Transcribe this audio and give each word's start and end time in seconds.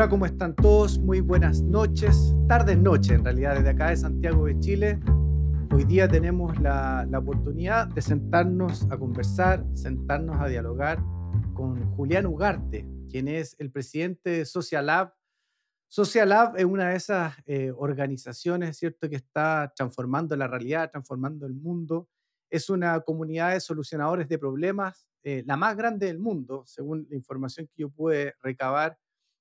Hola, 0.00 0.08
¿cómo 0.08 0.24
están 0.24 0.56
todos? 0.56 0.98
Muy 0.98 1.20
buenas 1.20 1.60
noches, 1.60 2.34
tardes, 2.48 2.78
noche 2.78 3.12
en 3.12 3.22
realidad, 3.22 3.56
desde 3.56 3.68
acá 3.68 3.90
de 3.90 3.98
Santiago 3.98 4.46
de 4.46 4.58
Chile. 4.58 4.98
Hoy 5.74 5.84
día 5.84 6.08
tenemos 6.08 6.58
la, 6.58 7.06
oportunidad 7.14 7.86
de 7.88 8.00
sentarnos 8.00 8.90
a 8.90 8.96
conversar, 8.96 9.62
sentarnos 9.74 10.40
a 10.40 10.48
dialogar 10.48 11.04
con 11.52 11.84
Julián 11.96 12.24
Ugarte, 12.24 12.88
quien 13.10 13.28
es 13.28 13.54
el 13.58 13.70
presidente 13.70 14.30
de 14.30 14.46
Social 14.46 14.86
Lab. 14.86 15.12
Social 15.86 16.30
Lab 16.30 16.56
es 16.56 16.64
una 16.64 16.88
de 16.88 16.96
esas 16.96 17.34
eh, 17.44 17.70
organizaciones, 17.76 18.78
¿cierto?, 18.78 19.06
que 19.06 19.16
está 19.16 19.70
transformando 19.76 20.34
la 20.34 20.48
realidad, 20.48 20.90
transformando 20.90 21.44
el 21.44 21.52
mundo. 21.52 22.08
Es 22.48 22.70
una 22.70 23.00
comunidad 23.00 23.52
de 23.52 23.60
solucionadores 23.60 24.30
de 24.30 24.38
problemas, 24.38 25.06
eh, 25.24 25.42
la 25.44 25.58
más 25.58 25.76
grande 25.76 26.06
del 26.06 26.20
mundo, 26.20 26.62
según 26.64 27.06
la 27.10 27.16
información 27.16 27.66
que 27.66 27.82
yo 27.82 27.90
pude 27.90 28.34
recabar. 28.42 28.96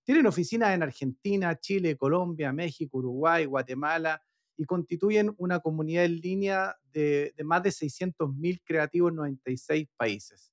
Tienen 0.10 0.26
oficinas 0.26 0.74
en 0.74 0.82
Argentina, 0.82 1.56
Chile, 1.60 1.96
Colombia, 1.96 2.52
México, 2.52 2.98
Uruguay, 2.98 3.46
Guatemala 3.46 4.20
y 4.58 4.66
constituyen 4.66 5.36
una 5.38 5.60
comunidad 5.60 6.06
en 6.06 6.20
línea 6.20 6.76
de, 6.92 7.32
de 7.38 7.44
más 7.44 7.62
de 7.62 7.70
600.000 7.70 8.60
creativos 8.66 9.12
en 9.12 9.18
96 9.18 9.88
países. 9.96 10.52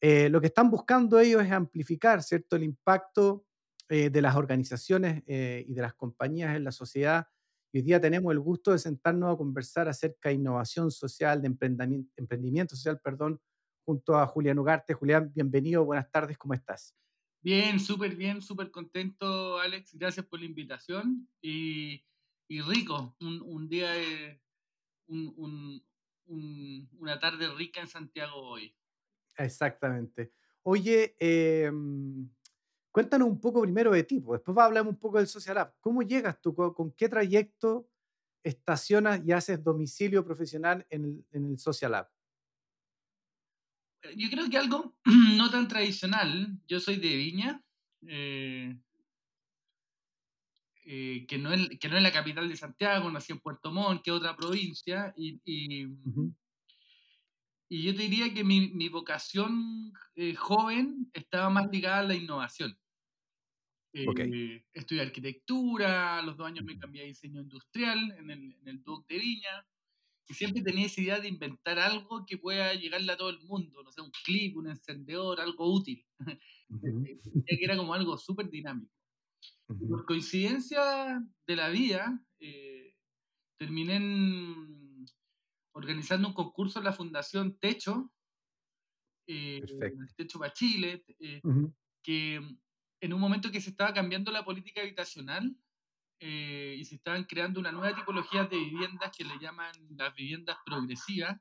Eh, 0.00 0.28
lo 0.30 0.40
que 0.40 0.48
están 0.48 0.68
buscando 0.68 1.20
ellos 1.20 1.44
es 1.44 1.52
amplificar 1.52 2.24
¿cierto? 2.24 2.56
el 2.56 2.64
impacto 2.64 3.46
eh, 3.88 4.10
de 4.10 4.20
las 4.20 4.34
organizaciones 4.34 5.22
eh, 5.28 5.64
y 5.64 5.74
de 5.74 5.82
las 5.82 5.94
compañías 5.94 6.56
en 6.56 6.64
la 6.64 6.72
sociedad. 6.72 7.28
Y 7.72 7.78
hoy 7.78 7.84
día 7.84 8.00
tenemos 8.00 8.32
el 8.32 8.40
gusto 8.40 8.72
de 8.72 8.80
sentarnos 8.80 9.32
a 9.32 9.38
conversar 9.38 9.88
acerca 9.88 10.30
de 10.30 10.34
innovación 10.34 10.90
social, 10.90 11.40
de 11.40 11.46
emprendimiento, 11.46 12.12
emprendimiento 12.16 12.74
social, 12.74 12.98
perdón, 12.98 13.40
junto 13.84 14.18
a 14.18 14.26
Julián 14.26 14.58
Ugarte. 14.58 14.92
Julián, 14.92 15.30
bienvenido, 15.32 15.84
buenas 15.84 16.10
tardes, 16.10 16.36
¿cómo 16.36 16.54
estás? 16.54 16.96
Bien, 17.42 17.80
súper 17.80 18.14
bien, 18.14 18.40
súper 18.40 18.70
contento, 18.70 19.58
Alex. 19.58 19.94
Gracias 19.94 20.24
por 20.26 20.38
la 20.38 20.46
invitación. 20.46 21.28
Y, 21.40 22.04
y 22.48 22.60
rico, 22.60 23.16
un, 23.20 23.42
un 23.42 23.68
día, 23.68 23.90
de, 23.90 24.40
un, 25.08 25.82
un, 26.26 26.88
una 26.98 27.18
tarde 27.18 27.48
rica 27.54 27.80
en 27.80 27.88
Santiago 27.88 28.36
hoy. 28.36 28.74
Exactamente. 29.36 30.32
Oye, 30.62 31.16
eh, 31.18 31.72
cuéntanos 32.92 33.28
un 33.28 33.40
poco 33.40 33.62
primero 33.62 33.90
de 33.90 34.04
ti, 34.04 34.20
pues, 34.20 34.40
después 34.40 34.56
hablamos 34.58 34.92
un 34.92 34.98
poco 35.00 35.18
del 35.18 35.26
Social 35.26 35.58
App. 35.58 35.74
¿Cómo 35.80 36.02
llegas 36.02 36.40
tú? 36.40 36.54
¿Con, 36.54 36.92
qué 36.92 37.08
trayecto 37.08 37.88
estacionas 38.44 39.20
y 39.24 39.32
haces 39.32 39.62
domicilio 39.62 40.24
profesional 40.24 40.86
en 40.90 41.04
el, 41.04 41.26
en 41.32 41.50
el 41.50 41.58
Social 41.58 41.94
App? 41.94 42.10
Yo 44.16 44.30
creo 44.30 44.50
que 44.50 44.58
algo 44.58 44.96
no 45.36 45.50
tan 45.50 45.68
tradicional. 45.68 46.58
Yo 46.66 46.80
soy 46.80 46.96
de 46.96 47.16
Viña, 47.16 47.62
eh, 48.06 48.76
eh, 50.84 51.24
que, 51.28 51.38
no 51.38 51.52
es, 51.52 51.78
que 51.78 51.88
no 51.88 51.96
es 51.96 52.02
la 52.02 52.12
capital 52.12 52.48
de 52.48 52.56
Santiago, 52.56 53.10
nací 53.10 53.32
en 53.32 53.40
Puerto 53.40 53.70
Montt, 53.70 54.02
que 54.02 54.10
es 54.10 54.16
otra 54.16 54.36
provincia, 54.36 55.14
y, 55.16 55.40
y, 55.44 55.86
uh 55.86 55.96
-huh. 56.04 56.34
y, 57.68 57.82
yo 57.84 57.94
te 57.94 58.02
diría 58.02 58.34
que 58.34 58.42
mi, 58.42 58.68
mi 58.70 58.88
vocación 58.88 59.92
eh, 60.16 60.34
joven 60.34 61.08
estaba 61.12 61.50
más 61.50 61.70
ligada 61.70 62.00
a 62.00 62.04
la 62.04 62.14
innovación. 62.14 62.76
Okay. 63.94 64.64
Estudié 64.72 65.02
arquitectura, 65.02 66.18
a 66.18 66.22
los 66.22 66.36
dos 66.36 66.46
años 66.46 66.64
me 66.64 66.78
cambié 66.78 67.02
a 67.02 67.06
diseño 67.06 67.42
industrial 67.42 67.98
en 68.18 68.30
el, 68.30 68.56
en 68.60 68.68
el 68.68 68.82
DUC 68.82 69.06
de 69.06 69.18
Viña, 69.18 69.66
y 70.28 70.34
siempre 70.34 70.62
tenía 70.62 70.86
esa 70.86 71.00
idea 71.00 71.20
de 71.20 71.28
inventar 71.28 71.78
algo 71.78 72.24
que 72.26 72.38
pueda 72.38 72.74
llegarle 72.74 73.12
a 73.12 73.16
todo 73.16 73.30
el 73.30 73.40
mundo, 73.40 73.82
no 73.82 73.92
sé, 73.92 74.00
un 74.00 74.10
clip, 74.24 74.56
un 74.56 74.68
encendedor, 74.68 75.40
algo 75.40 75.72
útil. 75.72 76.04
Uh 76.72 76.78
-huh. 76.78 77.44
que 77.46 77.64
era 77.64 77.76
como 77.76 77.92
algo 77.92 78.16
súper 78.16 78.48
dinámico. 78.48 78.90
Uh 79.68 79.74
-huh. 79.74 79.88
Por 79.90 80.06
coincidencia 80.06 81.20
de 81.46 81.56
la 81.56 81.68
vida, 81.68 82.18
eh, 82.40 82.94
terminé 83.58 83.96
en, 83.96 85.04
organizando 85.74 86.28
un 86.28 86.34
concurso 86.34 86.78
en 86.78 86.84
la 86.86 86.92
Fundación 86.92 87.58
Techo, 87.58 88.10
eh, 89.26 89.60
Techo 90.16 90.38
para 90.38 90.52
Chile, 90.52 91.04
eh, 91.18 91.40
uh 91.44 91.48
-huh. 91.50 91.74
que 92.02 92.40
en 93.02 93.12
un 93.12 93.20
momento 93.20 93.50
que 93.50 93.60
se 93.60 93.70
estaba 93.70 93.92
cambiando 93.92 94.30
la 94.32 94.44
política 94.44 94.80
habitacional, 94.82 95.54
eh, 96.24 96.76
y 96.78 96.84
se 96.84 96.94
estaban 96.94 97.24
creando 97.24 97.58
una 97.58 97.72
nueva 97.72 97.96
tipología 97.96 98.44
de 98.44 98.56
viviendas 98.56 99.10
que 99.16 99.24
le 99.24 99.36
llaman 99.40 99.72
las 99.96 100.14
viviendas 100.14 100.56
progresivas, 100.64 101.36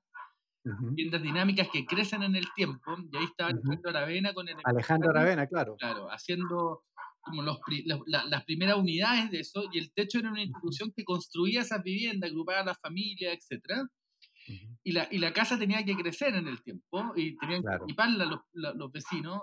uh 0.65 0.69
-huh. 0.69 0.89
viviendas 0.89 1.21
dinámicas 1.21 1.67
que 1.71 1.85
crecen 1.85 2.23
en 2.23 2.35
el 2.35 2.47
tiempo, 2.55 2.97
y 3.11 3.15
ahí 3.15 3.25
estaba 3.25 3.51
Alejandro. 3.51 3.89
Aravena 3.91 4.33
con 4.33 4.49
el... 4.49 4.55
Alejandro 4.63 5.09
Aravena, 5.11 5.45
claro. 5.45 5.75
Claro, 5.77 6.09
haciendo 6.09 6.83
como 7.21 7.43
los, 7.43 7.59
la, 8.07 8.25
las 8.25 8.43
primeras 8.45 8.77
unidades 8.77 9.29
de 9.29 9.41
eso, 9.41 9.69
y 9.71 9.77
el 9.77 9.93
techo 9.93 10.17
era 10.17 10.31
una 10.31 10.41
institución 10.41 10.91
que 10.95 11.03
construía 11.03 11.61
esas 11.61 11.83
viviendas, 11.83 12.31
agrupaba 12.31 12.61
a 12.61 12.65
las 12.65 12.79
familias, 12.81 13.37
etc. 13.37 13.51
Uh 13.51 14.51
-huh. 14.51 14.79
y, 14.83 14.91
la, 14.93 15.07
y 15.11 15.19
la 15.19 15.31
casa 15.31 15.59
tenía 15.59 15.85
que 15.85 15.95
crecer 15.95 16.33
en 16.33 16.47
el 16.47 16.63
tiempo, 16.63 17.13
y 17.15 17.37
tenían 17.37 17.61
claro. 17.61 17.85
que 17.85 17.91
equiparla 17.91 18.25
los, 18.25 18.39
los 18.53 18.91
vecinos, 18.91 19.41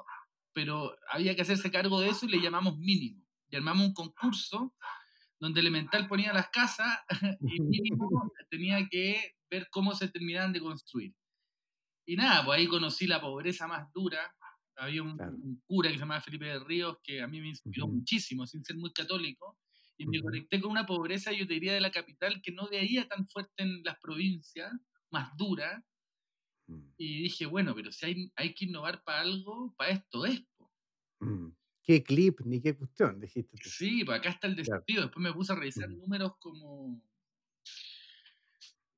pero 0.52 0.96
había 1.12 1.36
que 1.36 1.42
hacerse 1.42 1.70
cargo 1.70 2.00
de 2.00 2.08
eso 2.08 2.26
y 2.26 2.30
le 2.30 2.40
llamamos 2.40 2.76
mínimo. 2.78 3.22
Y 3.50 3.54
armamos 3.56 3.86
un 3.86 3.94
concurso 3.94 4.74
donde 5.40 5.60
Elemental 5.60 6.08
ponía 6.08 6.32
las 6.32 6.48
casas 6.50 6.98
y 7.40 7.60
mínimo 7.60 8.32
tenía 8.50 8.86
que 8.88 9.34
ver 9.50 9.68
cómo 9.70 9.94
se 9.94 10.08
terminaban 10.08 10.52
de 10.52 10.60
construir. 10.60 11.14
Y 12.06 12.16
nada, 12.16 12.44
pues 12.44 12.58
ahí 12.58 12.66
conocí 12.66 13.06
la 13.06 13.20
pobreza 13.20 13.66
más 13.66 13.92
dura. 13.92 14.34
Había 14.76 15.02
un, 15.02 15.16
claro. 15.16 15.32
un 15.36 15.60
cura 15.66 15.90
que 15.90 15.96
se 15.96 16.00
llamaba 16.00 16.20
Felipe 16.20 16.46
de 16.46 16.58
Ríos 16.60 16.96
que 17.02 17.20
a 17.20 17.26
mí 17.26 17.40
me 17.40 17.48
inspiró 17.48 17.86
uh 17.86 17.88
-huh. 17.88 17.94
muchísimo, 17.94 18.46
sin 18.46 18.64
ser 18.64 18.76
muy 18.76 18.92
católico, 18.92 19.58
y 19.98 20.04
uh 20.04 20.08
-huh. 20.08 20.12
me 20.12 20.22
conecté 20.22 20.60
con 20.60 20.70
una 20.70 20.86
pobreza, 20.86 21.32
yo 21.32 21.46
te 21.46 21.54
diría, 21.54 21.74
de 21.74 21.80
la 21.80 21.90
capital 21.90 22.40
que 22.40 22.52
no 22.52 22.68
veía 22.68 23.06
tan 23.08 23.26
fuerte 23.28 23.62
en 23.62 23.82
las 23.82 23.98
provincias, 23.98 24.72
más 25.10 25.36
dura. 25.36 25.82
Uh 26.68 26.76
-huh. 26.76 26.94
Y 26.96 27.22
dije, 27.24 27.46
bueno, 27.46 27.74
pero 27.74 27.90
si 27.92 28.06
hay, 28.06 28.32
hay 28.36 28.54
que 28.54 28.66
innovar 28.66 29.02
para 29.02 29.20
algo, 29.20 29.74
para 29.76 29.90
esto 29.90 30.24
es. 30.24 30.42
Qué 31.88 32.02
clip 32.02 32.40
ni 32.44 32.60
qué 32.60 32.76
cuestión, 32.76 33.18
dijiste 33.18 33.56
tú. 33.56 33.70
Sí, 33.70 34.04
pues 34.04 34.18
acá 34.18 34.28
está 34.28 34.46
el 34.46 34.56
desafío. 34.56 34.96
Claro. 34.96 35.02
Después 35.06 35.22
me 35.22 35.32
puse 35.32 35.52
a 35.52 35.56
revisar 35.56 35.88
uh 35.88 35.94
-huh. 35.94 36.00
números 36.02 36.32
como 36.38 37.02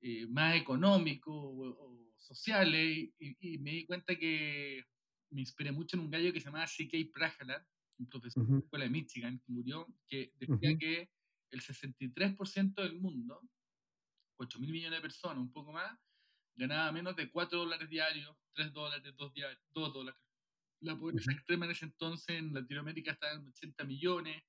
eh, 0.01 0.27
más 0.27 0.57
económicos 0.57 1.33
o, 1.33 1.69
o 1.85 2.15
sociales 2.19 3.11
y, 3.21 3.37
y, 3.39 3.59
me 3.59 3.71
di 3.71 3.87
cuenta 3.87 4.17
que 4.17 4.85
me 5.31 5.41
inspiré 5.41 5.71
mucho 5.71 5.97
en 5.97 6.03
un 6.03 6.11
gallo 6.11 6.33
que 6.33 6.41
se 6.41 6.47
llamaba 6.47 6.67
C.K. 6.67 6.99
Prahalat, 7.15 7.65
un 8.01 8.09
profesor 8.09 8.43
uh 8.43 8.47
-huh. 8.47 8.49
de 8.49 8.55
la 8.55 8.65
escuela 8.65 8.85
de 8.87 8.91
Michigan 8.91 9.39
que 9.39 9.53
murió, 9.53 9.87
que 10.09 10.33
decía 10.41 10.71
uh 10.71 10.75
-huh. 10.75 10.79
que 10.81 11.11
el 11.53 11.61
63% 11.61 12.83
del 12.83 12.99
mundo, 12.99 13.41
8 14.37 14.59
mil 14.59 14.73
millones 14.73 14.99
de 14.99 15.03
personas, 15.03 15.39
un 15.39 15.53
poco 15.53 15.71
más, 15.71 15.97
ganaba 16.57 16.91
menos 16.91 17.15
de 17.15 17.31
4 17.31 17.57
dólares 17.57 17.89
diarios, 17.89 18.37
3 18.53 18.73
dólares, 18.73 19.15
2, 19.17 19.33
diarios, 19.33 19.63
2 19.71 19.93
dólares 19.93 20.21
la 20.81 20.97
pobreza 20.97 21.33
extrema 21.33 21.67
en 21.67 21.73
ese 21.73 21.85
entonces 21.85 22.37
en 22.37 22.53
Latinoamérica 22.53 23.13
estaba 23.13 23.35
en 23.35 23.47
80 23.49 23.85
millones. 23.85 24.43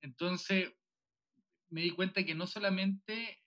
Entonces 0.00 0.72
me 1.68 1.82
di 1.82 1.90
cuenta 1.90 2.24
que 2.24 2.34
no 2.34 2.46
solamente 2.46 3.42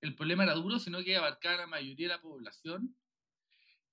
el 0.00 0.14
problema 0.14 0.42
era 0.42 0.54
duro, 0.54 0.78
sino 0.78 1.02
que 1.02 1.16
abarcaba 1.16 1.54
a 1.54 1.58
la 1.58 1.66
mayoría 1.66 2.08
de 2.08 2.14
la 2.14 2.20
población, 2.20 2.96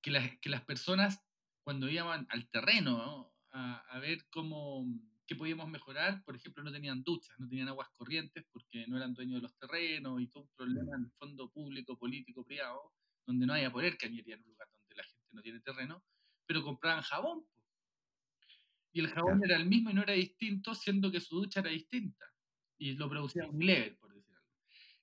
que 0.02 0.12
las, 0.12 0.38
que 0.40 0.50
las 0.50 0.64
personas 0.64 1.24
cuando 1.64 1.88
iban 1.88 2.26
al 2.30 2.50
terreno 2.50 2.98
¿no? 2.98 3.34
a, 3.52 3.78
a, 3.78 4.00
ver 4.00 4.26
cómo 4.32 4.88
qué 5.28 5.36
podíamos 5.36 5.70
mejorar, 5.70 6.24
por 6.24 6.36
ejemplo, 6.36 6.64
no 6.64 6.72
tenían 6.72 7.04
duchas, 7.04 7.38
no 7.40 7.48
tenían 7.48 7.68
aguas 7.68 7.90
corrientes 7.96 8.44
porque 8.52 8.88
no 8.88 8.98
eran 8.98 9.14
dueños 9.14 9.36
de 9.36 9.44
los 9.44 9.56
terrenos 9.60 10.20
y 10.20 10.28
todo 10.28 10.44
un 10.44 10.50
problema 10.56 10.96
en 10.96 11.04
el 11.04 11.12
fondo 11.12 11.52
público, 11.52 11.96
político, 11.96 12.44
privado, 12.44 12.94
donde 13.28 13.46
no 13.46 13.54
hay 13.54 13.66
a 13.66 13.72
poder 13.72 13.96
cañería 13.98 14.36
en 14.36 14.42
un 14.42 14.50
lugar 14.50 14.68
donde 14.72 14.96
la 14.96 15.04
gente 15.04 15.28
no 15.32 15.42
tiene 15.44 15.60
terreno 15.60 16.04
pero 16.50 16.64
compraban 16.64 17.04
jabón. 17.04 17.46
Y 18.92 19.02
el 19.02 19.10
jabón 19.10 19.38
claro. 19.38 19.54
era 19.54 19.62
el 19.62 19.70
mismo 19.70 19.92
y 19.92 19.94
no 19.94 20.02
era 20.02 20.14
distinto, 20.14 20.74
siendo 20.74 21.12
que 21.12 21.22
su 21.22 21.36
ducha 21.36 21.60
era 21.60 21.70
distinta. 21.70 22.26
Y 22.80 22.94
lo 22.94 23.08
producían 23.08 23.52
muy 23.52 23.68
leve, 23.68 23.92
por 24.02 24.12
decir 24.16 24.34
algo. 24.36 24.50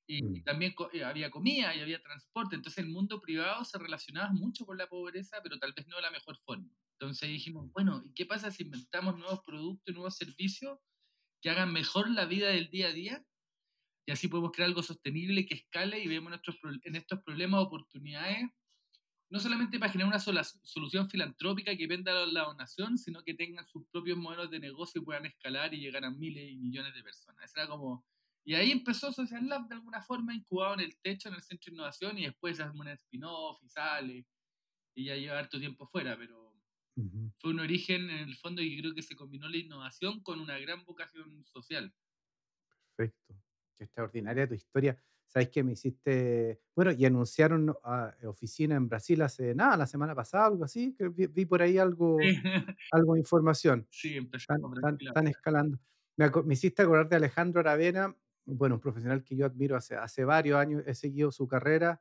Y, 0.09 0.23
mm. 0.25 0.37
y 0.37 0.43
también 0.43 0.75
co 0.75 0.91
eh, 0.93 1.05
había 1.05 1.31
comida 1.31 1.73
y 1.73 1.79
había 1.79 2.03
transporte. 2.03 2.57
Entonces 2.57 2.83
el 2.83 2.91
mundo 2.91 3.21
privado 3.21 3.65
se 3.65 3.79
relacionaba 3.79 4.33
mucho 4.33 4.67
con 4.67 4.77
la 4.77 4.89
pobreza, 4.89 5.41
pero 5.41 5.57
tal 5.61 5.73
vez 5.73 5.87
no 5.87 5.95
de 5.95 6.03
la 6.03 6.11
mejor 6.11 6.37
forma. 6.39 6.69
Entonces 6.99 7.29
dijimos, 7.29 7.71
bueno, 7.71 8.03
¿y 8.05 8.13
qué 8.13 8.27
pasa 8.27 8.51
si 8.51 8.65
inventamos 8.65 9.17
nuevos 9.17 9.41
productos 9.47 9.87
y 9.87 9.95
nuevos 9.95 10.17
servicios 10.17 10.81
que 11.41 11.51
hagan 11.51 11.73
mejor 11.73 12.11
la 12.11 12.25
vida 12.25 12.49
del 12.49 12.71
día 12.71 12.89
a 12.89 12.93
día? 12.93 13.25
Y 14.05 14.11
así 14.11 14.27
podemos 14.27 14.51
crear 14.51 14.67
algo 14.67 14.83
sostenible 14.83 15.47
que 15.47 15.55
escale 15.55 16.01
y 16.01 16.09
vemos 16.09 16.31
nuestros, 16.31 16.59
en 16.83 16.97
estos 16.97 17.23
problemas 17.23 17.61
oportunidades 17.61 18.51
no 19.29 19.41
solamente 19.41 19.79
para 19.79 19.91
generar 19.91 20.09
una 20.09 20.21
sola 20.21 20.45
solución 20.45 21.09
filantrópica 21.11 21.77
que 21.77 21.87
venda 21.87 22.27
la 22.27 22.45
donación, 22.45 22.97
sino 22.97 23.23
que 23.23 23.35
tengan 23.35 23.67
sus 23.67 23.87
propios 23.89 24.17
modelos 24.17 24.51
de 24.51 24.61
negocio 24.61 25.01
y 25.01 25.05
puedan 25.05 25.27
escalar 25.27 25.75
y 25.75 25.81
llegar 25.81 26.05
a 26.05 26.11
miles 26.11 26.51
y 26.51 26.57
millones 26.57 26.95
de 26.95 27.03
personas. 27.03 27.45
Esa 27.45 27.63
era 27.63 27.71
como... 27.71 28.05
Y 28.45 28.55
ahí 28.55 28.71
empezó 28.71 29.11
Social 29.11 29.49
Lab 29.49 29.67
de 29.67 29.75
alguna 29.75 30.01
forma, 30.03 30.33
incubado 30.33 30.75
en 30.75 30.81
el 30.81 30.97
techo, 31.01 31.29
en 31.29 31.35
el 31.35 31.43
centro 31.43 31.71
de 31.71 31.75
innovación, 31.75 32.17
y 32.17 32.27
después 32.27 32.61
hace 32.61 32.79
un 32.79 32.87
spin-off 32.87 33.61
y 33.65 33.69
sale, 33.69 34.27
y 34.95 35.05
ya 35.07 35.17
lleva 35.17 35.41
harto 35.41 35.59
tiempo 35.59 35.87
fuera, 35.87 36.17
pero, 36.17 36.55
Fue 37.41 37.51
un 37.51 37.61
origen 37.61 38.09
en 38.09 38.29
el 38.29 38.37
fondo 38.37 38.63
y 38.63 38.79
creo 38.81 38.95
que 38.95 39.03
se 39.03 39.17
combinó 39.17 39.49
la 39.49 39.57
innovación 39.59 40.23
con 40.23 40.41
una 40.41 40.59
gran 40.59 40.85
vocación 40.85 41.45
social. 41.45 41.93
Perfecto. 42.97 43.35
Qué 43.77 43.85
extraordinaria 43.85 44.49
tu 44.49 44.55
historia. 44.55 44.99
Sabes 45.27 45.49
que 45.51 45.63
me 45.63 45.73
hiciste, 45.73 46.61
bueno, 46.75 46.93
y 46.93 47.05
anunciaron 47.05 47.75
ah, 47.85 48.15
oficina 48.25 48.77
en 48.77 48.89
Brasil 48.89 49.21
hace 49.23 49.55
nada, 49.55 49.77
la 49.77 49.87
semana 49.87 50.15
pasada, 50.15 50.47
algo 50.47 50.65
así, 50.65 50.95
que 50.95 51.09
vi, 51.09 51.45
por 51.45 51.63
ahí 51.63 51.79
algo, 51.79 52.17
algo 52.93 53.15
de 53.15 53.21
información. 53.21 53.87
Sí, 53.91 54.17
están, 54.17 55.27
escalando. 55.27 55.79
Me, 56.17 56.31
me, 56.45 56.55
hiciste 56.55 56.83
acordar 56.83 57.09
de 57.09 57.17
Alejandro 57.17 57.61
Aravena, 57.61 58.17
bueno, 58.47 58.77
un 58.77 58.81
profesional 58.81 59.25
que 59.25 59.37
yo 59.37 59.45
admiro 59.45 59.77
hace, 59.77 59.97
hace 59.97 60.25
varios 60.25 60.59
años, 60.59 60.83
he 60.87 60.95
seguido 60.95 61.33
su 61.33 61.47
carrera. 61.49 62.01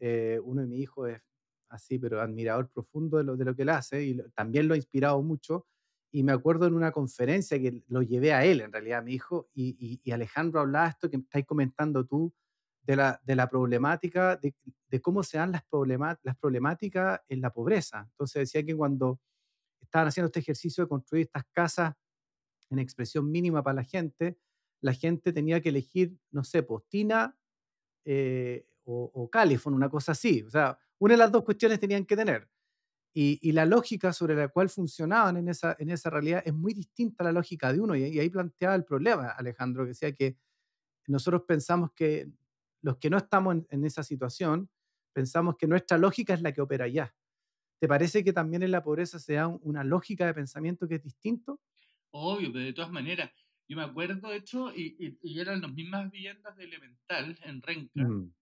Eh, 0.00 0.40
uno 0.42 0.62
de 0.62 0.66
mis 0.66 0.80
hijos 0.80 1.10
es 1.10 1.22
así, 1.68 1.98
pero 1.98 2.20
admirador 2.20 2.68
profundo 2.68 3.18
de 3.18 3.24
lo, 3.24 3.36
de 3.36 3.44
lo 3.44 3.54
que 3.54 3.62
él 3.62 3.68
hace 3.70 4.04
y 4.04 4.16
también 4.34 4.68
lo 4.68 4.74
ha 4.74 4.76
inspirado 4.76 5.22
mucho. 5.22 5.66
Y 6.10 6.22
me 6.22 6.32
acuerdo 6.32 6.66
en 6.66 6.74
una 6.74 6.92
conferencia 6.92 7.58
que 7.58 7.82
lo 7.88 8.02
llevé 8.02 8.32
a 8.32 8.44
él, 8.44 8.60
en 8.60 8.72
realidad, 8.72 9.00
a 9.00 9.02
mi 9.02 9.14
hijo, 9.14 9.48
y, 9.52 10.00
y, 10.04 10.10
Alejandro 10.12 10.60
hablaba 10.60 10.88
esto 10.88 11.10
que 11.10 11.16
estáis 11.16 11.44
comentando 11.44 12.04
tú, 12.06 12.32
de 12.84 12.96
la, 12.96 13.20
de 13.24 13.34
la 13.34 13.48
problemática, 13.48 14.36
de, 14.36 14.54
cómo 15.00 15.22
se 15.22 15.38
dan 15.38 15.50
las, 15.50 15.64
las 16.22 16.36
problemáticas 16.36 17.20
en 17.28 17.40
la 17.40 17.50
pobreza. 17.50 18.06
Entonces 18.10 18.42
decía 18.42 18.64
que 18.64 18.76
cuando 18.76 19.20
estaban 19.80 20.08
haciendo 20.08 20.26
este 20.26 20.40
ejercicio 20.40 20.84
de 20.84 20.88
construir 20.88 21.24
estas 21.24 21.44
casas 21.50 21.94
en 22.70 22.78
expresión 22.78 23.30
mínima 23.30 23.62
para 23.62 23.76
la 23.76 23.84
gente, 23.84 24.38
la 24.80 24.92
gente 24.92 25.32
tenía 25.32 25.60
que 25.60 25.70
elegir, 25.70 26.16
no 26.30 26.44
sé, 26.44 26.62
postina 26.62 27.36
eh, 28.04 28.66
o, 28.84 29.10
o 29.14 29.30
Califon, 29.30 29.74
una 29.74 29.88
cosa 29.88 30.12
así. 30.12 30.42
O 30.42 30.50
sea, 30.50 30.78
una 30.98 31.14
de 31.14 31.18
las 31.18 31.32
dos 31.32 31.44
cuestiones 31.44 31.80
tenían 31.80 32.04
que 32.04 32.16
tener. 32.16 32.48
Y, 33.16 33.38
y, 33.42 33.52
la 33.52 33.64
lógica 33.64 34.12
sobre 34.12 34.34
la 34.34 34.48
cual 34.48 34.68
funcionaban 34.68 35.36
en 35.36 35.48
esa, 35.48 35.76
en 35.78 35.88
esa 35.90 36.10
realidad 36.10 36.42
es 36.44 36.52
muy 36.52 36.74
distinta 36.74 37.22
a 37.22 37.26
la 37.26 37.32
lógica 37.32 37.72
de 37.72 37.80
uno. 37.80 37.94
Y, 37.94 38.04
y 38.04 38.18
ahí 38.18 38.28
planteaba 38.28 38.74
el 38.74 38.84
problema, 38.84 39.28
Alejandro, 39.28 39.84
que 39.84 39.90
decía 39.90 40.12
que 40.12 40.36
nosotros 41.06 41.42
pensamos 41.46 41.92
que 41.92 42.28
los 42.84 42.98
que 42.98 43.08
no 43.08 43.16
estamos 43.16 43.56
en, 43.70 43.84
esa 43.84 44.02
situación, 44.02 44.68
pensamos 45.14 45.56
que 45.56 45.66
nuestra 45.66 45.96
lógica 45.96 46.34
es 46.34 46.42
la 46.42 46.52
que 46.52 46.60
opera 46.60 46.86
ya. 46.86 47.14
¿Te 47.80 47.88
parece 47.88 48.22
que 48.22 48.34
también 48.34 48.62
en 48.62 48.72
la 48.72 48.82
pobreza 48.82 49.18
se 49.18 49.34
da 49.34 49.48
una 49.48 49.82
lógica 49.82 50.26
de 50.26 50.34
pensamiento 50.34 50.86
que 50.86 50.96
es 50.96 51.02
distinto? 51.02 51.62
Obvio, 52.10 52.52
pero 52.52 52.66
de 52.66 52.74
todas 52.74 52.92
maneras, 52.92 53.30
yo 53.66 53.78
me 53.78 53.84
acuerdo, 53.84 54.28
de 54.28 54.36
hecho, 54.36 54.70
y, 54.76 55.18
eran 55.22 55.62
las 55.62 55.72
mismas 55.72 56.10
viviendas 56.10 56.54
de 56.56 56.64
Elemental 56.64 57.38
en 57.42 57.62
Renca, 57.62 58.04
mm. 58.04 58.34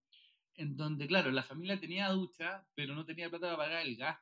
en 0.57 0.77
donde, 0.77 1.07
claro, 1.07 1.31
la 1.31 1.45
familia 1.45 1.79
tenía 1.79 2.09
ducha, 2.11 2.67
pero 2.75 2.97
no 2.97 3.05
tenía 3.05 3.31
plata 3.31 3.47
para 3.47 3.57
pagar 3.57 3.87
el 3.87 3.97
gas. 3.97 4.19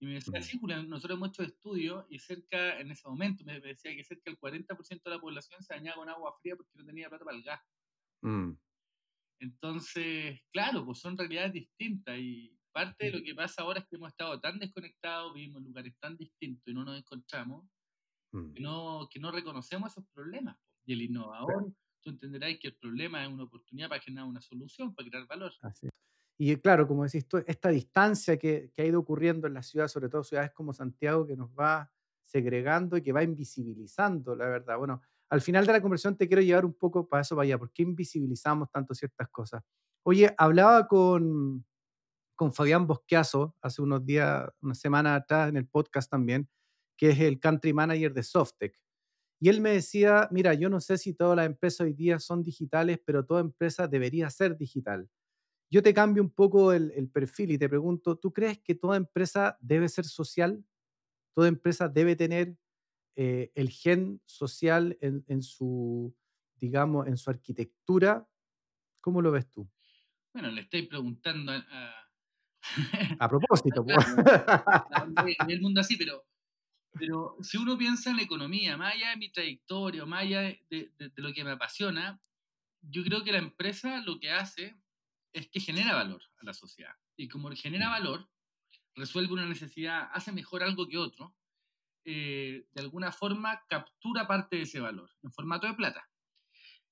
Y 0.00 0.06
me 0.06 0.14
decía, 0.14 0.40
mm. 0.40 0.42
sí, 0.42 0.58
Julián, 0.58 0.88
nosotros 0.88 1.18
hemos 1.18 1.28
hecho 1.28 1.42
estudios 1.42 2.06
y 2.08 2.18
cerca, 2.18 2.80
en 2.80 2.90
ese 2.90 3.06
momento, 3.06 3.44
me 3.44 3.60
decía 3.60 3.94
que 3.94 4.04
cerca 4.04 4.30
del 4.30 4.38
40% 4.38 5.02
de 5.02 5.10
la 5.10 5.20
población 5.20 5.62
se 5.62 5.74
bañaba 5.74 5.96
con 5.96 6.08
agua 6.08 6.32
fría 6.40 6.56
porque 6.56 6.72
no 6.76 6.86
tenía 6.86 7.10
plata 7.10 7.26
para 7.26 7.36
el 7.36 7.42
gas. 7.42 7.60
Mm. 8.22 8.52
Entonces, 9.40 10.40
claro, 10.52 10.84
pues 10.84 10.98
son 10.98 11.16
realidades 11.16 11.52
distintas 11.52 12.18
y 12.18 12.56
parte 12.72 13.06
de 13.06 13.12
lo 13.12 13.24
que 13.24 13.34
pasa 13.34 13.62
ahora 13.62 13.80
es 13.80 13.86
que 13.86 13.96
hemos 13.96 14.08
estado 14.08 14.40
tan 14.40 14.58
desconectados, 14.58 15.32
vivimos 15.32 15.60
en 15.60 15.66
lugares 15.68 15.94
tan 16.00 16.16
distintos 16.16 16.66
y 16.66 16.74
no 16.74 16.84
nos 16.84 16.98
encontramos, 16.98 17.66
que, 18.30 18.38
mm. 18.38 18.54
no, 18.60 19.08
que 19.10 19.20
no 19.20 19.30
reconocemos 19.30 19.92
esos 19.92 20.04
problemas. 20.12 20.56
Y 20.84 20.92
el 20.92 21.02
innovador, 21.02 21.72
tú 22.02 22.10
entenderás 22.10 22.58
que 22.60 22.68
el 22.68 22.76
problema 22.76 23.22
es 23.22 23.32
una 23.32 23.44
oportunidad 23.44 23.88
para 23.88 24.02
generar 24.02 24.26
una 24.26 24.40
solución, 24.40 24.94
para 24.94 25.08
crear 25.08 25.26
valor. 25.26 25.52
Así. 25.62 25.88
Y 26.36 26.56
claro, 26.56 26.88
como 26.88 27.04
decís 27.04 27.28
tú, 27.28 27.42
esta 27.46 27.68
distancia 27.68 28.36
que, 28.36 28.70
que 28.74 28.82
ha 28.82 28.86
ido 28.86 28.98
ocurriendo 28.98 29.46
en 29.46 29.54
la 29.54 29.62
ciudad, 29.62 29.86
sobre 29.86 30.08
todo 30.08 30.24
ciudades 30.24 30.52
como 30.52 30.72
Santiago, 30.72 31.26
que 31.26 31.36
nos 31.36 31.50
va 31.50 31.90
segregando 32.24 32.96
y 32.96 33.02
que 33.02 33.12
va 33.12 33.22
invisibilizando, 33.22 34.34
la 34.34 34.48
verdad. 34.48 34.76
Bueno, 34.78 35.00
al 35.30 35.40
final 35.40 35.66
de 35.66 35.72
la 35.72 35.80
conversación 35.80 36.16
te 36.16 36.28
quiero 36.28 36.42
llevar 36.42 36.64
un 36.64 36.74
poco 36.74 37.08
para 37.08 37.22
eso, 37.22 37.36
vaya, 37.36 37.58
¿por 37.58 37.72
qué 37.72 37.82
invisibilizamos 37.82 38.70
tanto 38.70 38.94
ciertas 38.94 39.28
cosas? 39.30 39.62
Oye, 40.04 40.34
hablaba 40.38 40.86
con, 40.86 41.64
con 42.36 42.52
Fabián 42.52 42.86
Bosqueazo 42.86 43.56
hace 43.60 43.82
unos 43.82 44.04
días, 44.04 44.46
una 44.60 44.74
semana 44.74 45.14
atrás 45.16 45.48
en 45.48 45.56
el 45.56 45.66
podcast 45.66 46.10
también, 46.10 46.48
que 46.96 47.10
es 47.10 47.20
el 47.20 47.40
country 47.40 47.72
manager 47.72 48.12
de 48.12 48.22
Softec. 48.22 48.76
Y 49.40 49.48
él 49.48 49.60
me 49.60 49.70
decía, 49.72 50.28
mira, 50.30 50.54
yo 50.54 50.70
no 50.70 50.80
sé 50.80 50.98
si 50.98 51.14
todas 51.14 51.36
las 51.36 51.46
empresas 51.46 51.80
hoy 51.80 51.92
día 51.92 52.18
son 52.18 52.42
digitales, 52.42 52.98
pero 53.04 53.24
toda 53.26 53.40
empresa 53.40 53.88
debería 53.88 54.30
ser 54.30 54.56
digital. 54.56 55.08
Yo 55.70 55.82
te 55.82 55.92
cambio 55.92 56.22
un 56.22 56.30
poco 56.30 56.72
el 56.72 57.10
perfil 57.10 57.50
y 57.50 57.58
te 57.58 57.68
pregunto, 57.68 58.16
¿tú 58.16 58.32
crees 58.32 58.60
que 58.60 58.74
toda 58.74 58.96
empresa 58.96 59.58
debe 59.60 59.88
ser 59.88 60.04
social? 60.04 60.64
¿Toda 61.34 61.48
empresa 61.48 61.88
debe 61.88 62.14
tener 62.14 62.56
eh, 63.16 63.52
el 63.54 63.70
gen 63.70 64.20
social 64.26 64.98
en, 65.00 65.42
su, 65.42 66.16
digamos, 66.56 67.06
en 67.06 67.16
su 67.16 67.30
arquitectura. 67.30 68.28
¿Cómo 69.00 69.22
lo 69.22 69.30
ves 69.30 69.48
tú? 69.50 69.70
Bueno, 70.32 70.50
le 70.50 70.62
estoy 70.62 70.82
preguntando 70.82 71.52
a... 71.52 72.08
a 73.18 73.28
propósito. 73.28 73.84
el 75.48 75.60
mundo 75.60 75.80
así, 75.80 75.96
pero, 75.96 76.24
pero 76.92 77.36
si 77.40 77.56
uno 77.56 77.78
piensa 77.78 78.10
en 78.10 78.16
la 78.16 78.22
economía, 78.22 78.76
más 78.76 78.94
allá 78.94 79.10
de 79.10 79.16
mi 79.16 79.30
trayectoria, 79.30 80.04
más 80.06 80.22
allá 80.22 80.40
de, 80.70 80.92
lo 81.16 81.32
que 81.32 81.44
me 81.44 81.52
apasiona, 81.52 82.20
yo 82.82 83.04
creo 83.04 83.22
que 83.22 83.32
la 83.32 83.38
empresa 83.38 84.00
lo 84.00 84.18
que 84.18 84.30
hace 84.30 84.76
es 85.32 85.48
que 85.48 85.60
genera 85.60 85.94
valor 85.94 86.22
a 86.38 86.44
la 86.44 86.52
sociedad. 86.52 86.94
Y 87.16 87.28
como 87.28 87.50
genera 87.52 87.88
valor, 87.90 88.28
resuelve 88.96 89.32
una 89.32 89.46
necesidad, 89.46 90.08
hace 90.12 90.32
mejor 90.32 90.64
algo 90.64 90.88
que 90.88 90.98
otro, 90.98 91.34
eh, 92.04 92.66
de 92.72 92.82
alguna 92.82 93.12
forma 93.12 93.62
captura 93.68 94.26
parte 94.26 94.56
de 94.56 94.62
ese 94.62 94.80
valor 94.80 95.10
en 95.22 95.32
formato 95.32 95.66
de 95.66 95.74
plata. 95.74 96.08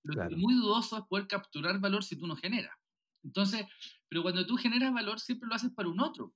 Lo 0.03 0.15
que 0.15 0.35
es 0.35 0.39
muy 0.39 0.55
dudoso 0.55 0.99
es 0.99 1.05
poder 1.05 1.27
capturar 1.29 1.79
valor 1.79 2.03
si 2.03 2.17
tú 2.17 2.27
no 2.27 2.35
generas. 2.35 2.77
Entonces, 3.23 3.67
pero 4.09 4.23
cuando 4.23 4.45
tú 4.47 4.57
generas 4.57 4.93
valor 4.93 5.21
siempre 5.21 5.49
lo 5.49 5.55
haces 5.55 5.71
para 5.71 5.89
un 5.89 6.01
otro. 6.01 6.35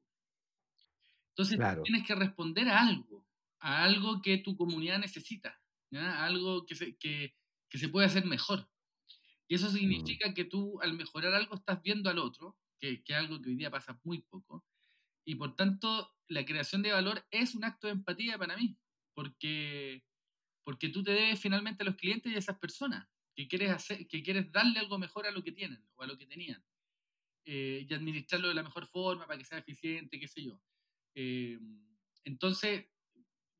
Entonces 1.31 1.59
tienes 1.85 2.07
que 2.07 2.15
responder 2.15 2.69
a 2.69 2.81
algo, 2.81 3.27
a 3.61 3.85
algo 3.85 4.23
que 4.23 4.39
tu 4.39 4.57
comunidad 4.57 4.99
necesita, 4.99 5.61
algo 5.93 6.65
que 6.65 6.75
se, 6.75 6.97
que, 6.97 7.35
que 7.69 7.79
se 7.79 7.89
puede 7.89 8.07
hacer 8.07 8.25
mejor. 8.25 8.69
Y 9.49 9.57
eso 9.57 9.69
mm. 9.69 9.73
significa 9.73 10.33
que 10.33 10.45
tú 10.45 10.81
al 10.81 10.95
mejorar 10.95 11.35
algo 11.35 11.55
estás 11.55 11.83
viendo 11.83 12.09
al 12.09 12.19
otro, 12.19 12.57
que, 12.79 13.03
que 13.03 13.13
es 13.13 13.19
algo 13.19 13.41
que 13.43 13.51
hoy 13.51 13.57
día 13.57 13.71
pasa 13.71 14.01
muy 14.05 14.23
poco, 14.23 14.56
y 15.27 15.35
por 15.35 15.57
tanto, 15.57 16.15
la 16.29 16.47
creación 16.47 16.83
de 16.83 16.93
valor 16.93 17.27
es 17.31 17.55
un 17.55 17.65
acto 17.65 17.89
de 17.89 17.95
empatía 17.95 18.39
para 18.39 18.57
mí, 18.57 18.79
porque, 19.13 20.05
porque 20.65 20.89
tú 20.89 21.03
te 21.03 21.11
debes 21.11 21.41
finalmente 21.41 21.83
a 21.83 21.87
los 21.87 21.97
clientes 21.97 22.33
y 22.33 22.37
a 22.37 22.39
esas 22.39 22.59
personas 22.59 23.09
que 23.35 23.49
quieres, 23.49 23.71
hacer, 23.71 24.07
que 24.07 24.23
quieres 24.23 24.51
darle 24.53 24.79
algo 24.79 24.99
mejor 24.99 25.27
a 25.27 25.33
lo 25.33 25.43
que 25.43 25.51
tienen 25.53 25.85
o 25.97 26.05
a 26.05 26.07
lo 26.07 26.17
que 26.17 26.27
tenían. 26.27 26.65
Eh, 27.45 27.87
y 27.89 27.93
administrarlo 27.93 28.49
de 28.49 28.55
la 28.55 28.63
mejor 28.63 28.87
forma 28.87 29.27
para 29.27 29.39
que 29.39 29.45
sea 29.45 29.59
eficiente, 29.59 30.19
qué 30.19 30.29
sé 30.29 30.45
yo. 30.45 30.61
Eh, 31.15 31.59
entonces, 32.25 32.87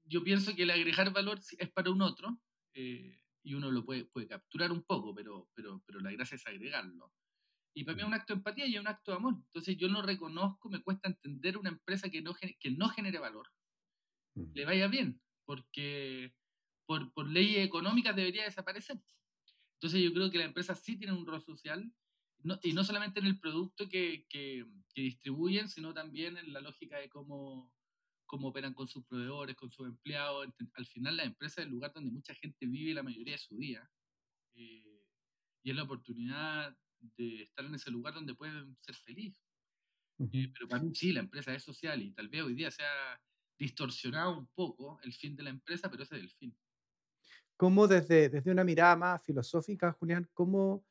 yo 0.05 0.23
pienso 0.23 0.55
que 0.55 0.63
el 0.63 0.71
agregar 0.71 1.13
valor 1.13 1.41
es 1.59 1.71
para 1.71 1.91
un 1.91 2.01
otro 2.01 2.41
eh, 2.75 3.25
y 3.43 3.55
uno 3.55 3.73
lo 3.73 3.85
puede, 3.85 4.05
puede 4.05 4.29
capturar 4.29 4.71
un 4.71 4.85
poco, 4.85 5.13
pero, 5.15 5.51
pero, 5.53 5.83
pero 5.85 5.99
la 5.99 6.13
gracia 6.13 6.37
es 6.37 6.47
agregarlo. 6.47 7.13
Y 7.77 7.85
para 7.85 7.95
mí 7.95 8.01
es 8.01 8.09
un 8.09 8.15
acto 8.15 8.33
de 8.33 8.39
empatía 8.39 8.67
y 8.67 8.75
es 8.75 8.81
un 8.81 8.89
acto 8.89 9.11
de 9.11 9.19
amor. 9.19 9.35
Entonces 9.35 9.77
yo 9.77 9.87
no 9.89 10.01
reconozco, 10.01 10.71
me 10.71 10.83
cuesta 10.83 11.09
entender 11.09 11.59
una 11.59 11.69
empresa 11.69 12.09
que 12.09 12.23
no, 12.23 12.35
que 12.35 12.71
no 12.71 12.89
genere 12.89 13.19
valor, 13.19 13.47
le 14.35 14.65
vaya 14.65 14.89
bien, 14.89 15.21
porque 15.45 16.35
por, 16.87 17.13
por 17.13 17.29
leyes 17.29 17.67
económicas 17.67 18.17
debería 18.17 18.45
desaparecer. 18.45 18.99
Entonces 19.75 20.01
yo 20.01 20.11
creo 20.15 20.31
que 20.31 20.39
las 20.39 20.47
empresas 20.47 20.81
sí 20.83 20.97
tienen 20.97 21.19
un 21.19 21.27
rol 21.27 21.43
social, 21.43 21.93
y 22.63 22.73
no 22.73 22.83
solamente 22.83 23.21
en 23.21 23.27
el 23.27 23.39
producto 23.39 23.89
que, 23.91 24.25
que, 24.31 24.65
distribuyen, 24.95 25.69
sino 25.69 25.93
también 25.93 26.39
en 26.39 26.55
la 26.55 26.63
lógica 26.63 26.97
de 26.97 27.11
cómo, 27.11 27.71
cómo 28.25 28.49
operan 28.49 28.73
con 28.73 28.89
sus 28.89 29.05
proveedores, 29.05 29.55
con 29.55 29.71
sus 29.71 29.87
empleados. 29.87 30.49
Al 30.73 30.87
final 30.87 31.19
la 31.19 31.25
empresa 31.25 31.61
es 31.61 31.67
el 31.67 31.73
lugar 31.73 31.93
donde 31.93 32.11
mucha 32.11 32.35
gente 32.35 32.65
vive 32.65 32.95
la 32.95 33.03
mayoría 33.03 33.35
de 33.35 33.39
su 33.39 33.59
día. 33.59 33.87
Eh, 34.55 35.05
y 35.63 35.71
es 35.71 35.77
la 35.77 35.83
oportunidad 35.83 36.75
de 37.01 37.43
estar 37.43 37.65
en 37.65 37.75
ese 37.75 37.91
lugar 37.91 38.15
donde 38.15 38.35
pueden 38.35 38.77
ser 38.81 38.95
felices. 38.95 39.47
Eh, 40.19 40.51
pero 40.53 40.69
para 40.69 40.83
mí 40.83 40.95
sí, 40.95 41.13
la 41.13 41.21
empresa 41.21 41.55
es 41.55 41.63
social 41.63 42.01
y 42.03 42.13
tal 42.13 42.29
vez 42.29 42.43
hoy 42.43 42.55
día 42.55 42.71
se 42.71 42.83
ha 42.83 43.21
distorsionado 43.59 44.39
un 44.39 44.47
poco 44.55 44.99
el 45.03 45.13
fin 45.13 45.37
de 45.37 45.43
la 45.43 45.51
empresa, 45.51 45.91
pero 45.91 46.03
ese 46.03 46.17
es 46.17 46.23
el 46.23 46.31
fin. 46.31 46.57
¿Cómo 47.57 47.87
desde, 47.87 48.29
desde 48.29 48.51
una 48.51 48.65
mirada 48.65 48.97
más 48.97 49.23
filosófica, 49.23 49.93
Julián, 49.93 50.29
cómo, 50.35 50.85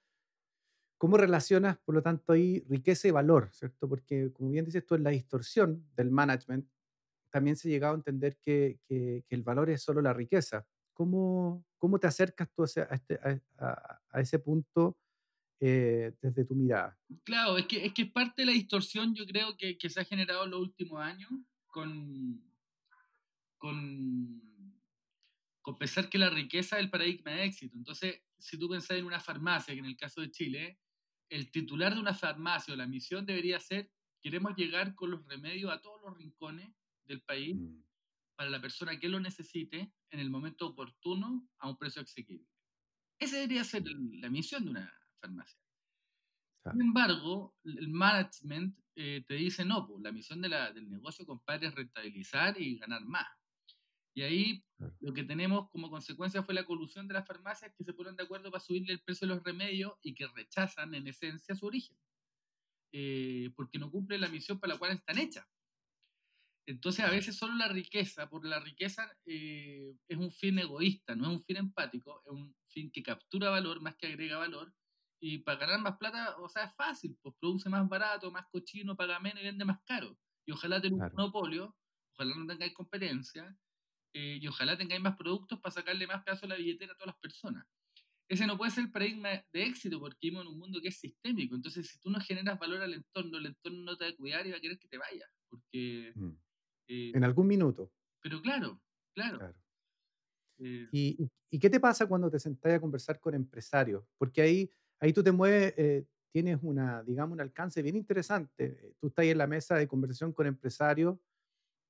cómo 0.97 1.17
relacionas, 1.17 1.77
por 1.77 1.95
lo 1.95 2.01
tanto, 2.01 2.33
ahí 2.33 2.63
riqueza 2.67 3.07
y 3.07 3.11
valor, 3.11 3.49
¿cierto? 3.51 3.87
Porque, 3.87 4.31
como 4.33 4.49
bien 4.49 4.65
dices 4.65 4.85
tú, 4.85 4.95
en 4.95 5.03
la 5.03 5.11
distorsión 5.11 5.85
del 5.95 6.09
management, 6.09 6.67
también 7.29 7.55
se 7.55 7.67
ha 7.67 7.71
llegado 7.71 7.93
a 7.93 7.97
entender 7.97 8.37
que, 8.37 8.79
que, 8.87 9.25
el 9.29 9.43
valor 9.43 9.69
es 9.69 9.81
solo 9.81 10.01
la 10.01 10.13
riqueza. 10.13 10.65
¿Cómo, 10.93 11.65
cómo 11.77 11.99
te 11.99 12.07
acercas 12.07 12.49
tú 12.51 12.63
a, 12.63 12.95
este, 12.95 13.19
a, 13.59 14.01
a 14.09 14.21
ese 14.21 14.39
punto 14.39 14.97
eh, 15.59 16.13
desde 16.21 16.45
tu 16.45 16.55
mirada. 16.55 16.97
Claro, 17.23 17.57
es 17.57 17.65
que, 17.65 17.85
es 17.85 17.93
que 17.93 18.05
parte 18.05 18.41
de 18.41 18.47
la 18.47 18.51
distorsión, 18.51 19.15
yo 19.15 19.25
creo, 19.25 19.55
que, 19.57 19.77
que 19.77 19.89
se 19.89 20.01
ha 20.01 20.05
generado 20.05 20.45
en 20.45 20.51
los 20.51 20.61
últimos 20.61 21.01
años 21.01 21.29
con, 21.67 22.41
con, 23.57 24.41
con 25.61 25.77
pensar 25.77 26.09
que 26.09 26.17
la 26.17 26.29
riqueza 26.29 26.77
es 26.77 26.83
el 26.83 26.89
paradigma 26.89 27.31
de 27.31 27.45
éxito. 27.45 27.77
Entonces, 27.77 28.21
si 28.37 28.57
tú 28.57 28.69
pensás 28.69 28.97
en 28.97 29.05
una 29.05 29.19
farmacia, 29.19 29.73
que 29.73 29.79
en 29.79 29.85
el 29.85 29.97
caso 29.97 30.21
de 30.21 30.31
Chile, 30.31 30.79
el 31.29 31.51
titular 31.51 31.93
de 31.93 32.01
una 32.01 32.13
farmacia 32.13 32.73
o 32.73 32.77
la 32.77 32.87
misión 32.87 33.25
debería 33.25 33.59
ser, 33.59 33.91
queremos 34.21 34.55
llegar 34.55 34.93
con 34.95 35.11
los 35.11 35.25
remedios 35.25 35.71
a 35.71 35.81
todos 35.81 36.01
los 36.01 36.17
rincones 36.17 36.69
del 37.05 37.21
país 37.21 37.55
mm. 37.55 37.83
para 38.35 38.49
la 38.49 38.61
persona 38.61 38.99
que 38.99 39.09
lo 39.09 39.19
necesite 39.19 39.91
en 40.09 40.19
el 40.19 40.29
momento 40.29 40.67
oportuno 40.67 41.47
a 41.59 41.69
un 41.69 41.77
precio 41.77 42.01
asequible. 42.01 42.47
Esa 43.17 43.37
debería 43.37 43.63
ser 43.63 43.83
la 43.85 44.29
misión 44.29 44.65
de 44.65 44.71
una 44.71 45.04
farmacia. 45.15 45.59
Sin 46.71 46.81
embargo, 46.81 47.55
el 47.63 47.89
management 47.89 48.75
eh, 48.95 49.23
te 49.27 49.35
dice, 49.35 49.63
no, 49.63 49.85
pues, 49.87 50.01
la 50.01 50.11
misión 50.11 50.41
de 50.41 50.49
la, 50.49 50.71
del 50.71 50.89
negocio, 50.89 51.25
compadre, 51.25 51.67
es 51.67 51.75
rentabilizar 51.75 52.59
y 52.59 52.77
ganar 52.77 53.05
más. 53.05 53.27
Y 54.15 54.21
ahí 54.21 54.63
lo 55.01 55.13
que 55.13 55.25
tenemos 55.25 55.69
como 55.69 55.89
consecuencia 55.89 56.41
fue 56.41 56.55
la 56.55 56.65
colusión 56.65 57.07
de 57.07 57.13
las 57.13 57.27
farmacias 57.27 57.73
que 57.77 57.83
se 57.83 57.93
ponen 57.93 58.15
de 58.15 58.23
acuerdo 58.23 58.49
para 58.49 58.63
subirle 58.63 58.93
el 58.93 59.01
precio 59.01 59.27
de 59.27 59.35
los 59.35 59.43
remedios 59.43 59.93
y 60.01 60.15
que 60.15 60.27
rechazan 60.27 60.95
en 60.95 61.07
esencia 61.07 61.53
su 61.53 61.65
origen, 61.65 61.97
eh, 62.93 63.51
porque 63.55 63.77
no 63.77 63.91
cumplen 63.91 64.21
la 64.21 64.29
misión 64.29 64.57
para 64.57 64.73
la 64.73 64.79
cual 64.79 64.93
están 64.93 65.17
hechas. 65.17 65.45
Entonces, 66.67 67.05
a 67.05 67.11
veces 67.11 67.35
solo 67.35 67.55
la 67.55 67.67
riqueza, 67.67 68.27
por 68.27 68.45
la 68.45 68.59
riqueza 68.59 69.15
eh, 69.25 69.95
es 70.07 70.17
un 70.17 70.31
fin 70.31 70.57
egoísta, 70.57 71.15
no 71.15 71.25
es 71.25 71.37
un 71.37 71.43
fin 71.43 71.57
empático, 71.57 72.23
es 72.25 72.31
un 72.31 72.55
fin 72.69 72.89
que 72.91 73.03
captura 73.03 73.49
valor 73.49 73.81
más 73.81 73.95
que 73.97 74.07
agrega 74.07 74.37
valor. 74.37 74.73
Y 75.27 75.39
para 75.39 75.57
ganar 75.57 75.81
más 75.81 75.97
plata, 75.97 76.37
o 76.37 76.47
sea, 76.47 76.65
es 76.65 76.75
fácil, 76.75 77.17
pues 77.19 77.33
produce 77.39 77.67
más 77.67 77.89
barato, 77.89 78.29
más 78.29 78.45
cochino, 78.51 78.95
paga 78.95 79.19
menos 79.19 79.41
y 79.41 79.45
vende 79.45 79.65
más 79.65 79.79
caro. 79.83 80.15
Y 80.45 80.51
ojalá 80.51 80.79
tenga 80.79 81.07
un 81.07 81.13
monopolio, 81.15 81.75
ojalá 82.13 82.35
no 82.35 82.45
tengáis 82.45 82.75
competencia, 82.75 83.57
eh, 84.13 84.37
y 84.39 84.47
ojalá 84.47 84.77
tengáis 84.77 85.01
más 85.01 85.17
productos 85.17 85.59
para 85.59 85.73
sacarle 85.73 86.05
más 86.05 86.23
pedazo 86.23 86.45
a 86.45 86.49
la 86.49 86.57
billetera 86.57 86.93
a 86.93 86.95
todas 86.95 87.07
las 87.07 87.17
personas. 87.17 87.65
Ese 88.29 88.45
no 88.45 88.55
puede 88.55 88.69
ser 88.69 88.83
el 88.83 88.91
paradigma 88.91 89.29
de 89.51 89.63
éxito 89.63 89.99
porque 89.99 90.17
vivimos 90.21 90.45
en 90.45 90.51
un 90.51 90.59
mundo 90.59 90.79
que 90.79 90.89
es 90.89 90.99
sistémico. 90.99 91.55
Entonces, 91.55 91.87
si 91.87 91.97
tú 91.97 92.11
no 92.11 92.19
generas 92.19 92.59
valor 92.59 92.83
al 92.83 92.93
entorno, 92.93 93.39
el 93.39 93.47
entorno 93.47 93.83
no 93.83 93.97
te 93.97 94.05
va 94.05 94.11
a 94.11 94.15
cuidar 94.15 94.45
y 94.45 94.51
va 94.51 94.57
a 94.57 94.61
querer 94.61 94.77
que 94.77 94.87
te 94.87 94.99
vayas. 94.99 95.29
Porque 95.49 96.13
mm. 96.13 96.37
Eh, 96.87 97.11
en 97.15 97.23
algún 97.23 97.47
minuto. 97.47 97.91
Pero 98.21 98.41
claro, 98.43 98.79
claro. 99.15 99.55
Eh, 100.59 100.87
¿Y, 100.91 101.29
y, 101.49 101.59
qué 101.59 101.69
te 101.69 101.79
pasa 101.79 102.07
cuando 102.07 102.29
te 102.29 102.39
sentás 102.39 102.73
a 102.73 102.79
conversar 102.79 103.19
con 103.19 103.33
empresarios? 103.33 104.05
Porque 104.17 104.41
ahí, 104.41 104.69
ahí 105.05 105.13
tú 105.13 105.23
te 105.23 105.31
mueves, 105.31 105.73
eh, 105.77 106.05
tienes 106.31 106.59
una, 106.61 107.03
digamos, 107.03 107.33
un 107.33 107.41
alcance 107.41 107.81
bien 107.81 107.95
interesante. 107.95 108.93
Tú 108.99 109.07
estás 109.07 109.23
ahí 109.23 109.29
en 109.29 109.37
la 109.37 109.47
mesa 109.47 109.75
de 109.75 109.87
conversación 109.87 110.33
con 110.33 110.47
empresarios 110.47 111.17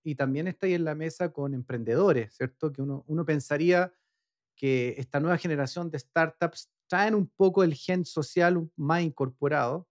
y 0.04 0.16
también 0.16 0.48
estás 0.48 0.68
ahí 0.68 0.74
en 0.76 0.84
la 0.84 0.96
mesa 0.96 1.32
con 1.32 1.54
emprendedores, 1.54 2.36
¿cierto? 2.36 2.72
Que 2.72 2.82
uno, 2.82 3.04
uno 3.08 3.26
pensaría 3.26 3.94
que 4.56 4.96
esta 4.98 5.20
nueva 5.20 5.38
generación 5.38 5.90
de 5.90 6.00
startups 6.00 6.70
traen 6.88 7.16
un 7.16 7.28
poco 7.28 7.64
el 7.64 7.74
gen 7.74 8.06
social 8.06 8.70
más 8.76 9.02
incorporado, 9.02 9.88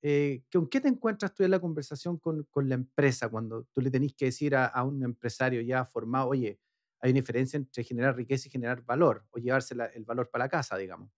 eh, 0.00 0.44
¿Con 0.52 0.68
qué 0.68 0.80
te 0.80 0.86
encuentras 0.88 1.34
tú 1.34 1.42
en 1.42 1.50
la 1.50 1.60
conversación 1.60 2.18
con, 2.18 2.44
con 2.44 2.68
la 2.68 2.76
empresa 2.76 3.28
cuando 3.28 3.64
tú 3.74 3.80
le 3.80 3.90
tenés 3.90 4.14
que 4.14 4.26
decir 4.26 4.54
a, 4.54 4.66
a, 4.66 4.84
un 4.84 5.02
empresario 5.02 5.60
ya 5.60 5.84
formado, 5.84 6.28
oye, 6.28 6.60
hay 7.00 7.10
una 7.10 7.20
diferencia 7.20 7.56
entre 7.56 7.82
generar 7.82 8.16
riqueza 8.16 8.46
y 8.46 8.50
generar 8.50 8.84
valor, 8.84 9.24
o 9.30 9.38
llevarse 9.38 9.74
el 9.94 10.04
valor 10.04 10.30
para 10.30 10.44
la 10.44 10.48
casa, 10.48 10.76
digamos? 10.76 11.10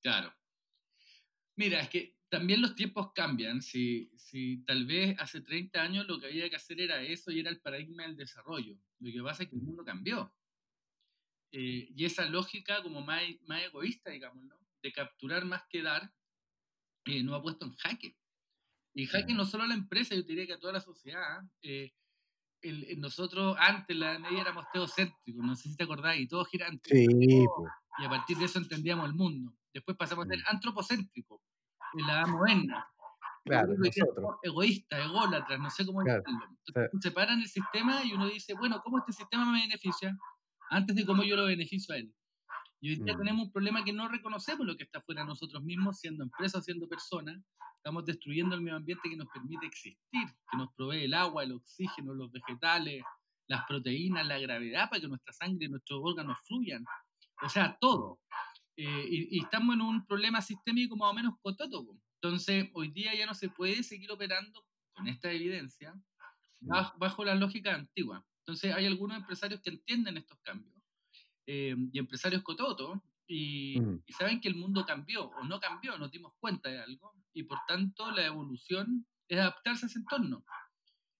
Claro. 0.00 0.32
Mira, 1.58 1.80
es 1.80 1.88
que 1.88 2.14
también 2.28 2.62
los 2.62 2.76
tiempos 2.76 3.12
cambian. 3.12 3.60
Si, 3.62 4.12
si 4.16 4.58
tal 4.64 4.86
vez 4.86 5.16
hace 5.18 5.40
30 5.40 5.82
años 5.82 6.06
lo 6.06 6.20
que 6.20 6.26
había 6.26 6.48
que 6.48 6.54
hacer 6.54 6.80
era 6.80 7.02
eso 7.02 7.32
y 7.32 7.40
era 7.40 7.50
el 7.50 7.60
paradigma 7.60 8.04
del 8.04 8.16
desarrollo. 8.16 8.78
Lo 9.00 9.12
que 9.12 9.22
pasa 9.22 9.42
es 9.42 9.48
que 9.48 9.56
el 9.56 9.62
mundo 9.62 9.84
cambió. 9.84 10.32
Eh, 11.50 11.88
y 11.96 12.04
esa 12.04 12.26
lógica 12.26 12.80
como 12.84 13.00
más, 13.00 13.22
más 13.48 13.64
egoísta, 13.64 14.10
digamos, 14.10 14.44
¿no? 14.44 14.56
de 14.80 14.92
capturar 14.92 15.44
más 15.46 15.64
que 15.68 15.82
dar, 15.82 16.14
eh, 17.06 17.24
no 17.24 17.34
ha 17.34 17.42
puesto 17.42 17.66
en 17.66 17.72
jaque. 17.72 18.16
Y 18.94 19.06
jaque 19.06 19.34
no 19.34 19.44
solo 19.44 19.64
a 19.64 19.66
la 19.66 19.74
empresa, 19.74 20.14
yo 20.14 20.22
diría 20.22 20.46
que 20.46 20.52
a 20.52 20.60
toda 20.60 20.74
la 20.74 20.80
sociedad. 20.80 21.42
Eh, 21.62 21.92
nosotros 22.98 23.56
antes, 23.58 23.96
la 23.96 24.16
media 24.20 24.42
éramos 24.42 24.64
teocéntricos, 24.72 25.44
no 25.44 25.56
sé 25.56 25.70
si 25.70 25.76
te 25.76 25.84
acordás, 25.84 26.18
y 26.18 26.28
todos 26.28 26.48
girantes. 26.48 26.92
Sí, 26.92 27.06
y 27.98 28.04
a 28.04 28.08
partir 28.08 28.36
de 28.36 28.44
eso 28.44 28.60
entendíamos 28.60 29.08
el 29.08 29.14
mundo. 29.14 29.58
Después 29.72 29.96
pasamos 29.96 30.26
a 30.26 30.28
ser 30.28 30.42
antropocéntricos, 30.46 31.40
en 31.94 32.06
la 32.06 32.12
edad 32.14 32.26
moderna. 32.26 32.86
Claro, 33.44 33.74
nosotros. 33.76 34.36
Egoísta, 34.42 35.02
ególatras, 35.02 35.58
no 35.58 35.70
sé 35.70 35.86
cómo 35.86 36.00
claro, 36.00 36.22
Entonces, 36.26 37.00
separan 37.00 37.40
el 37.40 37.48
sistema 37.48 38.04
y 38.04 38.12
uno 38.12 38.26
dice, 38.26 38.54
bueno, 38.54 38.80
¿cómo 38.82 38.98
este 38.98 39.12
sistema 39.12 39.50
me 39.50 39.62
beneficia? 39.62 40.16
Antes 40.70 40.96
de 40.96 41.06
cómo 41.06 41.22
yo 41.24 41.36
lo 41.36 41.46
beneficio 41.46 41.94
a 41.94 41.98
él. 41.98 42.12
Y 42.80 42.90
hoy 42.90 42.96
día 43.02 43.14
mm. 43.14 43.18
tenemos 43.18 43.46
un 43.46 43.52
problema 43.52 43.84
que 43.84 43.92
no 43.92 44.06
reconocemos 44.08 44.66
lo 44.66 44.76
que 44.76 44.84
está 44.84 45.00
fuera 45.00 45.22
de 45.22 45.28
nosotros 45.28 45.62
mismos, 45.62 45.98
siendo 45.98 46.24
empresas, 46.24 46.64
siendo 46.64 46.86
personas, 46.88 47.42
Estamos 47.78 48.04
destruyendo 48.04 48.56
el 48.56 48.60
medio 48.60 48.76
ambiente 48.76 49.08
que 49.08 49.16
nos 49.16 49.28
permite 49.28 49.64
existir, 49.64 49.96
que 50.12 50.56
nos 50.56 50.74
provee 50.74 51.04
el 51.04 51.14
agua, 51.14 51.44
el 51.44 51.52
oxígeno, 51.52 52.12
los 52.12 52.30
vegetales, 52.30 53.02
las 53.46 53.64
proteínas, 53.66 54.26
la 54.26 54.38
gravedad 54.38 54.90
para 54.90 55.00
que 55.00 55.08
nuestra 55.08 55.32
sangre 55.32 55.66
y 55.66 55.68
nuestros 55.68 56.00
órganos 56.02 56.36
fluyan. 56.44 56.84
O 57.40 57.48
sea, 57.48 57.78
todo. 57.80 58.18
Eh, 58.80 59.08
y, 59.10 59.40
estamos 59.42 59.74
en 59.74 59.80
un 59.80 60.06
problema 60.06 60.40
sistémico 60.40 60.96
más 60.96 61.10
o 61.10 61.14
menos 61.14 61.34
cotótopo. 61.42 62.00
Entonces, 62.22 62.70
hoy 62.74 62.88
día 62.88 63.12
ya 63.12 63.26
no 63.26 63.34
se 63.34 63.48
puede 63.48 63.82
seguir 63.82 64.12
operando 64.12 64.64
con 64.92 65.08
esta 65.08 65.32
evidencia 65.32 66.00
bajo, 66.60 66.96
bajo 66.96 67.24
la 67.24 67.34
lógica 67.34 67.74
antigua. 67.74 68.24
Entonces, 68.42 68.72
hay 68.72 68.86
algunos 68.86 69.16
empresarios 69.16 69.60
que 69.60 69.70
entienden 69.70 70.16
estos 70.16 70.38
cambios. 70.42 70.72
Eh, 71.46 71.74
y 71.92 71.98
empresarios 71.98 72.42
cototos 72.42 73.00
y, 73.26 73.80
y, 74.06 74.12
saben 74.12 74.40
que 74.40 74.48
el 74.48 74.54
mundo 74.54 74.86
cambió 74.86 75.24
o 75.24 75.44
no 75.44 75.58
cambió, 75.58 75.98
nos 75.98 76.12
dimos 76.12 76.34
cuenta 76.38 76.68
de 76.68 76.78
algo 76.78 77.14
y 77.32 77.42
por 77.42 77.58
tanto 77.66 78.10
la 78.10 78.26
evolución 78.26 79.06
es 79.26 79.40
adaptarse 79.40 79.86
a 79.86 79.88
ese 79.88 79.98
entorno. 79.98 80.44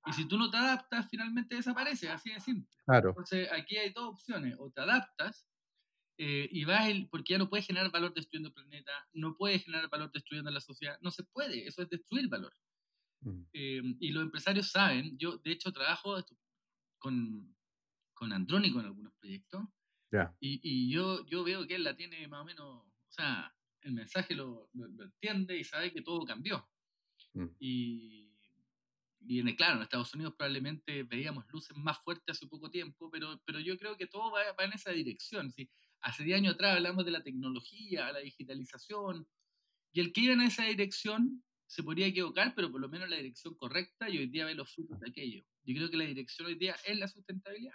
Y 0.07 0.13
si 0.13 0.29
tú 0.29 0.39
no 0.39 0.51
te 0.51 0.59
adaptas, 0.59 1.09
finalmente 1.11 1.57
desaparece, 1.57 2.09
así 2.09 2.31
de 2.31 2.41
simple. 2.41 2.71
Claro. 2.85 3.09
Entonces 3.09 3.51
aquí 3.51 3.79
hay 3.79 3.91
dos 3.91 4.11
opciones, 4.11 4.55
o 4.59 4.71
te 4.71 4.81
adaptas 4.81 5.48
eh, 6.21 6.49
y 6.51 6.65
vas, 6.65 6.89
el, 6.89 7.09
porque 7.09 7.35
ya 7.35 7.39
no 7.39 7.49
puedes 7.49 7.65
generar 7.65 7.93
valor 7.93 8.13
destruyendo 8.13 8.49
el 8.49 8.55
planeta, 8.55 8.93
no 9.13 9.37
puedes 9.37 9.65
generar 9.65 9.89
valor 9.89 10.11
destruyendo 10.11 10.51
la 10.51 10.61
sociedad, 10.61 10.99
no 11.01 11.13
se 11.13 11.23
puede, 11.23 11.67
eso 11.67 11.83
es 11.83 11.89
destruir 11.89 12.29
valor. 12.29 12.53
Eh, 13.53 13.83
y 14.01 14.11
los 14.11 14.25
empresarios 14.25 14.71
saben, 14.71 15.17
yo 15.19 15.39
de 15.39 15.53
hecho 15.53 15.73
trabajo 15.73 16.17
con, 16.99 17.57
con 18.15 18.33
Andrónico 18.33 18.81
en 18.81 18.87
algunos 18.87 19.13
proyectos, 19.15 19.63
y, 20.41 20.61
y, 20.63 20.91
yo, 20.91 21.25
yo 21.27 21.45
veo 21.45 21.67
que 21.67 21.75
él 21.75 21.85
la 21.85 21.95
tiene 21.95 22.27
más 22.27 22.41
o 22.41 22.45
menos, 22.45 22.67
o 22.67 23.11
sea, 23.11 23.55
el 23.83 23.93
mensaje 23.93 24.35
lo, 24.35 24.69
lo, 24.73 25.05
entiende 25.05 25.57
y 25.57 25.65
sabe 25.65 25.93
que 25.93 26.03
todo 26.03 26.25
cambió. 26.25 26.69
Mm. 27.35 27.47
Y, 27.61 28.33
y 29.21 29.41
en, 29.41 29.55
claro, 29.55 29.77
en 29.77 29.83
Estados 29.83 30.15
Unidos 30.15 30.35
probablemente 30.37 31.03
veíamos 31.03 31.45
luces 31.53 31.77
más 31.77 31.99
fuertes 32.03 32.37
hace 32.37 32.47
poco 32.47 32.71
tiempo, 32.71 33.11
pero, 33.11 33.41
pero 33.45 33.61
yo 33.61 33.79
creo 33.79 33.97
que 33.97 34.07
todo 34.07 34.33
va, 34.33 34.41
va 34.59 34.65
en 34.65 34.73
esa 34.73 34.91
dirección. 34.93 35.53
¿sí? 35.53 35.71
Hace 36.03 36.25
10 36.25 36.39
años 36.39 36.55
atrás 36.55 36.77
hablamos 36.77 37.05
de 37.05 37.11
la 37.11 37.23
tecnología, 37.23 38.13
la 38.13 38.21
digitalización, 38.21 39.29
y 39.93 40.01
el 40.01 40.13
que 40.13 40.23
iba 40.23 40.35
en 40.35 40.43
esa 40.43 40.65
dirección 40.65 41.43
se 41.67 41.83
podría 41.83 42.07
equivocar, 42.07 42.55
pero 42.55 42.71
por 42.71 42.81
lo 42.81 42.89
menos 42.89 43.09
la 43.11 43.17
dirección 43.17 43.55
correcta 43.55 44.09
y 44.09 44.19
hoy 44.19 44.29
día 44.29 44.47
ve 44.47 44.55
los 44.55 44.73
frutos 44.73 44.99
de 45.01 45.11
aquello. 45.11 45.45
Yo 45.65 45.75
creo 45.75 45.91
que 45.91 45.97
la 45.97 46.05
dirección 46.05 46.47
hoy 46.47 46.55
día 46.55 46.77
es 46.87 46.99
la 46.99 47.09
sustentabilidad. 47.09 47.75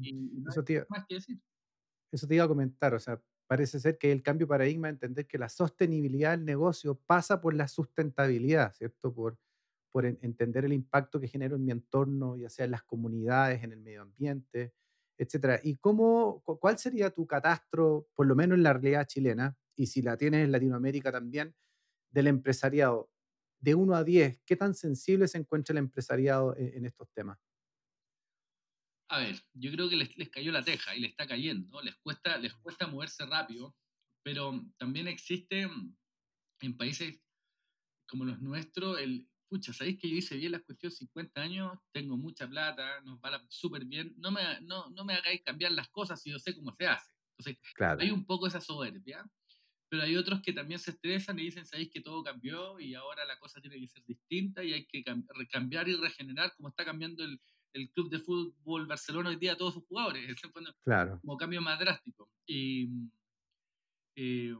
Y, 0.00 0.12
no 0.12 0.50
Eso 0.50 0.64
hay 0.66 0.76
más 0.88 1.04
que 1.06 1.16
decir 1.16 1.38
eso 2.12 2.26
te 2.26 2.34
iba 2.34 2.44
a 2.44 2.48
comentar, 2.48 2.94
o 2.94 3.00
sea, 3.00 3.20
parece 3.46 3.80
ser 3.80 3.98
que 3.98 4.12
el 4.12 4.22
cambio 4.22 4.46
de 4.46 4.50
paradigma, 4.50 4.88
entender 4.88 5.26
que 5.26 5.38
la 5.38 5.48
sostenibilidad 5.48 6.32
del 6.32 6.44
negocio 6.44 6.94
pasa 7.06 7.40
por 7.40 7.54
la 7.54 7.68
sustentabilidad, 7.68 8.74
¿cierto? 8.74 9.12
Por, 9.12 9.38
por 9.90 10.06
entender 10.06 10.64
el 10.64 10.72
impacto 10.72 11.20
que 11.20 11.28
genero 11.28 11.56
en 11.56 11.64
mi 11.64 11.72
entorno, 11.72 12.36
ya 12.36 12.50
sea 12.50 12.64
en 12.64 12.72
las 12.72 12.82
comunidades, 12.82 13.62
en 13.62 13.72
el 13.72 13.80
medio 13.80 14.02
ambiente, 14.02 14.74
etcétera. 15.18 15.60
¿Y 15.62 15.76
cómo, 15.76 16.42
cuál 16.42 16.78
sería 16.78 17.10
tu 17.10 17.26
catastro, 17.26 18.08
por 18.14 18.26
lo 18.26 18.34
menos 18.34 18.56
en 18.56 18.62
la 18.62 18.72
realidad 18.72 19.06
chilena, 19.06 19.56
y 19.76 19.86
si 19.86 20.02
la 20.02 20.16
tienes 20.16 20.44
en 20.44 20.52
Latinoamérica 20.52 21.12
también, 21.12 21.54
del 22.10 22.28
empresariado? 22.28 23.10
De 23.60 23.74
1 23.74 23.94
a 23.94 24.04
10, 24.04 24.40
¿qué 24.46 24.56
tan 24.56 24.74
sensible 24.74 25.26
se 25.26 25.38
encuentra 25.38 25.72
el 25.72 25.78
empresariado 25.78 26.56
en, 26.56 26.78
en 26.78 26.86
estos 26.86 27.10
temas? 27.12 27.38
A 29.10 29.20
ver, 29.20 29.36
yo 29.54 29.72
creo 29.72 29.88
que 29.88 29.96
les, 29.96 30.28
cayó 30.28 30.52
la 30.52 30.62
teja 30.62 30.94
y 30.94 31.00
les 31.00 31.10
está 31.10 31.26
cayendo, 31.26 31.80
les 31.80 31.96
cuesta, 31.96 32.36
les 32.36 32.52
cuesta 32.54 32.86
moverse 32.86 33.24
rápido, 33.24 33.74
pero 34.22 34.52
también 34.76 35.08
existe 35.08 35.66
mm, 35.66 35.96
en 36.60 36.76
países 36.76 37.18
como 38.06 38.24
los 38.24 38.40
nuestros 38.40 39.00
el, 39.00 39.26
pucha, 39.48 39.72
¿sabéis 39.72 39.98
que 39.98 40.08
yo 40.08 40.16
hice 40.16 40.36
bien 40.36 40.52
las 40.52 40.62
cuestiones 40.62 40.98
50 40.98 41.40
años? 41.40 41.78
Tengo 41.92 42.16
mucha 42.16 42.48
plata, 42.48 43.00
nos 43.02 43.18
va 43.18 43.44
súper 43.48 43.84
bien, 43.84 44.14
no 44.18 44.30
me, 44.30 44.60
no, 44.62 44.90
no 44.90 45.04
me 45.04 45.14
hagáis 45.14 45.42
cambiar 45.42 45.72
las 45.72 45.88
cosas 45.88 46.20
si 46.20 46.30
yo 46.30 46.38
sé 46.38 46.54
cómo 46.54 46.74
se 46.78 46.86
hace. 46.86 47.10
Entonces, 47.38 47.62
hay 47.98 48.10
un 48.10 48.24
poco 48.24 48.46
esa 48.46 48.60
soberbia, 48.60 49.24
pero 49.88 50.02
hay 50.02 50.16
otros 50.16 50.42
que 50.42 50.52
también 50.52 50.80
se 50.80 50.90
estresan 50.90 51.38
y 51.38 51.44
dicen, 51.44 51.64
sabéis 51.64 51.90
que 51.90 52.00
todo 52.00 52.22
cambió 52.22 52.78
y 52.78 52.94
ahora 52.94 53.24
la 53.24 53.38
cosa 53.38 53.60
tiene 53.60 53.78
que 53.78 53.88
ser 53.88 54.04
distinta 54.04 54.62
y 54.62 54.72
hay 54.72 54.86
que 54.86 55.04
cambiar 55.50 55.88
y 55.88 55.96
regenerar 55.96 56.54
como 56.56 56.68
está 56.68 56.84
cambiando 56.84 57.24
el, 57.24 57.40
el 57.72 57.90
club 57.90 58.10
de 58.10 58.18
fútbol 58.18 58.86
Barcelona 58.86 59.30
hoy 59.30 59.36
día 59.36 59.52
a 59.52 59.56
todos 59.56 59.74
sus 59.74 59.84
jugadores, 59.86 60.26
claro. 60.84 61.20
como 61.20 61.36
cambio 61.36 61.60
más 61.60 61.78
drástico. 61.78 62.30
Y 62.46 62.88
eh, 64.16 64.54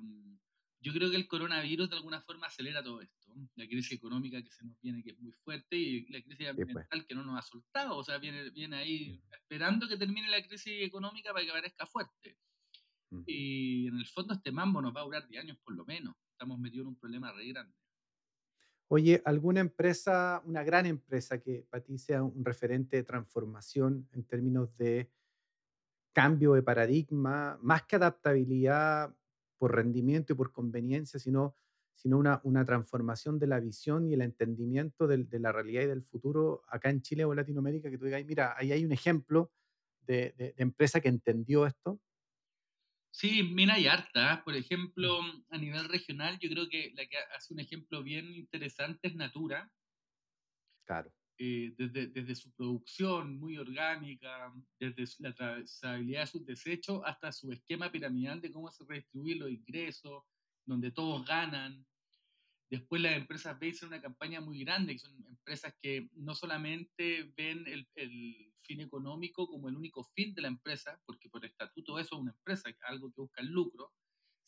yo 0.80 0.92
creo 0.92 1.10
que 1.10 1.16
el 1.16 1.26
coronavirus 1.26 1.90
de 1.90 1.96
alguna 1.96 2.20
forma 2.22 2.46
acelera 2.46 2.82
todo 2.82 3.00
esto. 3.00 3.17
La 3.56 3.66
crisis 3.66 3.92
económica 3.92 4.42
que 4.42 4.50
se 4.50 4.64
nos 4.64 4.80
viene, 4.80 5.02
que 5.02 5.10
es 5.10 5.18
muy 5.18 5.32
fuerte, 5.32 5.76
y 5.76 6.06
la 6.08 6.22
crisis 6.22 6.46
pues. 6.54 6.68
ambiental 6.68 7.06
que 7.06 7.14
no 7.14 7.24
nos 7.24 7.38
ha 7.38 7.42
soltado. 7.42 7.96
O 7.96 8.04
sea, 8.04 8.18
viene, 8.18 8.50
viene 8.50 8.76
ahí 8.76 9.20
esperando 9.30 9.88
que 9.88 9.96
termine 9.96 10.28
la 10.28 10.42
crisis 10.46 10.82
económica 10.82 11.32
para 11.32 11.44
que 11.44 11.52
parezca 11.52 11.86
fuerte. 11.86 12.36
Y 13.26 13.86
en 13.86 13.96
el 13.96 14.06
fondo 14.06 14.34
este 14.34 14.52
mambo 14.52 14.82
nos 14.82 14.94
va 14.94 15.00
a 15.00 15.04
durar 15.04 15.26
10 15.26 15.42
años 15.42 15.58
por 15.64 15.74
lo 15.74 15.84
menos. 15.84 16.14
Estamos 16.32 16.58
metidos 16.58 16.84
en 16.84 16.88
un 16.88 16.96
problema 16.96 17.32
re 17.32 17.48
grande. 17.48 17.74
Oye, 18.88 19.22
¿alguna 19.24 19.60
empresa, 19.60 20.42
una 20.46 20.62
gran 20.62 20.86
empresa 20.86 21.40
que 21.40 21.66
para 21.68 21.84
ti 21.84 21.98
sea 21.98 22.22
un 22.22 22.44
referente 22.44 22.96
de 22.96 23.02
transformación 23.02 24.08
en 24.12 24.24
términos 24.24 24.74
de 24.78 25.10
cambio 26.12 26.54
de 26.54 26.62
paradigma, 26.62 27.58
más 27.62 27.82
que 27.82 27.96
adaptabilidad 27.96 29.14
por 29.58 29.74
rendimiento 29.74 30.32
y 30.32 30.36
por 30.36 30.52
conveniencia, 30.52 31.20
sino, 31.20 31.54
sino 31.98 32.16
una, 32.16 32.40
una 32.44 32.64
transformación 32.64 33.38
de 33.38 33.48
la 33.48 33.60
visión 33.60 34.06
y 34.06 34.14
el 34.14 34.22
entendimiento 34.22 35.06
de, 35.06 35.26
la 35.40 35.52
realidad 35.52 35.82
y 35.82 35.86
del 35.86 36.04
futuro 36.04 36.62
acá 36.68 36.90
en 36.90 37.02
Chile 37.02 37.24
o 37.24 37.34
Latinoamérica, 37.34 37.90
que 37.90 37.98
tú 37.98 38.04
digas, 38.04 38.24
mira, 38.24 38.54
ahí 38.56 38.70
hay 38.70 38.84
un 38.84 38.92
ejemplo 38.92 39.50
de, 40.02 40.32
de 40.38 40.54
empresa 40.58 41.00
que 41.00 41.08
entendió 41.08 41.66
esto? 41.66 42.00
Sí, 43.10 43.42
mira, 43.42 43.78
y 43.80 43.88
harta. 43.88 44.42
Por 44.44 44.54
ejemplo, 44.54 45.20
a 45.50 45.58
nivel 45.58 45.88
regional, 45.88 46.38
yo 46.38 46.48
creo 46.48 46.68
que 46.68 46.92
la 46.94 47.04
que 47.04 47.16
hace 47.36 47.52
un 47.52 47.58
ejemplo 47.58 48.02
bien 48.04 48.32
interesante 48.32 49.08
es 49.08 49.16
Natura. 49.16 49.68
Claro. 50.84 51.12
Eh, 51.36 51.74
desde, 51.76 52.06
desde, 52.08 52.34
su 52.34 52.52
producción 52.52 53.38
muy 53.38 53.58
orgánica, 53.58 54.52
desde 54.78 55.04
la 55.18 55.34
trazabilidad 55.34 56.20
de 56.20 56.26
sus 56.26 56.46
desechos 56.46 57.00
hasta 57.04 57.30
su 57.32 57.50
esquema 57.52 57.90
piramidal 57.90 58.40
de 58.40 58.50
cómo 58.50 58.70
se 58.70 58.84
redistribuyen 58.84 59.40
los 59.40 59.50
ingresos, 59.50 60.24
donde 60.64 60.90
todos 60.90 61.24
ganan. 61.26 61.86
Después 62.70 63.00
las 63.00 63.16
empresas 63.16 63.58
ven 63.58 63.74
una 63.86 64.00
campaña 64.00 64.40
muy 64.40 64.60
grande, 64.60 64.92
que 64.92 64.98
son 64.98 65.14
empresas 65.26 65.74
que 65.80 66.10
no 66.14 66.34
solamente 66.34 67.32
ven 67.36 67.66
el, 67.66 67.88
el, 67.94 68.52
fin 68.62 68.82
económico 68.82 69.48
como 69.48 69.70
el 69.70 69.76
único 69.76 70.04
fin 70.04 70.34
de 70.34 70.42
la 70.42 70.48
empresa, 70.48 71.00
porque 71.06 71.30
por 71.30 71.42
estatuto 71.42 71.98
eso 71.98 72.16
es 72.16 72.20
una 72.20 72.32
empresa, 72.32 72.68
algo 72.82 73.10
que 73.10 73.22
busca 73.22 73.40
el 73.40 73.48
lucro, 73.48 73.94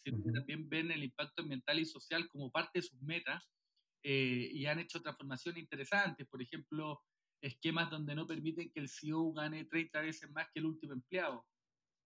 sino 0.05 0.23
que 0.23 0.31
también 0.31 0.69
ven 0.69 0.91
el 0.91 1.05
impacto 1.05 1.41
ambiental 1.41 1.79
y 1.79 1.87
social 1.87 2.29
como 2.29 2.51
parte 2.51 2.81
de 2.81 2.83
sus 2.83 3.01
metas 3.01 3.51
eh, 4.03 4.51
y 4.53 4.67
han 4.67 4.79
hecho 4.79 5.01
transformaciones 5.01 5.63
interesantes, 5.63 6.27
por 6.27 6.43
ejemplo, 6.43 7.01
esquemas 7.43 7.91
donde 7.91 8.15
no 8.15 8.27
permiten 8.27 8.71
que 8.71 8.81
el 8.81 8.89
CEO 8.89 9.33
gane 9.33 9.65
30 9.65 10.01
veces 10.01 10.31
más 10.31 10.47
que 10.53 10.61
el 10.61 10.67
último 10.67 10.93
empleado, 10.93 11.47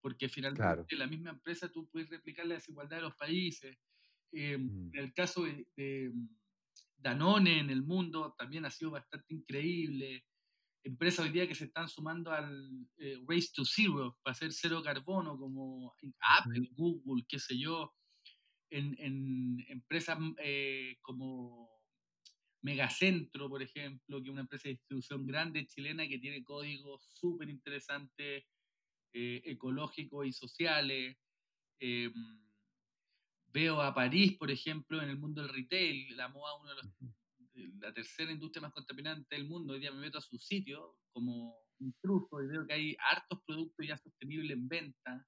porque 0.01 0.29
finalmente 0.29 0.95
en 0.95 0.99
la 0.99 1.07
misma 1.07 1.31
empresa 1.31 1.71
tú 1.71 1.89
puedes 1.89 2.11
replicar 2.11 2.47
la 2.47 2.55
desigualdad 2.55 2.99
de 2.99 3.03
los 3.03 3.17
países. 3.17 3.77
Eh, 4.33 4.59
mm. 4.59 4.91
En 4.95 5.05
el 5.05 5.13
caso 5.13 5.45
de, 5.45 6.11
mm, 6.13 6.29
Danone 6.97 7.59
en 7.59 7.71
el 7.71 7.83
mundo 7.83 8.35
también 8.37 8.65
ha 8.65 8.71
sido 8.71 8.91
bastante 8.91 9.35
increíble. 9.35 10.25
Empresas 10.83 11.25
hoy 11.25 11.33
día 11.33 11.49
que 11.49 11.55
se 11.55 11.67
están 11.67 11.89
sumando 11.89 12.31
al 12.31 12.87
eh, 12.99 13.19
Race 13.27 13.51
to 13.55 13.65
Zero 13.65 14.19
para 14.23 14.33
hacer 14.33 14.53
cero 14.53 14.83
carbono, 14.83 15.39
como 15.39 15.95
Apple, 16.21 16.69
Google, 16.73 17.25
qué 17.29 17.39
sé 17.39 17.59
yo. 17.59 17.95
En, 18.71 18.97
en 18.99 19.65
empresas 19.69 20.19
eh, 20.39 20.97
como 21.01 21.71
Megacentro, 22.63 23.49
por 23.49 23.63
ejemplo, 23.63 24.23
que 24.23 24.29
es 24.29 24.33
una 24.33 24.41
empresa 24.41 24.69
de 24.69 24.75
distribución 24.75 25.27
grande 25.27 25.67
chilena 25.67 26.09
que 26.09 26.19
tiene 26.19 26.43
códigos 26.43 27.09
súper 27.13 27.49
interesantes, 27.51 28.45
ecológicos 29.13 30.27
y 30.27 30.33
sociales. 30.33 31.17
Veo 33.55 33.81
a 33.81 33.95
París, 33.95 34.37
por 34.37 34.51
ejemplo, 34.51 35.01
en 35.01 35.11
el 35.11 35.17
mundo 35.17 35.41
del 35.41 35.55
retail, 35.55 36.17
la 36.17 36.27
moda, 36.27 36.59
uno 36.61 36.71
de 36.71 36.75
los, 36.75 36.87
la 37.79 37.95
tercera 37.95 38.33
industria 38.33 38.63
más 38.63 38.73
contaminante 38.73 39.37
del 39.37 39.47
mundo. 39.47 39.75
Hoy 39.75 39.81
día 39.81 39.93
me 39.93 40.01
meto 40.01 40.19
a 40.19 40.21
su 40.21 40.37
sitio 40.39 40.99
como 41.13 41.57
intruso 41.79 42.43
y 42.43 42.49
veo 42.49 42.67
que 42.67 42.75
hay 42.75 42.97
hartos 42.99 43.39
productos 43.47 43.87
ya 43.87 43.97
sostenibles 43.97 44.51
en 44.57 44.67
venta. 44.67 45.25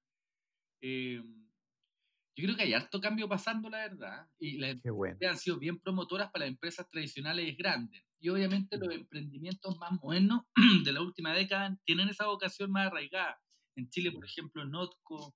Eh, 0.81 1.23
yo 1.23 2.43
creo 2.43 2.57
que 2.57 2.63
hay 2.63 2.73
harto 2.73 2.99
cambio 2.99 3.29
pasando, 3.29 3.69
la 3.69 3.77
verdad. 3.77 4.27
Y 4.37 4.57
las 4.57 4.71
empresas 4.71 5.17
han 5.21 5.37
sido 5.37 5.57
bien 5.57 5.79
promotoras 5.79 6.29
para 6.29 6.43
las 6.43 6.51
empresas 6.51 6.85
tradicionales 6.89 7.55
grandes. 7.55 8.03
Y 8.19 8.27
obviamente 8.27 8.77
los 8.77 8.93
emprendimientos 8.93 9.77
más 9.77 9.93
modernos 10.03 10.41
de 10.83 10.91
la 10.91 11.01
última 11.01 11.31
década 11.31 11.77
tienen 11.85 12.09
esa 12.09 12.27
vocación 12.27 12.71
más 12.71 12.87
arraigada. 12.87 13.39
En 13.77 13.89
Chile, 13.89 14.11
por 14.11 14.25
ejemplo, 14.25 14.65
Notco. 14.65 15.33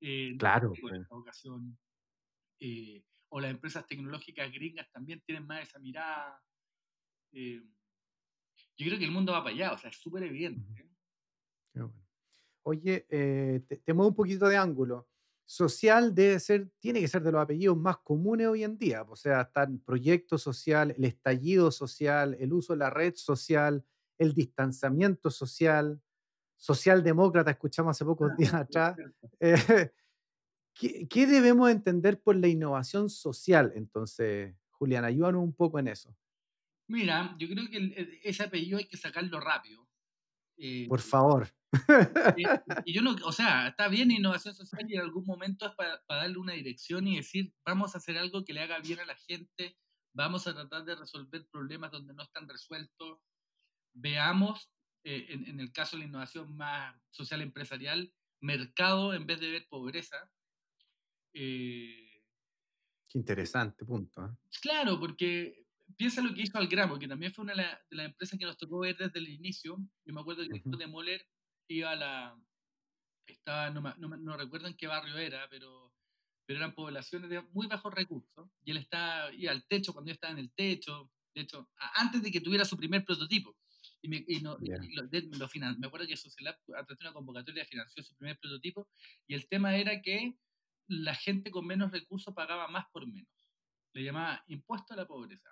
Eh, 0.00 0.34
claro. 0.38 0.72
esa 0.74 1.06
vocación. 1.10 1.78
Eh, 2.66 3.04
o 3.28 3.40
las 3.40 3.50
empresas 3.50 3.86
tecnológicas 3.86 4.50
gringas 4.50 4.90
también 4.90 5.20
tienen 5.20 5.46
más 5.46 5.68
esa 5.68 5.78
mirada. 5.78 6.40
Eh, 7.32 7.62
yo 8.78 8.86
creo 8.86 8.98
que 8.98 9.04
el 9.04 9.10
mundo 9.10 9.32
va 9.32 9.44
para 9.44 9.54
allá, 9.54 9.72
o 9.72 9.78
sea, 9.78 9.90
es 9.90 9.96
súper 9.96 10.22
evidente. 10.22 10.88
Oye, 12.62 13.06
eh, 13.10 13.60
te, 13.68 13.92
muevo 13.92 14.08
un 14.08 14.14
poquito 14.14 14.48
de 14.48 14.56
ángulo. 14.56 15.10
Social 15.44 16.14
debe 16.14 16.40
ser, 16.40 16.70
tiene 16.78 17.00
que 17.00 17.08
ser 17.08 17.22
de 17.22 17.32
los 17.32 17.42
apellidos 17.42 17.76
más 17.76 17.98
comunes 17.98 18.46
hoy 18.46 18.64
en 18.64 18.78
día. 18.78 19.02
O 19.02 19.16
sea, 19.16 19.42
están 19.42 19.78
proyecto 19.80 20.38
social, 20.38 20.94
el 20.96 21.04
estallido 21.04 21.70
social, 21.70 22.34
el 22.40 22.50
uso 22.54 22.72
de 22.72 22.78
la 22.78 22.88
red 22.88 23.14
social, 23.14 23.84
el 24.16 24.32
distanciamiento 24.32 25.30
social, 25.30 26.00
socialdemócrata, 26.56 27.50
escuchamos 27.50 27.90
hace 27.90 28.06
pocos 28.06 28.30
ah, 28.32 28.36
días 28.38 28.54
atrás. 28.54 28.96
¿Qué, 30.74 31.26
debemos 31.26 31.70
entender 31.70 32.20
por 32.20 32.36
la 32.36 32.48
innovación 32.48 33.08
social? 33.08 33.72
Entonces, 33.76 34.56
Julián, 34.70 35.04
ayúdanos 35.04 35.42
un 35.42 35.54
poco 35.54 35.78
en 35.78 35.88
eso. 35.88 36.16
Mira, 36.88 37.34
yo 37.38 37.48
creo 37.48 37.68
que 37.70 38.20
ese 38.24 38.42
apellido 38.42 38.78
hay 38.78 38.86
que 38.86 38.96
sacarlo 38.96 39.40
rápido. 39.40 39.88
Eh, 40.56 40.86
por 40.88 41.00
favor. 41.00 41.48
y 42.84 42.92
yo 42.92 43.02
no, 43.02 43.16
o 43.24 43.32
sea, 43.32 43.68
está 43.68 43.88
bien 43.88 44.10
innovación 44.10 44.54
social 44.54 44.84
y 44.88 44.94
en 44.94 45.00
algún 45.00 45.24
momento 45.24 45.66
es 45.66 45.74
para, 45.74 46.02
darle 46.08 46.38
una 46.38 46.52
dirección 46.52 47.06
y 47.06 47.16
decir, 47.16 47.52
vamos 47.64 47.94
a 47.94 47.98
hacer 47.98 48.18
algo 48.18 48.44
que 48.44 48.52
le 48.52 48.60
haga 48.60 48.78
bien 48.80 49.00
a 49.00 49.06
la 49.06 49.16
gente, 49.16 49.76
vamos 50.12 50.46
a 50.46 50.54
tratar 50.54 50.84
de 50.84 50.94
resolver 50.96 51.46
problemas 51.50 51.90
donde 51.90 52.14
no 52.14 52.22
están 52.22 52.48
resueltos. 52.48 53.20
Veamos, 53.94 54.70
eh, 55.04 55.26
en, 55.30 55.46
en, 55.46 55.60
el 55.60 55.72
caso 55.72 55.96
de 55.96 56.02
la 56.02 56.08
innovación 56.08 56.56
más 56.56 56.96
social 57.10 57.42
empresarial, 57.42 58.12
mercado 58.40 59.14
en 59.14 59.26
vez 59.26 59.40
de 59.40 59.50
ver 59.50 59.66
pobreza. 59.68 60.30
Eh, 61.34 62.22
Qué 63.08 63.18
interesante 63.18 63.84
punto. 63.84 64.24
¿eh? 64.24 64.30
Claro, 64.62 64.98
porque 64.98 65.66
piensa 65.96 66.22
lo 66.22 66.34
que 66.34 66.42
hizo 66.42 66.58
Algramo, 66.58 66.98
que 66.98 67.08
también 67.08 67.32
fue 67.32 67.44
una 67.44 67.54
de 67.54 67.96
las 67.96 68.06
empresas 68.06 68.38
que 68.38 68.44
nos 68.44 68.56
tocó 68.56 68.80
ver 68.80 68.96
desde 68.96 69.18
el 69.18 69.28
inicio. 69.28 69.76
Yo 70.04 70.14
me 70.14 70.20
acuerdo 70.20 70.44
que 70.44 70.62
uh 70.64 70.76
de 70.76 70.86
Moller 70.86 71.26
iba 71.68 71.90
a 71.90 71.96
la. 71.96 72.40
Estaba, 73.26 73.70
no, 73.70 73.80
no, 73.80 74.36
recuerdo 74.36 74.68
en 74.68 74.76
qué 74.76 74.86
barrio 74.86 75.16
era, 75.16 75.48
pero, 75.48 75.94
pero 76.46 76.58
eran 76.58 76.74
poblaciones 76.74 77.30
de 77.30 77.40
muy 77.52 77.66
bajos 77.66 77.92
recursos. 77.92 78.50
Y 78.64 78.70
él 78.70 78.76
estaba, 78.78 79.32
iba 79.32 79.52
al 79.52 79.66
techo 79.66 79.92
cuando 79.92 80.10
yo 80.10 80.14
estaba 80.14 80.32
en 80.32 80.40
el 80.40 80.52
techo. 80.52 81.10
De 81.34 81.42
hecho, 81.42 81.70
antes 81.94 82.22
de 82.22 82.30
que 82.30 82.40
tuviera 82.40 82.64
su 82.64 82.76
primer 82.76 83.04
prototipo. 83.04 83.56
Y 84.02 84.08
me, 84.08 84.24
lo, 84.42 84.58
me 84.58 85.86
acuerdo 85.86 86.06
que 86.06 86.16
Socialab, 86.16 86.56
a 86.76 86.84
través 86.84 86.98
de 86.98 87.06
una 87.06 87.14
convocatoria, 87.14 87.64
financió 87.64 88.02
su 88.02 88.14
primer 88.16 88.38
prototipo. 88.38 88.88
Y 89.26 89.34
el 89.34 89.48
tema 89.48 89.74
era 89.76 90.02
que 90.02 90.36
la 90.88 91.14
gente 91.14 91.50
con 91.50 91.66
menos 91.66 91.90
recursos 91.90 92.34
pagaba 92.34 92.68
más 92.68 92.86
por 92.92 93.06
menos. 93.06 93.30
Le 93.94 94.04
llamaba 94.04 94.42
impuesto 94.48 94.94
a 94.94 94.96
la 94.96 95.06
pobreza. 95.06 95.50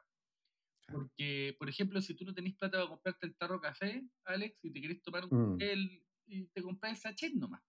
Porque, 0.88 1.55
por 1.59 1.68
ejemplo, 1.68 2.01
si 2.01 2.14
tú 2.14 2.25
no 2.25 2.35
tenés 2.35 2.55
plata 2.55 2.79
para 2.79 2.88
comprarte 2.88 3.27
el 3.27 3.37
tarro 3.37 3.61
café, 3.61 4.05
Alex, 4.25 4.59
y 4.62 4.73
te 4.73 4.81
querés 4.81 5.03
tomar 5.03 5.25
un 5.25 5.59
café, 5.59 5.77
mm. 5.77 5.88
y 6.27 6.47
te 6.47 6.62
compras 6.62 6.92
el 6.92 6.99
sachet 6.99 7.35
nomás. 7.35 7.62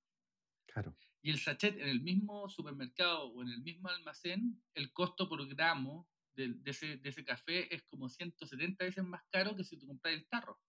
Claro. 0.65 0.95
Y 1.21 1.30
el 1.30 1.39
sachet 1.39 1.78
en 1.78 1.88
el 1.88 2.02
mismo 2.02 2.49
supermercado 2.49 3.28
o 3.28 3.43
en 3.43 3.49
el 3.49 3.62
mismo 3.62 3.88
almacén, 3.88 4.62
el 4.73 4.91
costo 4.91 5.30
por 5.30 5.47
gramo 5.47 6.10
de, 6.36 6.56
ese, 6.65 6.97
de 6.97 7.10
ese, 7.10 7.23
café 7.23 7.73
es 7.73 7.84
como 7.84 8.10
170 8.10 8.84
veces 8.84 9.04
más 9.04 9.21
caro 9.32 9.56
que 9.56 9.63
si 9.63 9.78
tú 9.78 9.88
compras 9.88 10.15
el 10.15 10.28
tarro. 10.28 10.60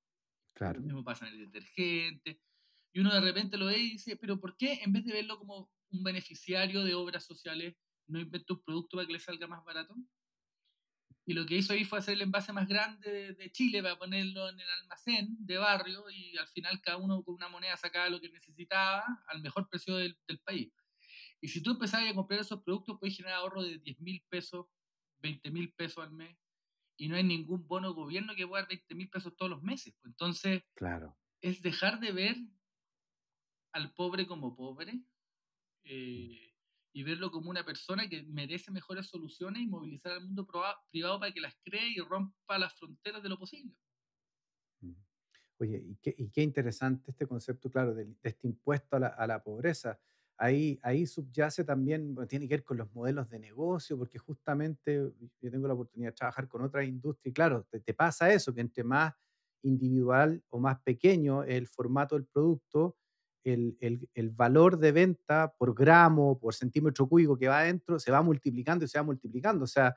Claro. 0.54 0.80
Lo 0.80 0.86
mismo 0.86 1.04
pasa 1.04 1.26
en 1.26 1.34
el 1.34 1.50
detergente. 1.50 2.40
Y 2.92 3.00
uno 3.00 3.12
de 3.12 3.20
repente 3.20 3.56
lo 3.56 3.66
ve 3.66 3.78
y 3.78 3.90
dice, 3.92 4.16
pero 4.16 4.38
¿por 4.38 4.56
qué 4.56 4.80
en 4.84 4.92
vez 4.92 5.04
de 5.04 5.12
verlo 5.12 5.38
como 5.38 5.72
un 5.90 6.02
beneficiario 6.02 6.84
de 6.84 6.94
obras 6.94 7.24
sociales 7.24 7.76
no 8.06 8.20
inventó 8.20 8.54
un 8.54 8.62
producto 8.62 8.96
para 8.96 9.06
que 9.06 9.14
le 9.14 9.20
salga 9.20 9.46
más 9.46 9.64
barato. 9.64 9.94
Y 11.26 11.32
lo 11.32 11.46
que 11.46 11.56
hizo 11.56 11.72
ahí 11.72 11.84
fue 11.84 11.98
hacer 11.98 12.14
el 12.14 12.22
envase 12.22 12.52
más 12.52 12.68
grande 12.68 13.32
de, 13.32 13.52
Chile 13.52 13.82
para 13.82 13.98
ponerlo 13.98 14.48
en 14.50 14.60
el 14.60 14.70
almacén 14.82 15.36
de 15.38 15.56
barrio 15.56 16.04
y 16.10 16.36
al 16.36 16.48
final 16.48 16.82
cada 16.82 16.98
uno 16.98 17.22
con 17.22 17.36
una 17.36 17.48
moneda 17.48 17.76
sacaba 17.78 18.10
lo 18.10 18.20
que 18.20 18.28
necesitaba 18.28 19.04
al 19.28 19.40
mejor 19.40 19.68
precio 19.68 19.96
del, 19.96 20.18
país. 20.44 20.70
Y 21.40 21.48
si 21.48 21.62
tú 21.62 21.72
empezabas 21.72 22.10
a 22.10 22.14
comprar 22.14 22.40
esos 22.40 22.62
productos, 22.62 22.98
puedes 23.00 23.16
generar 23.16 23.38
ahorro 23.38 23.62
de 23.62 23.78
10 23.78 24.00
mil 24.00 24.22
pesos, 24.28 24.66
20 25.20 25.50
mil 25.50 25.72
pesos 25.72 26.04
al 26.04 26.12
mes 26.12 26.36
y 26.96 27.08
no 27.08 27.16
hay 27.16 27.24
ningún 27.24 27.66
bono 27.66 27.94
gobierno 27.94 28.34
que 28.34 28.46
pueda 28.46 28.62
dar 28.62 28.68
20 28.68 28.94
mil 28.94 29.08
pesos 29.08 29.34
todos 29.36 29.50
los 29.50 29.62
meses. 29.62 29.94
Pues 30.00 30.12
entonces, 30.12 30.62
claro. 30.74 31.16
es 31.40 31.62
dejar 31.62 32.00
de 32.00 32.12
ver 32.12 32.36
al 33.72 33.92
pobre 33.94 34.26
como 34.26 34.54
pobre 34.54 35.00
eh, 35.84 36.54
y 36.92 37.02
verlo 37.02 37.30
como 37.30 37.50
una 37.50 37.64
persona 37.64 38.08
que 38.08 38.22
merece 38.22 38.70
mejores 38.70 39.06
soluciones 39.06 39.62
y 39.62 39.66
movilizar 39.66 40.12
al 40.12 40.24
mundo 40.24 40.46
privado 40.90 41.18
para 41.18 41.32
que 41.32 41.40
las 41.40 41.54
cree 41.64 41.88
y 41.96 42.00
rompa 42.00 42.58
las 42.58 42.74
fronteras 42.78 43.22
de 43.22 43.28
lo 43.28 43.38
posible. 43.38 43.74
Oye, 45.58 45.82
y 45.84 45.96
qué, 45.96 46.14
y 46.16 46.30
qué 46.30 46.42
interesante 46.42 47.10
este 47.10 47.26
concepto, 47.26 47.70
claro, 47.70 47.94
de, 47.94 48.08
este 48.22 48.46
impuesto 48.46 48.96
a 48.96 49.00
la, 49.00 49.06
a 49.08 49.26
la 49.26 49.42
pobreza. 49.42 49.98
Ahí, 50.36 50.80
ahí 50.82 51.06
subyace 51.06 51.64
también, 51.64 52.16
tiene 52.28 52.48
que 52.48 52.56
ver 52.56 52.64
con 52.64 52.76
los 52.76 52.92
modelos 52.92 53.30
de 53.30 53.38
negocio, 53.38 53.96
porque 53.96 54.18
justamente 54.18 55.12
yo 55.40 55.50
tengo 55.50 55.68
la 55.68 55.74
oportunidad 55.74 56.10
de 56.10 56.16
trabajar 56.16 56.48
con 56.48 56.62
otra 56.62 56.84
industria 56.84 57.30
y 57.30 57.32
claro, 57.32 57.66
te, 57.70 57.80
te 57.80 57.94
pasa 57.94 58.32
eso, 58.32 58.52
que 58.52 58.60
entre 58.60 58.82
más 58.82 59.14
individual 59.62 60.42
o 60.50 60.58
más 60.58 60.80
pequeño 60.82 61.44
el 61.44 61.68
formato 61.68 62.16
del 62.16 62.26
producto, 62.26 62.96
el, 63.44 63.76
el, 63.80 64.08
el, 64.14 64.30
valor 64.30 64.78
de 64.78 64.92
venta 64.92 65.54
por 65.56 65.74
gramo, 65.74 66.38
por 66.38 66.54
centímetro 66.54 67.08
cúbico 67.08 67.36
que 67.36 67.48
va 67.48 67.60
adentro, 67.60 67.98
se 67.98 68.10
va 68.10 68.22
multiplicando 68.22 68.84
y 68.84 68.88
se 68.88 68.98
va 68.98 69.04
multiplicando. 69.04 69.64
O 69.64 69.68
sea, 69.68 69.94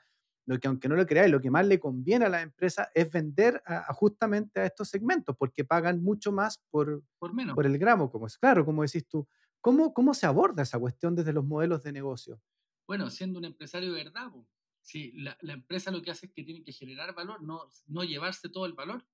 lo 0.48 0.60
que 0.60 0.68
aunque 0.68 0.88
no 0.88 0.96
lo 0.96 1.06
creáis, 1.06 1.30
lo 1.30 1.42
que 1.42 1.52
más 1.52 1.68
le 1.68 1.80
conviene 1.80 2.26
a 2.26 2.30
la 2.30 2.42
empresa 2.42 2.90
es 2.96 3.12
vender 3.12 3.62
a, 3.66 3.94
justamente 3.94 4.62
a 4.62 4.66
estos 4.66 4.88
segmentos, 4.88 5.36
porque 5.38 5.66
pagan 5.66 6.02
mucho 6.02 6.32
más 6.32 6.64
por, 6.70 7.04
por, 7.20 7.34
menos. 7.34 7.54
por 7.54 7.66
el 7.66 7.78
gramo, 7.78 8.10
como 8.10 8.28
es 8.28 8.38
claro, 8.38 8.66
como 8.66 8.84
decís 8.84 9.06
tú. 9.08 9.28
¿Cómo, 9.60 9.94
¿Cómo 9.94 10.14
se 10.14 10.26
aborda 10.26 10.64
esa 10.64 10.80
cuestión 10.80 11.16
desde 11.16 11.34
los 11.34 11.44
modelos 11.44 11.84
de 11.84 11.92
negocio? 11.92 12.42
Bueno, 12.88 13.10
siendo 13.10 13.40
un 13.40 13.46
empresario 13.46 13.92
de 13.92 14.04
verdad, 14.04 14.32
si 14.80 15.12
la, 15.12 15.38
la, 15.42 15.54
empresa 15.54 15.92
lo 15.92 16.02
que 16.02 16.12
hace 16.12 16.28
es 16.28 16.32
que 16.32 16.44
tiene 16.44 16.64
que 16.64 16.72
generar 16.72 17.14
valor, 17.14 17.42
no, 17.42 17.70
no 17.88 18.06
llevarse 18.06 18.48
todo 18.48 18.66
el 18.66 18.74
valor. 18.74 19.06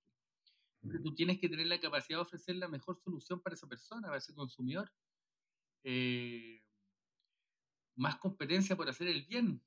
Tú 1.04 1.16
tienes 1.16 1.40
que 1.40 1.48
tener 1.48 1.68
la 1.68 1.80
capacidad 1.80 2.18
de 2.18 2.24
ofrecer 2.24 2.58
la 2.58 2.68
mejor 2.68 2.98
solución 2.98 3.42
para 3.42 3.56
esa 3.56 3.68
persona, 3.68 4.08
para 4.08 4.18
ese 4.18 4.34
consumidor. 4.34 4.92
Eh, 5.84 6.62
más 7.96 8.18
competencia 8.18 8.76
por 8.76 8.90
hacer 8.90 9.08
el 9.08 9.26
bien. 9.26 9.64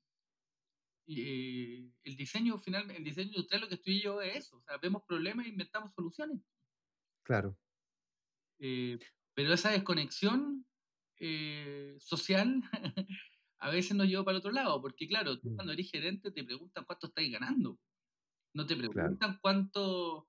Eh, 1.07 1.89
el 2.03 2.15
diseño 2.15 2.57
final, 2.59 2.91
el 2.91 3.03
diseño 3.03 3.29
industrial 3.29 3.61
lo 3.61 3.67
que 3.67 3.75
estoy 3.75 4.01
yo 4.01 4.21
es 4.21 4.35
eso. 4.35 4.57
O 4.57 4.61
sea, 4.61 4.77
vemos 4.77 5.03
problemas 5.07 5.45
e 5.45 5.49
inventamos 5.49 5.91
soluciones. 5.93 6.39
Claro. 7.23 7.57
Eh, 8.59 8.99
pero 9.33 9.53
esa 9.53 9.71
desconexión 9.71 10.65
social 11.99 12.61
a 13.59 13.71
veces 13.71 13.97
nos 13.97 14.07
lleva 14.07 14.23
para 14.23 14.35
el 14.35 14.39
otro 14.39 14.51
lado, 14.51 14.79
porque 14.79 15.07
claro, 15.07 15.39
tú 15.39 15.49
mm. 15.49 15.55
cuando 15.55 15.73
eres 15.73 15.89
gerente 15.89 16.29
te 16.31 16.43
preguntan 16.43 16.85
cuánto 16.85 17.07
estáis 17.07 17.31
ganando. 17.31 17.79
No 18.53 18.65
te 18.67 18.75
preguntan 18.75 19.39
cuánto 19.41 20.27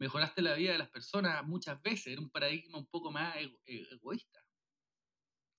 mejoraste 0.00 0.40
la 0.40 0.54
vida 0.54 0.72
de 0.72 0.78
las 0.78 0.90
personas 0.90 1.46
muchas 1.46 1.80
veces, 1.82 2.08
era 2.08 2.20
un 2.20 2.30
paradigma 2.30 2.78
un 2.78 2.86
poco 2.86 3.12
más 3.12 3.36
e, 3.36 3.86
egoísta. 3.92 4.40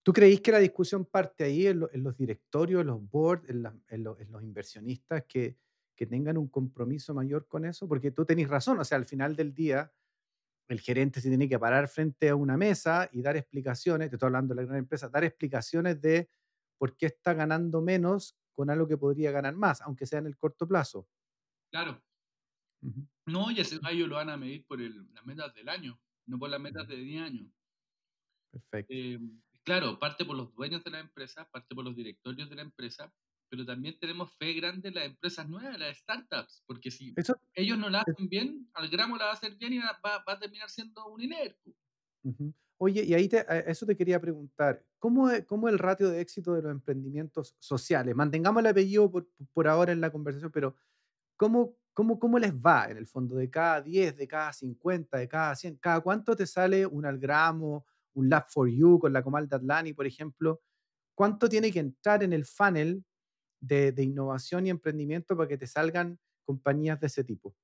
¿Tú 0.04 0.12
creís 0.12 0.42
que 0.42 0.52
la 0.52 0.58
discusión 0.58 1.06
parte 1.06 1.44
ahí 1.44 1.68
en, 1.68 1.80
los 1.80 2.18
directorios, 2.18 2.82
en 2.82 2.88
los 2.88 3.08
boards, 3.08 3.48
en, 3.48 4.04
los 4.04 4.44
inversionistas 4.44 5.26
que, 5.28 5.60
que, 5.96 6.08
tengan 6.08 6.40
un 6.40 6.48
compromiso 6.48 7.14
mayor 7.14 7.48
con 7.48 7.66
eso? 7.66 7.88
Porque 7.88 8.10
tú 8.10 8.26
tenés 8.26 8.50
razón, 8.50 8.80
o 8.80 8.84
sea, 8.84 8.98
al 8.98 9.06
final 9.06 9.36
del 9.36 9.54
día, 9.54 9.94
el 10.70 10.80
gerente 10.80 11.22
se 11.22 11.30
tiene 11.30 11.48
que 11.48 11.60
parar 11.60 11.88
frente 11.88 12.30
a 12.30 12.36
una 12.36 12.58
mesa 12.58 13.10
y 13.12 13.22
dar 13.22 13.38
explicaciones, 13.38 14.10
te 14.10 14.16
estoy 14.16 14.26
hablando 14.26 14.56
de 14.56 14.62
la 14.64 14.68
gran 14.68 14.80
empresa, 14.80 15.08
dar 15.08 15.24
explicaciones 15.24 16.02
de 16.02 16.32
por 16.80 16.98
qué 16.98 17.06
está 17.06 17.36
ganando 17.36 17.80
menos 17.84 18.36
con 18.54 18.72
algo 18.72 18.88
que 18.88 18.98
podría 18.98 19.30
ganar 19.30 19.56
más, 19.56 19.82
aunque 19.82 20.08
sea 20.08 20.18
en 20.18 20.26
el 20.26 20.36
corto 20.36 20.68
plazo. 20.68 21.08
Claro, 21.70 22.02
no, 23.26 23.52
y 23.52 23.60
ese 23.60 23.80
gallo 23.80 24.08
lo 24.08 24.16
van 24.16 24.30
a 24.30 24.38
medir 24.38 24.66
por 24.66 24.80
las 24.80 25.26
metas 25.26 25.54
del 25.54 25.70
año, 25.70 26.00
no 26.26 26.40
por 26.40 26.50
las 26.50 26.60
metas 26.60 26.88
de 26.88 26.98
10 26.98 27.22
años. 27.22 27.52
Perfecto. 28.52 28.94
Eh, 28.94 29.20
claro, 29.64 30.00
parte 30.00 30.26
por 30.26 30.36
los 30.36 30.54
dueños 30.54 30.84
de 30.84 30.92
la 30.92 31.00
empresa, 31.00 31.48
parte 31.52 31.76
por 31.76 31.86
los 31.86 31.96
directorios 31.96 32.50
de 32.50 32.56
la 32.56 32.64
empresa, 32.64 33.14
pero 33.50 33.66
también 33.66 34.00
tenemos 34.00 34.32
fe 34.38 34.54
grande 34.54 34.88
en 34.88 34.96
las 34.96 35.06
empresas 35.06 35.48
nuevas, 35.48 35.78
las 35.78 35.98
startups, 35.98 36.64
porque 36.66 36.90
si 36.90 37.14
ellos 37.54 37.78
no 37.78 37.90
la 37.90 38.02
hacen 38.02 38.30
bien, 38.30 38.70
al 38.74 38.90
gramo 38.90 39.18
la 39.18 39.26
va 39.26 39.32
a 39.32 39.34
hacer 39.34 39.56
bien 39.58 39.74
y 39.74 39.80
va, 39.80 40.24
a 40.26 40.40
terminar 40.40 40.70
siendo 40.70 41.06
un 41.08 41.22
INER. 41.22 41.58
Oye, 42.78 43.04
y 43.04 43.14
ahí 43.14 43.28
te, 43.28 43.46
eso 43.70 43.86
te 43.86 43.96
quería 43.98 44.22
preguntar, 44.22 44.84
¿cómo 44.98 45.30
es, 45.30 45.46
¿cómo 45.46 45.68
el 45.68 45.80
ratio 45.80 46.10
de 46.10 46.22
éxito 46.22 46.54
de 46.54 46.62
los 46.62 46.72
emprendimientos 46.72 47.56
sociales? 47.60 48.16
Mantengamos 48.16 48.62
el 48.62 48.68
apellido 48.68 49.12
por, 49.12 49.30
por 49.54 49.68
ahora 49.68 49.92
en 49.92 50.00
la 50.00 50.12
conversación, 50.12 50.52
pero 50.52 50.76
¿cómo, 51.36 51.76
¿Cómo, 51.94 52.20
¿Cómo 52.20 52.40
les 52.40 52.54
va 52.54 52.86
en 52.90 52.98
el 52.98 53.08
fondo? 53.08 53.36
De 53.36 53.50
cada 53.50 53.82
10, 53.82 54.16
de 54.16 54.28
cada 54.28 54.54
50, 54.54 55.18
de 55.18 55.28
cada 55.28 55.56
100, 55.56 55.78
¿cada 55.78 56.02
cuánto 56.02 56.36
te 56.36 56.48
sale 56.48 56.86
un 56.86 57.06
Algramo, 57.06 57.86
un 58.14 58.30
Lab 58.30 58.50
for 58.50 58.70
You 58.70 59.00
con 59.00 59.12
la 59.12 59.24
Comal 59.24 59.48
de 59.48 59.56
Atlani, 59.58 59.94
por 59.94 60.06
ejemplo? 60.06 60.62
¿Cuánto 61.16 61.50
tiene 61.50 61.72
que 61.72 61.80
entrar 61.80 62.24
en 62.24 62.34
el 62.34 62.46
funnel 62.46 63.04
de, 63.60 63.92
de, 63.92 64.04
innovación 64.04 64.66
y 64.66 64.70
emprendimiento 64.70 65.36
para 65.36 65.50
que 65.50 65.58
te 65.58 65.68
salgan 65.68 66.20
compañías 66.46 67.00
de 67.00 67.08
ese 67.08 67.24
tipo? 67.24 67.56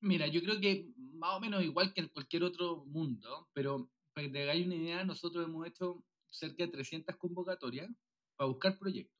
Mira, 0.00 0.26
yo 0.28 0.40
creo 0.42 0.60
que 0.60 0.92
más 1.14 1.36
o 1.36 1.40
menos 1.40 1.64
igual 1.64 1.92
que 1.92 2.02
en 2.02 2.08
cualquier 2.08 2.44
otro 2.44 2.84
mundo, 2.86 3.48
pero 3.52 3.90
para 4.12 4.26
que 4.26 4.32
te 4.32 4.42
hagáis 4.42 4.66
una 4.66 4.76
idea, 4.76 5.04
nosotros 5.04 5.44
hemos 5.44 5.66
hecho 5.66 6.04
cerca 6.30 6.64
de 6.64 6.68
300 6.70 7.16
convocatorias 7.16 7.90
para 8.36 8.48
buscar 8.48 8.78
proyectos. 8.78 9.18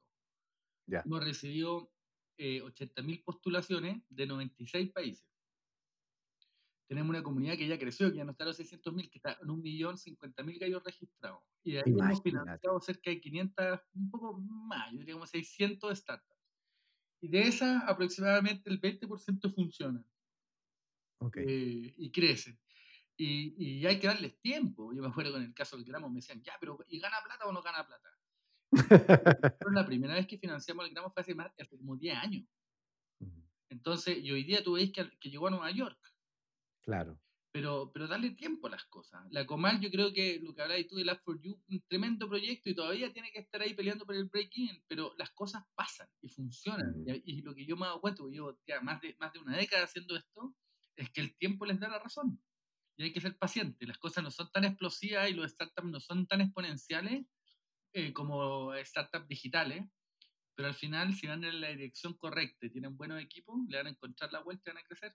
Ya. 0.86 1.02
Hemos 1.04 1.24
recibido 1.24 1.90
eh, 2.38 2.62
80.000 2.62 3.24
postulaciones 3.24 4.02
de 4.08 4.26
96 4.26 4.90
países. 4.92 5.26
Tenemos 6.86 7.10
una 7.10 7.22
comunidad 7.22 7.56
que 7.56 7.66
ya 7.66 7.78
creció, 7.78 8.10
que 8.10 8.16
ya 8.16 8.24
no 8.24 8.30
está 8.30 8.44
a 8.44 8.46
los 8.46 8.58
600.000, 8.58 9.10
que 9.10 9.18
está 9.18 9.38
en 9.42 9.48
1.050.000 9.48 10.58
gallos 10.58 10.82
registrados. 10.82 11.42
Y 11.62 11.72
de 11.72 11.78
ahí 11.80 11.92
hemos 11.92 12.22
financiado 12.22 12.80
cerca 12.80 13.10
de 13.10 13.20
500, 13.20 13.80
un 13.94 14.10
poco 14.10 14.40
más, 14.40 14.90
yo 14.92 14.98
diría 14.98 15.14
como 15.14 15.26
600 15.26 15.98
startups. 15.98 16.40
Y 17.20 17.28
de 17.28 17.42
esas, 17.42 17.82
aproximadamente 17.86 18.70
el 18.70 18.80
20% 18.80 19.54
funcionan. 19.54 20.06
Okay. 21.20 21.44
Eh, 21.46 21.94
y 21.98 22.10
crecen. 22.10 22.58
Y, 23.16 23.80
y, 23.80 23.84
hay 23.84 23.98
que 23.98 24.06
darles 24.06 24.40
tiempo. 24.40 24.94
Yo 24.94 25.02
me 25.02 25.08
acuerdo 25.08 25.32
con 25.32 25.42
el 25.42 25.52
caso 25.52 25.76
del 25.76 25.84
gramo, 25.84 26.08
me 26.08 26.20
decían, 26.20 26.40
ya, 26.40 26.52
pero 26.60 26.78
¿y 26.88 27.00
gana 27.00 27.16
plata 27.22 27.46
o 27.46 27.52
no 27.52 27.60
gana 27.60 27.84
plata? 27.84 28.17
La 29.72 29.86
primera 29.86 30.14
vez 30.14 30.26
que 30.26 30.38
financiamos 30.38 30.86
el 30.86 30.92
gramo 30.92 31.10
fue 31.10 31.22
hace, 31.22 31.34
más, 31.34 31.52
hace 31.58 31.76
como 31.76 31.96
10 31.96 32.16
años. 32.16 32.44
Entonces, 33.70 34.18
y 34.18 34.30
hoy 34.30 34.44
día 34.44 34.62
tú 34.62 34.72
veis 34.72 34.92
que, 34.92 35.10
que, 35.18 35.30
llegó 35.30 35.48
a 35.48 35.50
Nueva 35.50 35.70
York. 35.70 35.98
Claro. 36.82 37.20
Pero, 37.52 37.90
pero 37.92 38.06
darle 38.06 38.30
tiempo 38.30 38.66
a 38.66 38.70
las 38.70 38.84
cosas. 38.84 39.26
La 39.30 39.46
Comal, 39.46 39.80
yo 39.80 39.90
creo 39.90 40.12
que 40.12 40.38
lo 40.40 40.54
que 40.54 40.62
habláis 40.62 40.86
tú 40.86 40.96
de 40.96 41.04
Last 41.04 41.24
for 41.24 41.40
You, 41.40 41.60
un 41.68 41.82
tremendo 41.88 42.28
proyecto 42.28 42.70
y 42.70 42.74
todavía 42.74 43.12
tiene 43.12 43.30
que 43.32 43.40
estar 43.40 43.60
ahí 43.60 43.74
peleando 43.74 44.06
por 44.06 44.14
el 44.14 44.26
break-in, 44.26 44.82
pero 44.86 45.14
las 45.18 45.30
cosas 45.30 45.64
pasan 45.74 46.08
y 46.20 46.28
funcionan. 46.28 46.94
y, 47.06 47.42
lo 47.42 47.54
que 47.54 47.66
yo 47.66 47.76
me 47.76 47.82
he 47.82 47.88
dado 47.88 48.00
cuenta, 48.00 48.18
porque 48.18 48.36
llevo 48.36 48.58
más, 48.82 49.00
de, 49.00 49.16
más 49.18 49.32
de 49.32 49.38
una 49.38 49.56
década 49.56 49.84
haciendo 49.84 50.16
esto, 50.16 50.54
es 50.96 51.10
que 51.10 51.20
el 51.20 51.36
tiempo 51.36 51.64
les 51.64 51.80
da 51.80 51.88
la 51.88 51.98
razón. 51.98 52.40
Y 52.96 53.04
hay 53.04 53.12
que 53.12 53.20
ser 53.20 53.36
paciente. 53.38 53.86
Las 53.86 53.98
cosas 53.98 54.24
no 54.24 54.30
son 54.30 54.50
tan 54.50 54.64
explosivas 54.64 55.30
y 55.30 55.34
los 55.34 55.50
startups 55.50 55.88
no 55.88 56.00
son 56.00 56.26
tan 56.26 56.40
exponenciales 56.40 57.24
eh, 57.98 58.12
como 58.12 58.72
startups 58.84 59.28
digitales, 59.28 59.84
pero 60.54 60.68
al 60.68 60.74
final, 60.74 61.14
si 61.14 61.26
van 61.26 61.44
en 61.44 61.60
la 61.60 61.68
dirección 61.68 62.14
correcta 62.14 62.66
y 62.66 62.70
tienen 62.70 62.96
buenos 62.96 63.20
equipos, 63.20 63.56
le 63.68 63.76
van 63.76 63.86
a 63.86 63.90
encontrar 63.90 64.32
la 64.32 64.40
vuelta 64.40 64.70
y 64.70 64.74
van 64.74 64.82
a 64.82 64.86
crecer. 64.86 65.14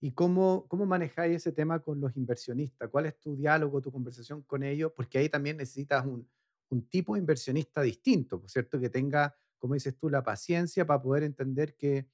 ¿Y 0.00 0.12
cómo, 0.12 0.66
cómo 0.68 0.84
manejáis 0.84 1.36
ese 1.36 1.52
tema 1.52 1.80
con 1.80 2.00
los 2.00 2.16
inversionistas? 2.16 2.88
¿Cuál 2.90 3.06
es 3.06 3.18
tu 3.20 3.36
diálogo, 3.36 3.80
tu 3.80 3.92
conversación 3.92 4.42
con 4.42 4.64
ellos? 4.64 4.92
Porque 4.96 5.18
ahí 5.18 5.28
también 5.28 5.56
necesitas 5.56 6.04
un, 6.04 6.28
un 6.70 6.88
tipo 6.88 7.14
de 7.14 7.20
inversionista 7.20 7.82
distinto, 7.82 8.40
¿por 8.40 8.50
cierto? 8.50 8.80
Que 8.80 8.90
tenga, 8.90 9.36
como 9.58 9.74
dices 9.74 9.96
tú, 9.96 10.10
la 10.10 10.22
paciencia 10.22 10.86
para 10.86 11.00
poder 11.00 11.22
entender 11.22 11.76
que, 11.76 12.08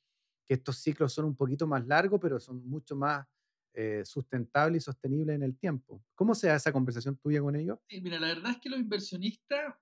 que 0.46 0.54
estos 0.54 0.78
ciclos 0.78 1.12
son 1.12 1.24
un 1.26 1.36
poquito 1.36 1.66
más 1.66 1.86
largos, 1.86 2.20
pero 2.20 2.38
son 2.40 2.68
mucho 2.68 2.96
más 2.96 3.26
eh, 3.74 4.02
sustentable 4.04 4.78
y 4.78 4.80
sostenible 4.80 5.34
en 5.34 5.42
el 5.42 5.56
tiempo. 5.56 6.02
¿Cómo 6.14 6.34
se 6.34 6.48
da 6.48 6.56
esa 6.56 6.72
conversación 6.72 7.16
tuya 7.16 7.40
con 7.40 7.54
ellos? 7.54 7.78
Sí, 7.88 8.00
mira, 8.00 8.18
la 8.18 8.28
verdad 8.28 8.52
es 8.52 8.58
que 8.58 8.68
los 8.68 8.80
inversionistas 8.80 9.74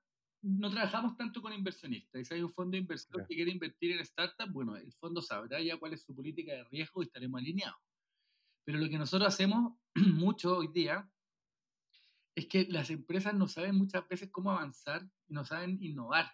no 0.42 0.70
trabajamos 0.70 1.16
tanto 1.16 1.40
con 1.42 1.52
inversionistas. 1.52 2.28
Si 2.28 2.34
hay 2.34 2.42
un 2.42 2.50
fondo 2.50 2.72
de 2.72 2.78
inversión 2.78 3.24
que 3.26 3.34
quiere 3.34 3.50
invertir 3.50 3.92
en 3.92 4.04
startups, 4.04 4.52
bueno, 4.52 4.76
el 4.76 4.92
fondo 4.92 5.22
sabrá 5.22 5.60
ya 5.60 5.78
cuál 5.78 5.94
es 5.94 6.02
su 6.02 6.14
política 6.14 6.52
de 6.52 6.64
riesgo 6.64 7.02
y 7.02 7.06
estaremos 7.06 7.40
alineados. 7.40 7.80
Pero 8.64 8.78
lo 8.78 8.88
que 8.88 8.98
nosotros 8.98 9.28
hacemos 9.32 9.74
mucho 9.94 10.58
hoy 10.58 10.68
día 10.68 11.10
es 12.34 12.46
que 12.46 12.66
las 12.68 12.90
empresas 12.90 13.34
no 13.34 13.48
saben 13.48 13.76
muchas 13.76 14.06
veces 14.08 14.28
cómo 14.30 14.50
avanzar 14.50 15.02
y 15.26 15.32
no 15.32 15.44
saben 15.44 15.78
innovar. 15.80 16.30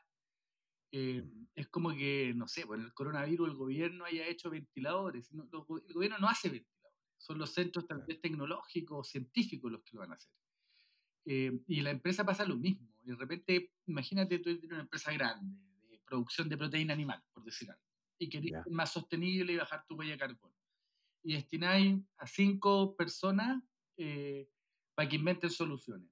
Eh, 0.91 1.23
mm. 1.23 1.47
es 1.55 1.69
como 1.69 1.91
que, 1.91 2.33
no 2.35 2.49
sé, 2.49 2.67
por 2.67 2.79
el 2.79 2.93
coronavirus 2.93 3.49
el 3.49 3.57
gobierno 3.57 4.05
haya 4.05 4.27
hecho 4.27 4.51
ventiladores. 4.51 5.31
el 5.31 5.95
gobierno 5.95 6.19
no 6.19 6.29
hace 6.29 6.49
ventiladores 6.49 6.72
son 7.23 7.39
los 7.39 7.51
centros 7.55 7.87
tal 7.87 8.03
vez 8.03 8.21
tecnológicos 8.21 8.99
o 8.99 9.05
científicos 9.05 9.71
los 9.71 9.83
que 9.83 9.95
lo 9.95 10.01
van 10.01 10.11
a 10.11 10.15
hacer. 10.15 10.33
Eh, 11.25 11.63
y 11.69 11.81
la 11.81 11.91
empresa 11.91 12.25
pasa 12.25 12.45
lo 12.45 12.57
mismo. 12.57 12.89
Y 13.03 13.11
de 13.11 13.17
repente, 13.17 13.73
imagínate, 13.87 14.39
tú 14.39 14.59
tienes 14.59 14.73
una 14.73 14.81
empresa 14.81 15.13
grande 15.13 15.57
de 15.89 16.01
producción 16.01 16.49
de 16.49 16.57
proteína 16.57 16.95
animal, 16.95 17.23
por 17.33 17.45
decir 17.45 17.71
algo, 17.71 17.83
y 18.19 18.29
querés 18.29 18.51
ser 18.51 18.73
más 18.73 18.93
sostenible 18.93 19.53
y 19.53 19.57
bajar 19.57 19.87
tu 19.87 19.95
huella 19.95 20.13
de 20.13 20.19
carbono. 20.19 20.55
y 21.25 21.35
destináis 21.35 22.01
a 22.19 22.27
cinco 22.27 22.97
personas 22.97 23.63
eh, 23.97 24.51
para 24.95 25.09
que 25.09 25.17
inventen 25.17 25.51
soluciones. 25.51 26.11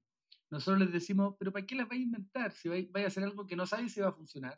Nosotros 0.49 0.79
les 0.79 0.93
decimos, 0.93 1.35
pero 1.39 1.53
¿para 1.53 1.67
qué 1.67 1.75
las 1.75 1.89
vais 1.89 2.01
a 2.01 2.05
inventar? 2.05 2.53
Si 2.53 2.69
vais, 2.69 2.89
a 2.95 3.07
hacer 3.07 3.25
algo 3.25 3.47
que 3.49 3.57
no 3.57 3.67
sabéis 3.67 3.93
si 3.93 4.01
va 4.01 4.09
a 4.09 4.13
funcionar. 4.13 4.57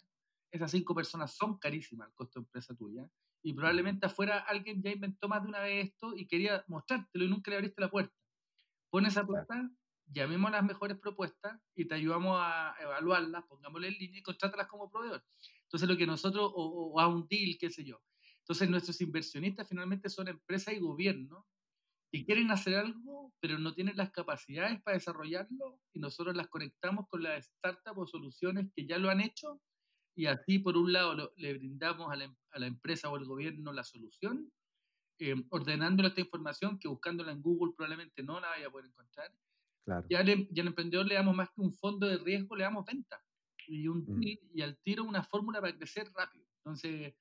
Esas 0.50 0.70
cinco 0.70 0.94
personas 0.94 1.34
son 1.34 1.58
carísimas 1.58 2.08
al 2.08 2.14
costo 2.14 2.40
de 2.40 2.44
empresa 2.44 2.74
tuya. 2.74 3.08
Y 3.42 3.52
probablemente 3.54 4.06
afuera 4.06 4.38
alguien 4.38 4.82
ya 4.82 4.90
inventó 4.92 5.28
más 5.28 5.42
de 5.42 5.48
una 5.48 5.60
vez 5.60 5.86
esto 5.86 6.14
y 6.16 6.26
quería 6.26 6.64
mostrártelo 6.68 7.24
y 7.24 7.28
nunca 7.28 7.50
le 7.50 7.56
abriste 7.56 7.80
la 7.80 7.90
puerta. 7.90 8.14
Pon 8.90 9.06
esa 9.06 9.26
plata, 9.26 9.70
llamemos 10.06 10.48
a 10.48 10.56
las 10.56 10.64
mejores 10.64 10.98
propuestas 10.98 11.60
y 11.74 11.86
te 11.86 11.94
ayudamos 11.94 12.38
a 12.40 12.74
evaluarlas, 12.80 13.44
pongámosle 13.48 13.88
en 13.88 13.94
línea 13.94 14.20
y 14.20 14.22
contrátalas 14.22 14.68
como 14.68 14.90
proveedor. 14.90 15.24
Entonces 15.64 15.88
lo 15.88 15.96
que 15.96 16.06
nosotros, 16.06 16.52
o, 16.54 16.92
o 16.94 17.00
a 17.00 17.08
un 17.08 17.26
deal, 17.26 17.56
qué 17.58 17.70
sé 17.70 17.84
yo. 17.84 18.00
Entonces 18.40 18.68
nuestros 18.68 19.00
inversionistas 19.00 19.68
finalmente 19.68 20.08
son 20.10 20.28
empresas 20.28 20.74
y 20.74 20.78
gobiernos 20.80 21.44
y 22.12 22.26
quieren 22.26 22.50
hacer 22.50 22.76
algo, 22.76 23.32
pero 23.40 23.58
no 23.58 23.72
tienen 23.74 23.96
las 23.96 24.10
capacidades 24.10 24.82
para 24.82 24.96
desarrollarlo 24.96 25.80
y 25.94 26.00
nosotros 26.00 26.36
las 26.36 26.48
conectamos 26.48 27.08
con 27.08 27.22
las 27.22 27.46
startups 27.46 27.98
o 27.98 28.06
soluciones 28.06 28.68
que 28.76 28.86
ya 28.86 28.98
lo 28.98 29.08
han 29.08 29.20
hecho 29.20 29.62
y 30.14 30.26
así 30.26 30.58
por 30.58 30.76
un 30.76 30.92
lado 30.92 31.32
le 31.36 31.54
brindamos 31.54 32.10
a 32.10 32.16
la, 32.16 32.34
a 32.50 32.58
la, 32.58 32.66
empresa 32.66 33.08
o 33.08 33.16
al 33.16 33.24
gobierno 33.24 33.72
la 33.72 33.84
solución, 33.84 34.52
eh, 35.18 35.34
ordenándole 35.50 36.08
esta 36.08 36.20
información 36.20 36.78
que 36.78 36.88
buscándola 36.88 37.32
en 37.32 37.42
Google 37.42 37.74
probablemente 37.76 38.22
no 38.22 38.40
la 38.40 38.48
vaya 38.48 38.66
a 38.66 38.70
poder 38.70 38.86
encontrar. 38.86 39.32
Claro. 39.84 40.06
Y, 40.08 40.14
al, 40.14 40.28
y, 40.28 40.60
al, 40.60 40.66
emprendedor 40.66 41.06
le 41.06 41.14
damos 41.14 41.34
más 41.34 41.48
que 41.50 41.60
un 41.60 41.72
fondo 41.72 42.06
de 42.06 42.18
riesgo, 42.18 42.56
le 42.56 42.64
damos 42.64 42.84
venta 42.84 43.20
y, 43.66 43.88
un, 43.88 44.04
mm. 44.06 44.22
y 44.54 44.62
al 44.62 44.76
tiro 44.78 45.04
una 45.04 45.22
fórmula 45.22 45.60
para 45.60 45.76
crecer 45.76 46.10
rápido. 46.14 46.46
Entonces, 46.58 47.14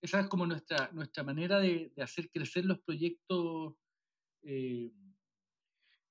esa 0.00 0.20
es 0.20 0.28
como 0.28 0.46
nuestra, 0.46 0.90
nuestra 0.92 1.22
manera 1.22 1.58
de, 1.58 1.92
de 1.94 2.02
hacer 2.02 2.30
crecer 2.30 2.64
los 2.64 2.78
proyectos 2.80 3.74
eh, 4.42 4.92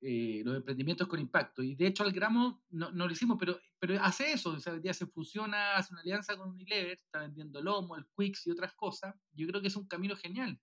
eh, 0.07 0.43
los 0.45 0.57
emprendimientos 0.57 1.07
con 1.07 1.19
impacto. 1.19 1.63
Y 1.63 1.73
de 1.73 1.87
hecho 1.87 2.03
al 2.03 2.11
gramo 2.11 2.63
no, 2.69 2.91
no, 2.91 3.07
lo 3.07 3.11
hicimos, 3.11 3.37
pero, 3.39 3.59
pero 3.79 3.99
hace 4.03 4.33
eso, 4.33 4.51
o 4.51 4.59
sea, 4.59 4.73
hoy 4.73 4.79
día 4.79 4.93
se 4.93 5.07
fusiona, 5.07 5.75
hace 5.75 5.93
una 5.93 6.01
alianza 6.01 6.37
con 6.37 6.49
Unilever, 6.49 6.99
está 7.03 7.21
vendiendo 7.21 7.59
Lomo, 7.59 7.95
el 7.95 8.05
Quicks 8.15 8.45
y 8.45 8.51
otras 8.51 8.75
cosas. 8.75 9.15
Yo 9.33 9.47
creo 9.47 9.61
que 9.61 9.69
es 9.69 9.75
un 9.75 9.87
camino 9.87 10.15
genial, 10.15 10.61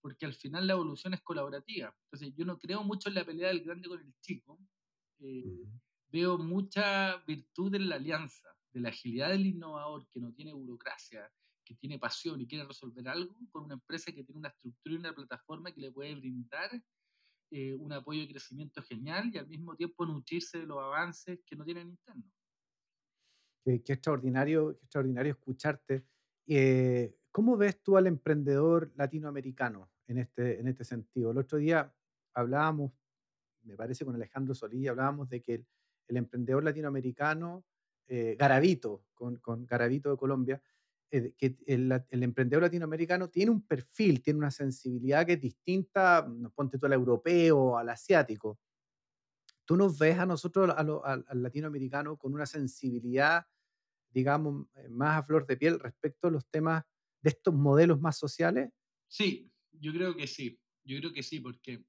porque 0.00 0.24
al 0.24 0.32
final 0.32 0.66
la 0.66 0.72
evolución 0.72 1.12
es 1.12 1.20
colaborativa. 1.20 1.94
Entonces 2.04 2.34
yo 2.34 2.46
no 2.46 2.58
creo 2.58 2.82
mucho 2.82 3.10
en 3.10 3.16
la 3.16 3.26
pelea 3.26 3.48
del 3.48 3.62
grande 3.62 3.90
con 3.90 4.00
el 4.00 4.14
chico. 4.22 4.58
Eh, 5.18 5.66
veo 6.08 6.38
mucha 6.38 7.18
virtud 7.26 7.74
en 7.74 7.90
la 7.90 7.96
alianza, 7.96 8.48
de 8.72 8.80
la 8.80 8.88
agilidad 8.88 9.28
del 9.28 9.44
innovador 9.44 10.08
que 10.08 10.18
no 10.18 10.32
tiene 10.32 10.54
burocracia, 10.54 11.30
que 11.62 11.74
tiene 11.74 11.98
pasión 11.98 12.40
y 12.40 12.46
quiere 12.46 12.64
resolver 12.64 13.06
algo, 13.06 13.36
con 13.50 13.64
una 13.64 13.74
empresa 13.74 14.12
que 14.12 14.24
tiene 14.24 14.38
una 14.38 14.48
estructura 14.48 14.94
y 14.94 14.98
una 14.98 15.14
plataforma 15.14 15.72
que 15.72 15.82
le 15.82 15.92
puede 15.92 16.14
brindar 16.14 16.70
eh, 17.50 17.74
un 17.74 17.92
apoyo 17.92 18.20
de 18.22 18.28
crecimiento 18.28 18.82
genial 18.82 19.30
y 19.32 19.38
al 19.38 19.48
mismo 19.48 19.74
tiempo 19.74 20.04
nutrirse 20.04 20.58
de 20.58 20.66
los 20.66 20.78
avances 20.78 21.40
que 21.46 21.56
no 21.56 21.64
tienen 21.64 21.88
interno. 21.88 22.24
Qué, 23.64 23.92
extraordinario, 23.92 24.76
qué 24.78 24.84
extraordinario 24.84 25.32
escucharte. 25.32 26.04
Eh, 26.46 27.14
¿Cómo 27.30 27.56
ves 27.56 27.82
tú 27.82 27.96
al 27.96 28.06
emprendedor 28.06 28.92
latinoamericano 28.96 29.90
en 30.06 30.18
este, 30.18 30.58
en 30.60 30.68
este 30.68 30.84
sentido? 30.84 31.30
El 31.30 31.38
otro 31.38 31.58
día 31.58 31.94
hablábamos, 32.34 32.92
me 33.62 33.76
parece 33.76 34.04
con 34.04 34.14
Alejandro 34.14 34.54
Solí, 34.54 34.88
hablábamos 34.88 35.28
de 35.28 35.42
que 35.42 35.54
el, 35.54 35.66
el 36.08 36.16
emprendedor 36.16 36.64
latinoamericano, 36.64 37.64
eh, 38.08 38.36
Garavito, 38.38 39.04
con, 39.14 39.36
con 39.36 39.66
Garavito 39.66 40.10
de 40.10 40.16
Colombia, 40.16 40.62
eh, 41.10 41.32
que 41.38 41.56
el, 41.66 41.90
emprendedor 42.10 42.64
latinoamericano 42.64 43.30
tiene 43.30 43.50
un 43.50 43.62
perfil, 43.62 44.22
tiene 44.22 44.38
una 44.38 44.50
sensibilidad 44.50 45.24
que 45.24 45.34
es 45.34 45.40
distinta, 45.40 46.28
nos 46.28 46.52
ponte 46.52 46.78
tú 46.78 46.84
al 46.84 46.92
europeo, 46.92 47.78
al 47.78 47.88
asiático. 47.88 48.58
Tú 49.64 49.76
nos 49.76 49.98
ves 49.98 50.18
a 50.18 50.26
nosotros, 50.26 50.70
al 50.76 51.42
latinoamericano, 51.42 52.18
con 52.18 52.34
una 52.34 52.44
sensibilidad, 52.44 53.46
digamos, 54.10 54.66
eh, 54.76 54.88
más 54.90 55.16
a 55.16 55.22
flor 55.22 55.46
de 55.46 55.56
piel 55.56 55.80
respecto 55.80 56.28
a 56.28 56.30
los 56.30 56.46
temas 56.50 56.84
de 57.22 57.30
estos 57.30 57.54
modelos 57.54 57.98
más 58.00 58.18
sociales. 58.18 58.70
Sí, 59.06 59.50
yo 59.72 59.92
creo 59.92 60.14
que 60.14 60.26
sí, 60.26 60.60
yo 60.84 60.98
creo 60.98 61.12
que 61.14 61.22
sí, 61.22 61.40
porque, 61.40 61.86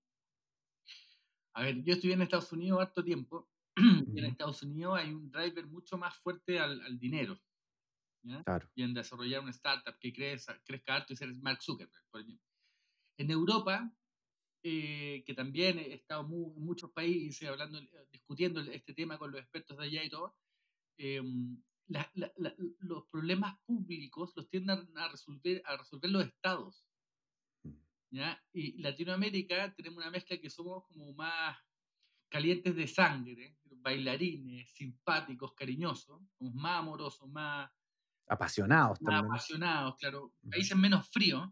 a 1.55 1.63
ver, 1.63 1.83
yo 1.83 1.93
estuve 1.93 2.13
en 2.13 2.21
Estados 2.21 2.53
Unidos 2.53 2.79
harto 2.79 3.03
tiempo, 3.03 3.49
y 3.75 4.19
en 4.19 4.25
Estados 4.25 4.63
Unidos 4.63 4.97
hay 4.97 5.11
un 5.11 5.29
driver 5.29 5.67
mucho 5.67 5.97
más 5.97 6.15
fuerte 6.15 6.57
al, 6.57 6.81
al 6.81 6.97
dinero 6.97 7.37
y 8.75 8.83
en 8.83 8.93
desarrollar 8.93 9.41
una 9.41 9.51
startup 9.51 9.97
que 9.99 10.13
crezca, 10.13 10.61
crezca 10.63 10.95
harto 10.95 11.13
y 11.13 11.15
ser 11.15 11.33
Mark 11.35 11.61
Zuckerberg, 11.61 12.03
por 12.11 12.21
ejemplo. 12.21 12.45
En 13.17 13.31
Europa, 13.31 13.91
eh, 14.63 15.23
que 15.25 15.33
también 15.33 15.79
he 15.79 15.93
estado 15.93 16.21
en 16.21 16.63
muchos 16.63 16.91
países 16.91 17.47
hablando, 17.47 17.79
discutiendo 18.11 18.61
este 18.61 18.93
tema 18.93 19.17
con 19.17 19.31
los 19.31 19.39
expertos 19.39 19.77
de 19.77 19.85
allá 19.85 20.03
y 20.03 20.09
todo, 20.09 20.35
em, 20.97 21.61
los 22.79 23.07
problemas 23.07 23.57
públicos 23.65 24.33
los 24.35 24.47
tienden 24.49 24.87
a 24.95 25.07
resolver, 25.09 25.61
a 25.65 25.77
resolver 25.77 26.11
los 26.11 26.25
estados. 26.25 26.85
Mm. 27.63 27.71
¿ya? 28.11 28.43
Y 28.53 28.81
Latinoamérica 28.81 29.73
tenemos 29.75 29.97
una 29.97 30.11
mezcla 30.11 30.37
que 30.37 30.49
somos 30.49 30.83
como 30.85 31.13
más 31.13 31.57
calientes 32.29 32.75
de 32.75 32.87
sangre, 32.87 33.57
bailarines, 33.63 34.71
simpáticos, 34.71 35.53
cariñosos, 35.53 36.21
somos 36.37 36.53
más 36.53 36.79
amorosos, 36.79 37.29
más, 37.29 37.71
apasionados 38.29 38.99
también. 38.99 39.25
Apasionados, 39.25 39.95
claro. 39.97 40.33
Países 40.49 40.77
menos 40.77 41.09
fríos, 41.09 41.49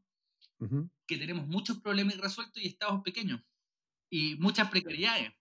que 1.06 1.18
tenemos 1.18 1.48
muchos 1.48 1.80
problemas 1.82 2.16
irresueltos 2.16 2.64
y 2.64 2.68
estados 2.68 3.02
pequeños 3.04 3.42
y 4.10 4.36
muchas 4.36 4.70
precariedades. 4.70 5.32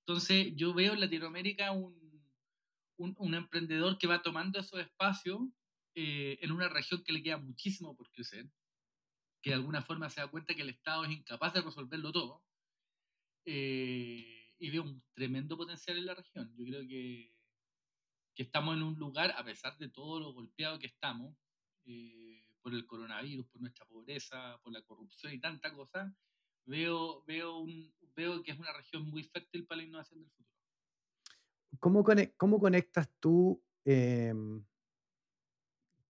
Entonces, 0.00 0.52
yo 0.54 0.74
veo 0.74 0.94
en 0.94 1.00
Latinoamérica 1.00 1.72
un, 1.72 1.94
un, 2.96 3.34
emprendedor 3.34 3.98
que 3.98 4.06
va 4.06 4.22
tomando 4.22 4.58
esos 4.58 4.80
espacios 4.80 5.40
eh, 5.94 6.38
en 6.40 6.52
una 6.52 6.68
región 6.68 7.02
que 7.02 7.12
le 7.12 7.22
queda 7.22 7.38
muchísimo 7.38 7.96
por 7.96 8.10
crecer, 8.10 8.46
que 9.42 9.50
de 9.50 9.56
alguna 9.56 9.82
forma 9.82 10.10
se 10.10 10.20
da 10.20 10.28
cuenta 10.28 10.54
que 10.54 10.62
el 10.62 10.70
Estado 10.70 11.04
es 11.04 11.10
incapaz 11.10 11.54
de 11.54 11.62
resolverlo 11.62 12.12
todo, 12.12 12.44
eh, 13.46 14.54
y 14.58 14.70
veo 14.70 14.82
un 14.82 15.02
tremendo 15.14 15.56
potencial 15.56 15.98
en 15.98 16.06
la 16.06 16.14
región. 16.14 16.54
Yo 16.56 16.64
creo 16.64 16.82
que 16.86 17.35
que 18.36 18.42
estamos 18.42 18.76
en 18.76 18.82
un 18.82 18.98
lugar, 18.98 19.32
a 19.36 19.42
pesar 19.42 19.76
de 19.78 19.88
todo 19.88 20.20
lo 20.20 20.34
golpeado 20.34 20.78
que 20.78 20.86
estamos, 20.86 21.34
eh, 21.86 22.44
por 22.60 22.74
el 22.74 22.86
coronavirus, 22.86 23.46
por 23.46 23.62
nuestra 23.62 23.86
pobreza, 23.86 24.60
por 24.62 24.72
la 24.74 24.82
corrupción 24.82 25.32
y 25.32 25.40
tanta 25.40 25.72
cosa, 25.72 26.14
veo, 26.66 27.24
veo, 27.26 27.64
veo 28.14 28.42
que 28.42 28.52
es 28.52 28.58
una 28.58 28.74
región 28.74 29.04
muy 29.08 29.24
fértil 29.24 29.66
para 29.66 29.78
la 29.78 29.86
innovación 29.86 30.20
del 30.20 30.30
futuro. 30.30 30.58
¿Cómo, 31.80 32.04
cómo 32.36 32.60
conectas 32.60 33.08
tú? 33.18 33.62
Em, 33.84 34.62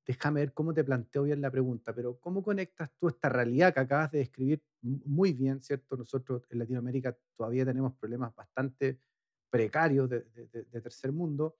déjame 0.05 0.41
ver 0.41 0.53
cómo 0.53 0.75
te 0.75 0.83
planteo 0.83 1.23
bien 1.23 1.41
la 1.41 1.51
pregunta, 1.51 1.95
pero 1.95 2.19
¿cómo 2.19 2.43
conectas 2.43 2.91
tú 2.99 3.09
esta 3.09 3.29
realidad 3.29 3.73
que 3.73 3.81
acabas 3.81 4.11
de 4.11 4.19
describir 4.19 4.65
muy 4.83 5.33
bien, 5.33 5.63
¿cierto? 5.63 5.97
Nosotros 5.97 6.43
en 6.51 6.59
Latinoamérica 6.59 7.17
todavía 7.37 7.65
tenemos 7.65 7.95
problemas 7.95 8.35
bastante 8.35 9.01
precarios 9.49 10.11
de 10.11 10.81
tercer 10.83 11.13
mundo 11.13 11.57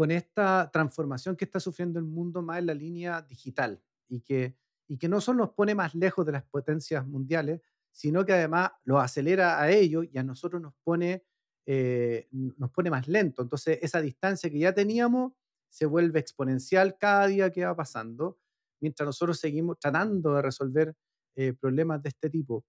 con 0.00 0.10
esta 0.10 0.70
transformación 0.72 1.36
que 1.36 1.44
está 1.44 1.60
sufriendo 1.60 1.98
el 1.98 2.06
mundo 2.06 2.40
más 2.40 2.60
en 2.60 2.64
la 2.64 2.72
línea 2.72 3.20
digital 3.20 3.82
y 4.08 4.22
que, 4.22 4.56
y 4.88 4.96
que 4.96 5.10
no 5.10 5.20
solo 5.20 5.40
nos 5.40 5.50
pone 5.50 5.74
más 5.74 5.94
lejos 5.94 6.24
de 6.24 6.32
las 6.32 6.42
potencias 6.44 7.06
mundiales, 7.06 7.60
sino 7.90 8.24
que 8.24 8.32
además 8.32 8.70
lo 8.84 8.98
acelera 8.98 9.60
a 9.60 9.70
ellos 9.70 10.06
y 10.10 10.16
a 10.16 10.22
nosotros 10.22 10.62
nos 10.62 10.72
pone, 10.82 11.26
eh, 11.66 12.28
nos 12.30 12.70
pone 12.70 12.88
más 12.88 13.08
lento. 13.08 13.42
Entonces 13.42 13.78
esa 13.82 14.00
distancia 14.00 14.48
que 14.48 14.58
ya 14.58 14.72
teníamos 14.72 15.34
se 15.68 15.84
vuelve 15.84 16.18
exponencial 16.18 16.96
cada 16.96 17.26
día 17.26 17.52
que 17.52 17.66
va 17.66 17.76
pasando, 17.76 18.38
mientras 18.80 19.04
nosotros 19.06 19.38
seguimos 19.38 19.78
tratando 19.78 20.32
de 20.32 20.40
resolver 20.40 20.96
eh, 21.36 21.52
problemas 21.52 22.02
de 22.02 22.08
este 22.08 22.30
tipo. 22.30 22.64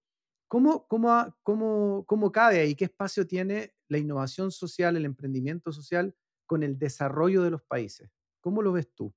¿Cómo, 0.48 0.86
cómo, 0.86 1.34
cómo, 1.42 2.04
¿Cómo 2.06 2.30
cabe 2.30 2.60
ahí? 2.60 2.74
¿Qué 2.74 2.84
espacio 2.84 3.26
tiene 3.26 3.72
la 3.88 3.96
innovación 3.96 4.52
social, 4.52 4.98
el 4.98 5.06
emprendimiento 5.06 5.72
social 5.72 6.14
con 6.46 6.62
el 6.62 6.78
desarrollo 6.78 7.42
de 7.42 7.50
los 7.50 7.62
países. 7.62 8.10
¿Cómo 8.40 8.62
lo 8.62 8.72
ves 8.72 8.92
tú? 8.94 9.14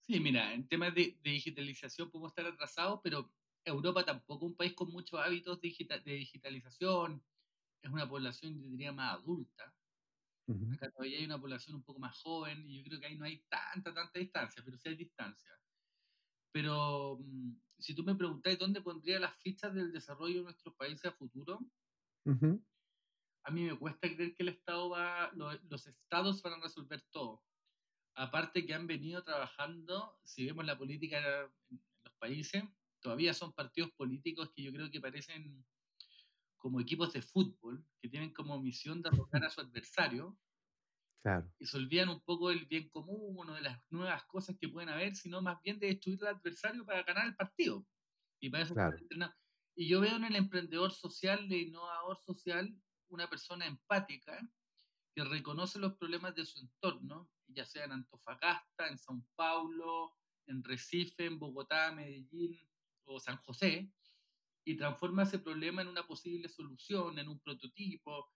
Sí, 0.00 0.20
mira, 0.20 0.52
en 0.54 0.68
temas 0.68 0.94
de, 0.94 1.18
digitalización 1.22 2.10
podemos 2.10 2.30
estar 2.30 2.46
atrasados, 2.46 3.00
pero 3.02 3.32
Europa 3.64 4.04
tampoco 4.04 4.46
es 4.46 4.50
un 4.50 4.56
país 4.56 4.74
con 4.74 4.90
muchos 4.92 5.18
hábitos 5.18 5.60
de, 5.60 6.02
digitalización, 6.04 7.24
es 7.82 7.90
una 7.90 8.08
población, 8.08 8.60
yo 8.60 8.70
diría, 8.70 8.92
más 8.92 9.18
adulta. 9.18 9.74
Acá 10.74 10.92
todavía 10.92 11.18
hay 11.18 11.24
una 11.24 11.40
población 11.40 11.74
un 11.74 11.82
poco 11.82 11.98
más 11.98 12.16
joven 12.22 12.68
y 12.68 12.78
yo 12.78 12.84
creo 12.84 13.00
que 13.00 13.06
ahí 13.06 13.16
no 13.16 13.24
hay 13.24 13.44
tanta, 13.48 13.92
tanta 13.92 14.18
distancia, 14.20 14.62
pero 14.64 14.78
sí 14.78 14.88
hay 14.88 14.94
distancia. 14.94 15.50
Pero 16.52 17.18
mm, 17.20 17.56
si 17.78 17.94
tú 17.94 18.04
me 18.04 18.14
preguntas 18.14 18.56
dónde 18.58 18.80
pondría 18.80 19.18
las 19.18 19.36
fichas 19.38 19.74
del 19.74 19.92
desarrollo 19.92 20.36
de 20.36 20.44
nuestros 20.44 20.74
países 20.76 21.06
a 21.06 21.12
futuro, 21.12 21.58
a 23.46 23.50
mí 23.52 23.62
me 23.62 23.78
cuesta 23.78 24.12
creer 24.12 24.34
que 24.34 24.42
el 24.42 24.48
Estado 24.48 24.90
va, 24.90 25.30
los, 25.34 25.86
estados 25.86 26.42
van 26.42 26.54
a 26.54 26.62
resolver 26.64 27.00
todo. 27.12 27.44
Aparte 28.16 28.66
que 28.66 28.74
han 28.74 28.88
venido 28.88 29.22
trabajando, 29.22 30.18
si 30.24 30.46
vemos 30.46 30.64
la 30.64 30.76
política 30.76 31.18
en 31.18 31.80
los 32.04 32.14
países, 32.18 32.64
todavía 33.00 33.32
son 33.34 33.52
partidos 33.52 33.92
políticos 33.92 34.50
que 34.52 34.64
yo 34.64 34.72
creo 34.72 34.90
que 34.90 35.00
parecen 35.00 35.64
como 36.56 36.80
equipos 36.80 37.12
de 37.12 37.22
fútbol, 37.22 37.86
que 38.00 38.08
tienen 38.08 38.32
como 38.32 38.60
misión 38.60 39.00
derrotar 39.00 39.44
a 39.44 39.50
su 39.50 39.60
adversario. 39.60 40.36
Claro. 41.22 41.48
Y 41.60 41.66
se 41.66 41.76
olvidan 41.76 42.08
un 42.08 42.20
poco 42.22 42.48
del 42.48 42.66
bien 42.66 42.88
común 42.88 43.48
o 43.48 43.54
de 43.54 43.60
las 43.60 43.80
nuevas 43.90 44.24
cosas 44.24 44.56
que 44.58 44.68
pueden 44.68 44.88
haber, 44.88 45.14
sino 45.14 45.40
más 45.40 45.62
bien 45.62 45.78
de 45.78 45.86
destruir 45.86 46.18
al 46.24 46.34
adversario 46.34 46.84
para 46.84 47.04
ganar 47.04 47.26
el 47.26 47.36
partido. 47.36 47.86
Y 48.40 48.50
para 48.50 48.64
eso 48.64 48.74
claro. 48.74 48.96
Y 49.76 49.88
yo 49.88 50.00
veo 50.00 50.16
en 50.16 50.24
el 50.24 50.34
emprendedor 50.34 50.90
social, 50.90 51.44
el 51.44 51.52
innovador 51.52 52.18
social, 52.18 52.74
una 53.08 53.28
persona 53.28 53.66
empática 53.66 54.40
que 55.14 55.24
reconoce 55.24 55.78
los 55.78 55.94
problemas 55.96 56.34
de 56.34 56.44
su 56.44 56.60
entorno, 56.60 57.30
ya 57.48 57.64
sea 57.64 57.84
en 57.84 57.92
Antofagasta, 57.92 58.88
en 58.88 58.98
São 58.98 59.24
Paulo, 59.34 60.14
en 60.46 60.62
Recife, 60.62 61.26
en 61.26 61.38
Bogotá, 61.38 61.92
Medellín 61.92 62.58
o 63.04 63.18
San 63.20 63.36
José, 63.38 63.90
y 64.64 64.76
transforma 64.76 65.22
ese 65.22 65.38
problema 65.38 65.80
en 65.82 65.88
una 65.88 66.06
posible 66.06 66.48
solución, 66.48 67.18
en 67.18 67.28
un 67.28 67.38
prototipo. 67.40 68.32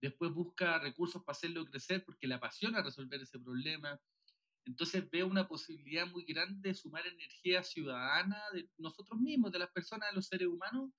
Después 0.00 0.32
busca 0.32 0.78
recursos 0.78 1.22
para 1.24 1.36
hacerlo 1.36 1.64
crecer 1.66 2.04
porque 2.04 2.28
le 2.28 2.34
apasiona 2.34 2.80
resolver 2.80 3.20
ese 3.20 3.40
problema. 3.40 4.00
Entonces 4.64 5.10
veo 5.10 5.26
una 5.26 5.48
posibilidad 5.48 6.06
muy 6.06 6.24
grande 6.24 6.70
de 6.70 6.74
sumar 6.74 7.06
energía 7.06 7.62
ciudadana 7.62 8.40
de 8.52 8.70
nosotros 8.78 9.20
mismos, 9.20 9.52
de 9.52 9.58
las 9.58 9.70
personas, 9.70 10.08
de 10.10 10.14
los 10.14 10.26
seres 10.26 10.48
humanos, 10.48 10.90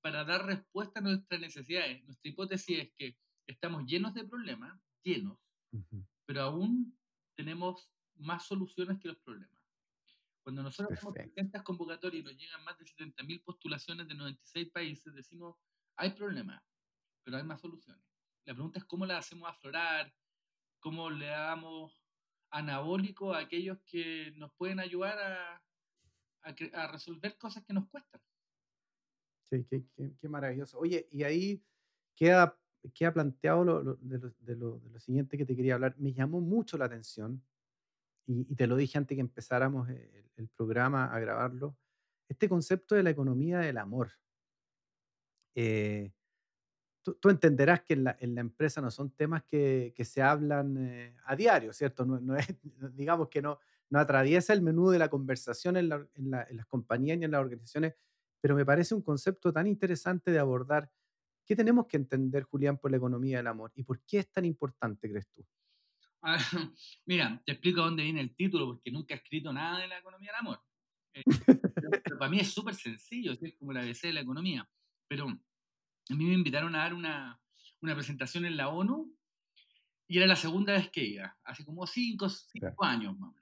para 0.00 0.24
dar 0.24 0.46
respuesta 0.46 1.00
a 1.00 1.02
nuestras 1.02 1.40
necesidades. 1.40 2.04
Nuestra 2.04 2.30
hipótesis 2.30 2.78
es 2.78 2.92
que 2.96 3.18
estamos 3.46 3.84
llenos 3.86 4.14
de 4.14 4.24
problemas, 4.24 4.80
llenos, 5.02 5.38
pero 6.26 6.42
aún 6.42 6.98
tenemos 7.34 7.90
más 8.16 8.46
soluciones 8.46 8.98
que 8.98 9.08
los 9.08 9.18
problemas. 9.18 9.58
Cuando 10.42 10.62
nosotros 10.62 10.96
hacemos 10.96 11.14
300 11.14 11.62
convocatorias 11.62 12.22
y 12.22 12.24
nos 12.24 12.36
llegan 12.36 12.64
más 12.64 12.78
de 12.78 12.84
70.000 12.86 13.44
postulaciones 13.44 14.08
de 14.08 14.14
96 14.14 14.70
países, 14.70 15.14
decimos, 15.14 15.56
hay 15.96 16.10
problemas, 16.10 16.62
pero 17.22 17.36
hay 17.36 17.44
más 17.44 17.60
soluciones. 17.60 18.02
La 18.44 18.54
pregunta 18.54 18.78
es 18.78 18.84
cómo 18.86 19.04
las 19.04 19.26
hacemos 19.26 19.48
aflorar, 19.48 20.10
cómo 20.80 21.10
le 21.10 21.26
damos 21.26 22.02
anabólico 22.50 23.34
a 23.34 23.40
aquellos 23.40 23.78
que 23.84 24.32
nos 24.36 24.52
pueden 24.54 24.80
ayudar 24.80 25.18
a, 25.18 25.62
a, 26.42 26.86
resolver 26.86 27.36
cosas 27.36 27.64
que 27.64 27.74
nos 27.74 27.88
cuestan. 27.88 28.22
Qué, 29.50 29.64
qué, 30.20 30.28
maravilloso. 30.28 30.78
Oye, 30.78 31.08
y 31.10 31.22
ahí 31.22 31.62
queda, 32.14 32.58
queda 32.94 33.12
planteado 33.12 33.64
lo, 33.64 33.94
de, 33.96 34.18
lo, 34.18 34.30
de, 34.40 34.56
lo, 34.56 35.00
siguiente 35.00 35.38
que 35.38 35.46
te 35.46 35.56
quería 35.56 35.74
hablar. 35.74 35.94
Me 35.98 36.12
llamó 36.12 36.40
mucho 36.40 36.76
la 36.76 36.84
atención, 36.84 37.42
y, 38.26 38.54
te 38.54 38.66
lo 38.66 38.76
dije 38.76 38.98
antes 38.98 39.16
que 39.16 39.20
empezáramos 39.20 39.88
el, 39.88 40.26
el, 40.36 40.48
programa 40.48 41.06
a 41.06 41.18
grabarlo, 41.18 41.76
este 42.28 42.48
concepto 42.48 42.94
de 42.94 43.02
la 43.02 43.10
economía 43.10 43.60
del 43.60 43.78
amor. 43.78 44.10
Eh, 45.54 46.12
tú, 47.02 47.28
entenderás 47.28 47.82
que 47.82 47.94
en 47.94 48.04
la, 48.04 48.16
en 48.20 48.34
la, 48.34 48.40
empresa 48.40 48.80
no 48.80 48.90
son 48.90 49.10
temas 49.10 49.42
que, 49.44 49.94
se 50.04 50.22
hablan 50.22 50.76
eh, 50.78 51.16
a 51.24 51.34
diario, 51.36 51.72
¿cierto? 51.72 52.04
No, 52.04 52.20
no 52.20 52.36
es, 52.36 52.46
digamos 52.94 53.28
que 53.28 53.42
no, 53.42 53.58
no 53.90 53.98
atraviesa 53.98 54.52
el 54.52 54.62
menú 54.62 54.90
de 54.90 54.98
la 54.98 55.08
conversación 55.08 55.76
en, 55.76 55.88
la, 55.88 56.06
en, 56.14 56.34
en, 56.34 56.56
las 56.56 56.66
compañías 56.66 57.18
ni 57.18 57.24
en 57.24 57.30
las 57.30 57.40
organizaciones, 57.40 57.94
pero 58.40 58.54
me 58.54 58.64
parece 58.64 58.94
un 58.94 59.02
concepto 59.02 59.52
tan 59.52 59.66
interesante 59.66 60.30
de 60.30 60.38
abordar. 60.38 60.90
¿Qué 61.44 61.56
tenemos 61.56 61.86
que 61.86 61.96
entender, 61.96 62.44
Julián, 62.44 62.78
por 62.78 62.90
la 62.90 62.98
economía 62.98 63.38
del 63.38 63.46
amor? 63.46 63.72
¿Y 63.74 63.82
por 63.82 64.00
qué 64.02 64.18
es 64.20 64.30
tan 64.30 64.44
importante, 64.44 65.10
crees 65.10 65.28
tú? 65.30 65.46
Ah, 66.22 66.36
mira, 67.06 67.40
te 67.44 67.52
explico 67.52 67.80
dónde 67.80 68.02
viene 68.02 68.20
el 68.20 68.34
título, 68.34 68.66
porque 68.66 68.90
nunca 68.90 69.14
he 69.14 69.18
escrito 69.18 69.52
nada 69.52 69.80
de 69.80 69.88
la 69.88 69.98
economía 69.98 70.32
del 70.32 70.40
amor. 70.40 70.60
Eh, 71.14 71.22
pero, 72.04 72.18
para 72.18 72.30
mí 72.30 72.40
es 72.40 72.52
súper 72.52 72.74
sencillo, 72.74 73.32
es 73.32 73.54
como 73.58 73.72
la 73.72 73.80
ABC 73.80 74.02
de 74.02 74.12
la 74.12 74.20
economía. 74.20 74.68
Pero 75.08 75.26
a 75.26 76.14
mí 76.14 76.24
me 76.24 76.34
invitaron 76.34 76.74
a 76.74 76.78
dar 76.78 76.94
una, 76.94 77.40
una 77.80 77.94
presentación 77.94 78.44
en 78.44 78.56
la 78.56 78.68
ONU 78.68 79.14
y 80.06 80.16
era 80.16 80.26
la 80.26 80.36
segunda 80.36 80.72
vez 80.72 80.90
que 80.90 81.04
iba, 81.04 81.36
hace 81.44 81.64
como 81.64 81.86
5 81.86 82.28
cinco, 82.28 82.84
años 82.84 83.18
más. 83.18 83.34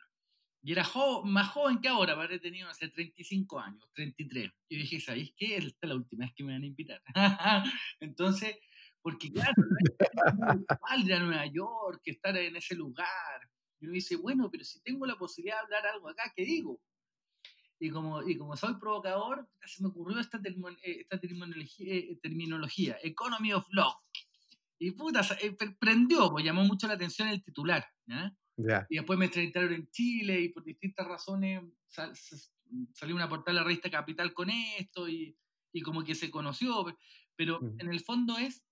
Y 0.67 0.73
era 0.73 0.85
más 1.23 1.51
joven 1.51 1.81
que 1.81 1.87
ahora, 1.87 2.15
haber 2.15 2.41
tenido 2.41 2.69
hace 2.69 2.89
35 2.89 3.61
años, 3.61 3.89
33. 3.95 4.51
Y 4.69 4.77
dije, 4.79 4.99
¿sabéis 4.99 5.33
qué? 5.37 5.59
Esta 5.59 5.79
es 5.81 5.89
la 5.89 5.95
última 5.95 6.25
vez 6.25 6.35
que 6.35 6.43
me 6.43 6.55
van 6.55 6.65
a 6.65 6.67
invitar. 6.67 7.01
Entonces, 8.01 8.57
porque 9.01 9.31
claro, 9.31 9.55
ir 10.99 11.15
a 11.15 11.21
Nueva 11.21 11.47
York, 11.47 12.01
estar 12.07 12.37
en 12.37 12.57
ese 12.57 12.75
lugar. 12.75 13.49
Y 13.79 13.85
uno 13.85 13.95
dice, 13.95 14.17
bueno, 14.17 14.51
pero 14.51 14.65
si 14.65 14.81
tengo 14.81 15.07
la 15.07 15.15
posibilidad 15.15 15.55
de 15.59 15.63
hablar 15.67 15.87
algo 15.87 16.09
acá, 16.09 16.33
¿qué 16.35 16.45
digo? 16.45 16.81
Y 17.79 17.89
como, 17.91 18.29
y 18.29 18.37
como 18.37 18.57
soy 18.57 18.75
provocador, 18.75 19.49
se 19.65 19.85
me 19.85 19.91
ocurrió 19.91 20.19
esta, 20.19 20.39
eh, 20.39 21.01
esta 21.01 21.21
terminología, 21.21 21.95
eh, 21.95 22.19
terminología, 22.21 22.99
Economy 23.05 23.53
of 23.53 23.69
Love. 23.71 24.03
Y 24.81 24.91
puta, 24.91 25.21
eh, 25.41 25.57
prendió, 25.79 26.29
pues 26.29 26.45
llamó 26.45 26.65
mucho 26.65 26.89
la 26.89 26.95
atención 26.95 27.29
el 27.29 27.45
titular. 27.45 27.87
Y 28.89 28.97
después 28.97 29.19
me 29.19 29.27
entrevistaron 29.27 29.73
en 29.73 29.91
Chile 29.91 30.41
y 30.41 30.49
por 30.49 30.65
distintas 30.65 31.07
razones 31.07 31.63
salió 32.93 33.15
una 33.15 33.29
portada 33.29 33.53
de 33.53 33.61
la 33.61 33.65
revista 33.65 33.91
Capital 33.91 34.33
con 34.33 34.51
esto 34.51 35.09
y, 35.09 35.37
y 35.73 35.83
como 35.83 36.03
que 36.05 36.15
se 36.15 36.31
conoció. 36.31 36.85
Pero 37.37 37.61
en 37.79 37.89
el 37.89 38.01
fondo 38.01 38.39
es, 38.39 38.65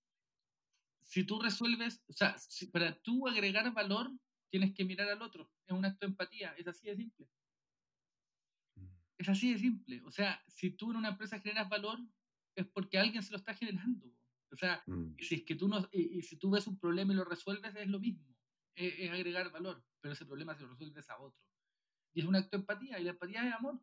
si 1.01 1.23
tú 1.23 1.39
resuelves, 1.39 2.03
o 2.07 2.13
sea, 2.13 2.35
para 2.71 2.99
tú 3.01 3.27
agregar 3.27 3.71
valor, 3.73 4.11
tienes 4.49 4.73
que 4.73 4.85
mirar 4.85 5.09
al 5.09 5.21
otro. 5.21 5.51
Es 5.67 5.73
un 5.73 5.85
acto 5.85 6.05
de 6.05 6.11
empatía, 6.11 6.53
es 6.57 6.67
así 6.67 6.87
de 6.87 6.95
simple. 6.95 7.29
Es 9.17 9.29
así 9.29 9.53
de 9.53 9.59
simple. 9.59 10.01
O 10.03 10.11
sea, 10.11 10.43
si 10.47 10.71
tú 10.71 10.91
en 10.91 10.97
una 10.97 11.09
empresa 11.09 11.39
generas 11.39 11.69
valor, 11.69 11.99
es 12.55 12.65
porque 12.67 12.97
alguien 12.97 13.23
se 13.23 13.31
lo 13.31 13.37
está 13.37 13.53
generando. 13.53 14.11
O 14.51 14.57
sea, 14.57 14.83
mm. 14.87 15.15
si 15.19 15.35
es 15.35 15.43
que 15.43 15.55
tú 15.55 15.67
no, 15.67 15.87
y, 15.91 16.21
si 16.21 16.37
tú 16.37 16.49
ves 16.49 16.67
un 16.67 16.79
problema 16.79 17.13
y 17.13 17.15
lo 17.15 17.25
resuelves, 17.25 17.75
es 17.75 17.87
lo 17.87 17.99
mismo. 17.99 18.34
Es, 18.75 19.09
agregar 19.11 19.51
valor, 19.51 19.83
pero 20.01 20.13
ese 20.13 20.25
problema 20.25 20.55
se 20.55 20.63
lo 20.63 20.69
resuelves 20.69 21.09
a 21.09 21.19
otro. 21.19 21.41
Y 22.13 22.21
es 22.21 22.27
un 22.27 22.35
acto 22.35 22.57
de 22.57 22.61
empatía, 22.61 22.99
y 22.99 23.03
la 23.03 23.11
empatía 23.11 23.47
es 23.47 23.53
amor. 23.53 23.79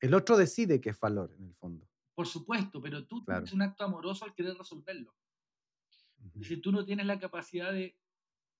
El 0.00 0.14
otro 0.14 0.36
decide 0.36 0.80
que 0.80 0.90
es 0.90 0.98
valor, 0.98 1.32
en 1.38 1.44
el 1.44 1.54
fondo. 1.54 1.88
Por 2.14 2.26
supuesto, 2.26 2.82
pero 2.82 3.06
tú 3.06 3.24
tienes 3.24 3.52
un 3.52 3.62
acto 3.62 3.84
amoroso 3.84 4.24
al 4.24 4.34
querer 4.34 4.56
resolverlo. 4.56 5.14
Si 6.42 6.56
tú 6.58 6.70
no 6.70 6.84
tienes 6.84 7.06
la 7.06 7.18
capacidad 7.18 7.72
de 7.72 7.96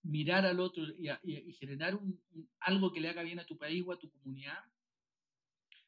mirar 0.02 0.44
al 0.46 0.59
otro 0.61 0.85
y, 0.85 1.52
generar 1.55 1.98
algo 2.61 2.92
que 2.92 3.00
le 3.00 3.09
haga 3.09 3.22
bien 3.22 3.38
a 3.38 3.46
tu 3.46 3.57
país 3.57 3.85
o 3.87 3.92
a 3.92 3.98
tu 3.98 4.11
comunidad, 4.11 4.59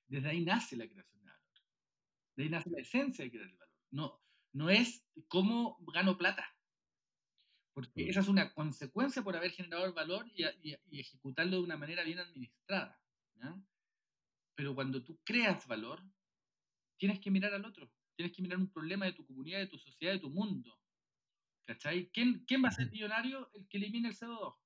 desde 0.07 0.29
ahí 0.29 0.45
nace 0.45 0.77
la 0.77 0.87
creación 0.89 1.25
de 1.25 1.31
valor. 1.31 1.49
De 2.37 2.43
ahí 2.45 2.49
nace 2.49 2.71
la 2.71 2.81
esencia 2.81 3.25
de 3.25 3.31
crear 3.31 3.49
el 3.49 3.57
valor. 3.57 3.75
No, 3.91 4.23
no 4.53 4.71
es 4.71 5.05
cómo 5.29 5.79
gano 5.93 6.17
plata. 6.17 6.54
Porque 7.75 8.09
esa 8.09 8.21
es 8.21 8.29
una 8.29 8.55
consecuencia 8.55 9.23
por 9.23 9.37
haber 9.37 9.51
generado 9.51 9.85
el 9.85 9.93
valor 9.93 10.27
y, 10.33 10.45
ejecutarlo 10.93 11.57
de 11.57 11.63
una 11.63 11.77
manera 11.77 12.05
bien 12.05 12.21
administrada. 12.21 13.01
Pero 14.55 14.75
cuando 14.75 15.03
tú 15.03 15.19
creas 15.25 15.67
valor, 15.67 16.01
tienes 16.97 17.19
que 17.19 17.33
mirar 17.33 17.53
al 17.53 17.65
otro. 17.65 17.91
Tienes 18.15 18.33
que 18.33 18.43
mirar 18.43 18.59
un 18.59 18.71
problema 18.71 19.07
de 19.07 19.13
tu 19.13 19.27
comunidad, 19.27 19.59
de 19.59 19.67
tu 19.67 19.79
sociedad, 19.79 20.13
de 20.13 20.21
tu 20.21 20.31
mundo. 20.31 20.79
¿Cachai? 21.67 22.11
¿Quién, 22.13 22.45
quién 22.47 22.63
va 22.63 22.69
a 22.69 22.73
ser 22.73 22.91
millonario? 22.91 23.51
El 23.55 23.67
que 23.67 23.79
elimine 23.79 24.09
el 24.09 24.17
CO2. 24.17 24.57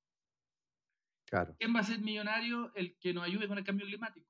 Claro. 1.25 1.57
¿Quién 1.59 1.75
va 1.75 1.81
a 1.81 1.85
ser 1.85 2.01
millonario? 2.01 2.75
El 2.75 2.99
que 2.99 3.15
nos 3.15 3.25
ayude 3.25 3.49
con 3.49 3.57
el 3.57 3.65
cambio 3.65 3.87
climático. 3.87 4.29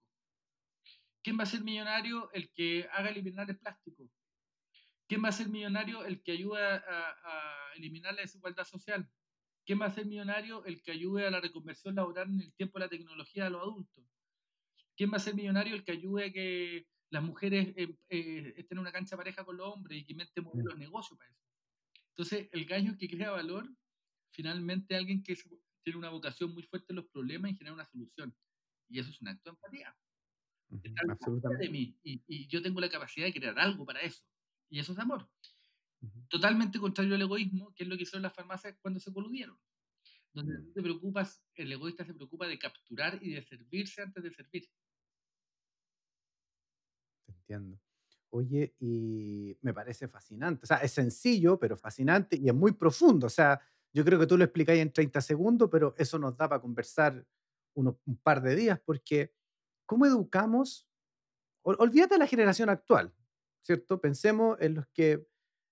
¿Quién 1.23 1.37
va 1.37 1.43
a 1.43 1.47
ser 1.47 1.63
millonario? 1.63 2.31
El 2.33 2.51
que 2.53 2.89
haga 2.93 3.09
eliminar 3.09 3.51
el 3.51 3.59
plástico. 3.59 4.09
¿Quién 5.09 5.25
va 5.25 5.29
a 5.29 5.33
ser 5.33 5.49
millonario? 5.49 6.05
El 6.05 6.23
que 6.23 6.33
ayude 6.33 6.61
a, 6.63 7.15
eliminar 7.77 8.15
la 8.15 8.23
desigualdad 8.23 8.65
social. 8.65 9.09
¿Quién 9.65 9.81
va 9.81 9.87
a 9.87 9.91
ser 9.91 10.07
millonario? 10.07 10.65
El 10.65 10.83
que 10.83 10.91
ayude 10.91 11.27
a 11.27 11.31
la 11.31 11.41
reconversión 11.41 11.95
laboral 11.95 12.29
en 12.29 12.41
el 12.41 12.53
tiempo 12.55 12.79
de 12.79 12.85
la 12.85 12.91
tecnología 12.91 13.45
de 13.45 13.51
los 13.51 13.63
adultos. 13.63 14.05
¿Quién 14.97 15.13
va 15.13 15.17
a 15.17 15.21
ser 15.21 15.35
millonario? 15.35 15.75
El 15.75 15.85
que 15.85 15.93
ayude 15.93 16.27
a 16.27 16.33
que 16.33 16.87
las 17.11 17.23
mujeres 17.23 17.69
eh, 17.77 17.97
eh, 18.11 18.55
estén 18.57 18.79
en 18.79 18.81
una 18.81 18.93
cancha 18.93 19.17
pareja 19.17 19.45
con 19.45 19.57
los 19.57 19.69
hombres 19.69 19.99
y 19.99 20.05
que 20.05 20.13
inventen 20.13 20.45
modelos 20.45 20.75
de 20.75 20.81
negocio 20.81 21.17
para 21.17 21.31
eso. 21.31 21.41
Entonces, 22.11 22.49
el 22.53 22.67
gallo 22.67 22.97
que 22.99 23.09
crea 23.09 23.31
valor, 23.31 23.69
finalmente 24.33 24.97
alguien 24.97 25.23
que 25.23 25.37
tiene 25.85 25.99
una 25.99 26.11
vocación 26.11 26.53
muy 26.53 26.65
fuerte 26.65 26.87
en 26.93 26.97
los 26.97 27.07
problemas 27.07 27.53
y 27.53 27.57
genera 27.57 27.75
una 27.75 27.87
solución. 27.87 28.35
Y 28.91 28.99
eso 28.99 29.11
es 29.11 29.21
un 29.21 29.29
acto 29.29 29.51
de 29.51 29.55
empatía 29.55 29.97
de 30.71 31.69
mí 31.71 31.99
y, 32.03 32.47
yo 32.49 32.63
tengo 32.63 32.81
la 32.81 32.91
capacidad 32.91 33.27
de 33.27 33.33
crear 33.33 33.59
algo 33.59 33.87
para 33.87 34.01
eso. 34.01 34.23
Y 34.71 34.79
eso 34.81 34.93
es 34.93 34.99
amor. 34.99 35.29
Totalmente 36.29 36.79
contrario 36.79 37.15
al 37.15 37.23
egoísmo, 37.23 37.75
que 37.75 37.85
es 37.85 37.89
lo 37.89 37.97
que 37.97 38.03
hicieron 38.03 38.23
las 38.23 38.35
farmacias 38.35 38.77
cuando 38.81 39.01
se 39.01 39.13
coludieron. 39.13 39.59
Donde 40.33 40.59
mm. 40.59 40.73
te 40.73 40.83
preocupas, 40.83 41.43
el 41.55 41.73
egoísta 41.73 42.05
se 42.05 42.15
preocupa 42.15 42.47
de 42.47 42.59
capturar 42.59 43.19
y 43.23 43.33
de 43.33 43.43
servirse 43.43 44.03
antes 44.03 44.23
de 44.23 44.31
servir. 44.31 44.69
entiendo. 47.27 47.81
Oye, 48.31 48.75
y 48.79 49.57
me 49.63 49.73
parece 49.73 50.07
fascinante. 50.07 50.65
O 50.65 50.67
sea, 50.67 50.79
es 50.79 50.93
sencillo, 50.93 51.59
pero 51.59 51.79
fascinante 51.79 52.37
y 52.37 52.49
es 52.49 52.55
muy 52.55 52.73
profundo. 52.73 53.27
O 53.27 53.31
sea, 53.31 53.59
yo 53.93 54.05
creo 54.05 54.19
que 54.19 54.27
tú 54.27 54.37
lo 54.37 54.45
explicáis 54.45 54.83
en 54.83 54.93
30 54.93 55.21
segundos, 55.23 55.71
pero 55.73 55.95
eso 55.97 56.19
nos 56.19 56.37
da 56.37 56.49
para 56.49 56.61
conversar 56.61 57.27
un 57.75 57.97
par 58.23 58.43
de 58.43 58.55
días, 58.55 58.81
porque 58.85 59.33
¿cómo 59.87 60.05
educamos 60.05 60.89
olvídate 61.77 62.15
de 62.15 62.19
la 62.19 62.27
generación 62.27 62.71
actual, 62.71 63.13
¿cierto? 63.63 64.01
Pensemos 64.01 64.57
en 64.61 64.75
los 64.75 64.87
que, 64.89 65.27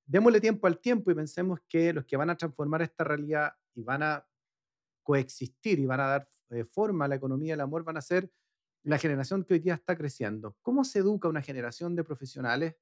démosle 0.07 0.41
tiempo 0.41 0.66
al 0.66 0.78
tiempo 0.78 1.11
y 1.11 1.14
pensemos 1.14 1.61
que 1.68 1.93
los 1.93 2.05
que 2.05 2.16
van 2.16 2.30
a 2.30 2.37
transformar 2.37 2.82
esta 2.82 3.05
realidad 3.05 3.55
y 3.74 3.82
van 3.82 4.03
a 4.03 4.26
coexistir 5.03 5.78
y 5.78 5.87
van 5.87 6.01
a 6.01 6.07
dar 6.07 6.30
eh, 6.51 6.64
forma 6.64 7.05
a 7.05 7.09
la 7.09 7.16
economía 7.16 7.55
del 7.55 7.61
amor 7.61 7.82
van 7.82 7.97
a 7.97 8.01
ser 8.01 8.30
la 8.84 8.99
generación 8.99 9.45
que 9.45 9.55
hoy 9.55 9.61
día 9.61 9.74
está 9.74 9.97
creciendo. 9.97 10.57
¿Cómo 10.62 10.84
se 10.84 11.01
educa 11.01 11.28
una 11.28 11.43
generación 11.43 11.97
de 11.97 12.05
profesionales 12.05 12.76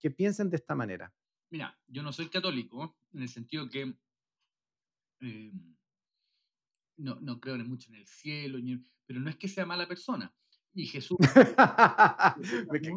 que 0.00 0.10
piensen 0.10 0.50
de 0.50 0.56
esta 0.56 0.74
manera? 0.74 1.14
Mira, 1.50 1.78
yo 1.86 2.02
no 2.02 2.12
soy 2.12 2.28
católico, 2.28 2.98
en 3.12 3.22
el 3.22 3.28
sentido 3.28 3.68
que 3.70 3.96
em, 5.20 5.76
no, 6.96 7.20
no, 7.20 7.40
creo 7.40 7.56
mucho 7.58 7.92
en 7.92 7.98
el 7.98 8.06
cielo, 8.06 8.58
pero 9.06 9.20
no 9.20 9.30
es 9.30 9.36
que 9.36 9.46
sea 9.46 9.64
mala 9.64 9.86
persona. 9.86 10.34
Y 10.76 10.86
Jesús... 10.86 11.16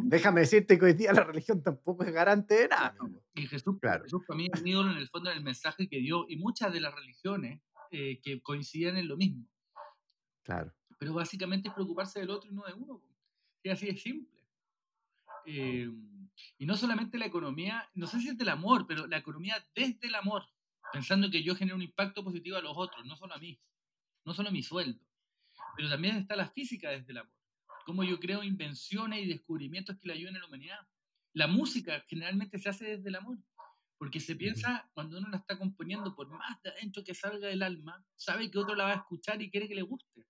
Déjame 0.03 0.41
decirte 0.41 0.77
que 0.77 0.85
hoy 0.85 0.93
día 0.93 1.13
la 1.13 1.23
religión 1.23 1.63
tampoco 1.63 2.03
es 2.03 2.11
garante 2.11 2.55
de 2.55 2.67
nada. 2.67 2.93
Y 3.33 3.47
Jesús, 3.47 3.79
claro. 3.79 4.03
Jesús 4.03 4.21
para 4.27 4.37
mí 4.37 4.49
es 4.53 4.61
ídolo 4.65 4.91
en 4.91 4.97
el 4.97 5.07
fondo 5.07 5.29
del 5.29 5.41
mensaje 5.41 5.87
que 5.87 5.99
dio, 5.99 6.25
y 6.27 6.35
muchas 6.35 6.73
de 6.73 6.81
las 6.81 6.93
religiones 6.93 7.61
eh, 7.91 8.19
que 8.21 8.41
coinciden 8.41 8.97
en 8.97 9.07
lo 9.07 9.15
mismo. 9.15 9.47
Claro. 10.43 10.73
Pero 10.97 11.13
básicamente 11.13 11.69
es 11.69 11.73
preocuparse 11.73 12.19
del 12.19 12.31
otro 12.31 12.51
y 12.51 12.53
no 12.53 12.63
de 12.65 12.73
uno. 12.73 13.01
Y 13.63 13.69
así 13.69 13.87
es 13.87 14.01
simple. 14.01 14.45
Em, 15.45 16.29
y 16.57 16.65
no 16.65 16.75
solamente 16.75 17.17
la 17.17 17.27
economía, 17.27 17.89
no 17.93 18.07
sé 18.07 18.19
si 18.19 18.27
es 18.27 18.37
del 18.37 18.49
amor, 18.49 18.85
pero 18.87 19.07
la 19.07 19.17
economía 19.17 19.55
desde 19.73 20.07
el 20.07 20.15
amor, 20.15 20.43
pensando 20.91 21.31
que 21.31 21.43
yo 21.43 21.55
genero 21.55 21.77
un 21.77 21.81
impacto 21.81 22.25
positivo 22.25 22.57
a 22.57 22.61
los 22.61 22.73
otros, 22.75 23.05
no 23.05 23.15
solo 23.15 23.35
a 23.35 23.37
mí, 23.39 23.57
no 24.25 24.33
solo 24.33 24.49
a 24.49 24.51
mi 24.51 24.63
sueldo, 24.63 24.99
pero 25.77 25.89
también 25.89 26.17
está 26.17 26.35
la 26.35 26.49
física 26.49 26.89
desde 26.89 27.13
el 27.13 27.19
amor. 27.19 27.38
Cómo 27.85 28.03
yo 28.03 28.19
creo 28.19 28.43
invenciones 28.43 29.23
y 29.23 29.27
descubrimientos 29.27 29.97
que 29.97 30.07
le 30.07 30.13
ayuden 30.13 30.35
a 30.35 30.39
la 30.39 30.47
humanidad. 30.47 30.87
La 31.33 31.47
música 31.47 32.03
generalmente 32.07 32.57
se 32.59 32.69
hace 32.69 32.85
desde 32.85 33.09
el 33.09 33.15
amor. 33.15 33.37
Porque 33.97 34.21
se 34.21 34.35
piensa, 34.35 34.89
cuando 34.93 35.17
uno 35.17 35.27
la 35.27 35.37
está 35.37 35.57
componiendo, 35.57 36.15
por 36.15 36.29
más 36.29 36.61
de 36.63 36.69
adentro 36.69 37.03
que 37.03 37.13
salga 37.13 37.49
del 37.49 37.61
alma, 37.61 38.05
sabe 38.15 38.49
que 38.49 38.57
otro 38.57 38.73
la 38.73 38.85
va 38.85 38.91
a 38.91 38.95
escuchar 38.95 39.41
y 39.41 39.51
quiere 39.51 39.67
que 39.67 39.75
le 39.75 39.81
guste. 39.81 40.25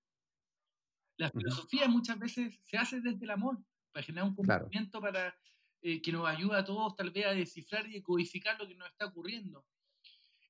La 1.18 1.30
filosofía 1.30 1.88
muchas 1.88 2.18
veces 2.18 2.60
se 2.64 2.78
hace 2.78 3.00
desde 3.00 3.24
el 3.24 3.30
amor, 3.30 3.60
para 3.92 4.04
generar 4.04 4.28
un 4.28 4.36
conocimiento 4.36 5.00
para 5.00 5.38
eh, 5.82 6.02
que 6.02 6.12
nos 6.12 6.28
ayude 6.28 6.58
a 6.58 6.64
todos 6.66 6.96
tal 6.96 7.12
vez 7.12 7.26
a 7.26 7.32
descifrar 7.32 7.88
y 7.94 8.02
codificar 8.02 8.60
lo 8.60 8.68
que 8.68 8.76
nos 8.76 8.90
está 8.90 9.06
ocurriendo. 9.06 9.66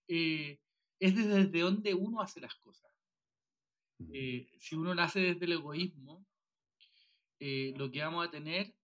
Eh, 0.07 0.59
es 0.99 1.15
desde 1.15 1.59
donde 1.59 1.93
uno 1.93 2.21
hace 2.21 2.39
las 2.39 2.55
cosas. 2.55 2.91
Eh, 4.13 4.49
si 4.57 4.75
uno 4.75 4.93
lo 4.93 5.01
hace 5.01 5.19
desde 5.19 5.45
el 5.45 5.53
egoísmo, 5.53 6.25
lo 7.39 7.91
que 7.91 8.01
vamos 8.01 8.27
a 8.27 8.31
tener, 8.31 8.75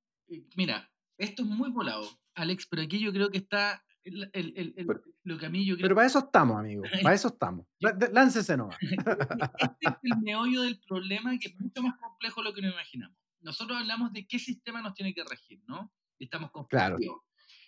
mira, 0.55 0.91
esto 1.17 1.43
es 1.43 1.47
muy 1.47 1.71
volado, 1.71 2.07
Alex, 2.35 2.67
pero 2.67 2.81
aquí 2.81 2.99
yo 2.99 3.11
creo 3.11 3.29
que 3.29 3.37
está 3.37 3.83
pero, 4.05 5.01
lo 5.23 5.37
que 5.37 5.45
a 5.47 5.49
mí 5.49 5.65
yo 5.65 5.75
Pero 5.77 5.95
para 5.95 6.05
eso 6.05 6.19
estamos, 6.19 6.59
amigo. 6.59 6.83
Para 7.11 7.15
eso 7.15 7.29
estamos. 7.29 7.65
Láncese 8.11 8.55
nomás. 8.55 8.77
Este 9.81 9.87
es 9.87 9.95
el 10.03 10.21
meollo 10.21 10.61
del 10.61 10.79
problema 10.79 11.37
que 11.39 11.47
es 11.47 11.59
mucho 11.59 11.81
más 11.81 11.97
complejo 11.97 12.41
de 12.41 12.49
lo 12.49 12.53
que 12.53 12.61
nos 12.61 12.73
imaginamos. 12.73 13.17
Nosotros 13.41 13.79
hablamos 13.79 14.13
de 14.13 14.27
qué 14.27 14.37
sistema 14.37 14.81
nos 14.81 14.93
tiene 14.93 15.13
que 15.13 15.23
regir, 15.23 15.61
¿no? 15.67 15.91
estamos 16.19 16.51
con 16.51 16.65
Claro. 16.65 16.97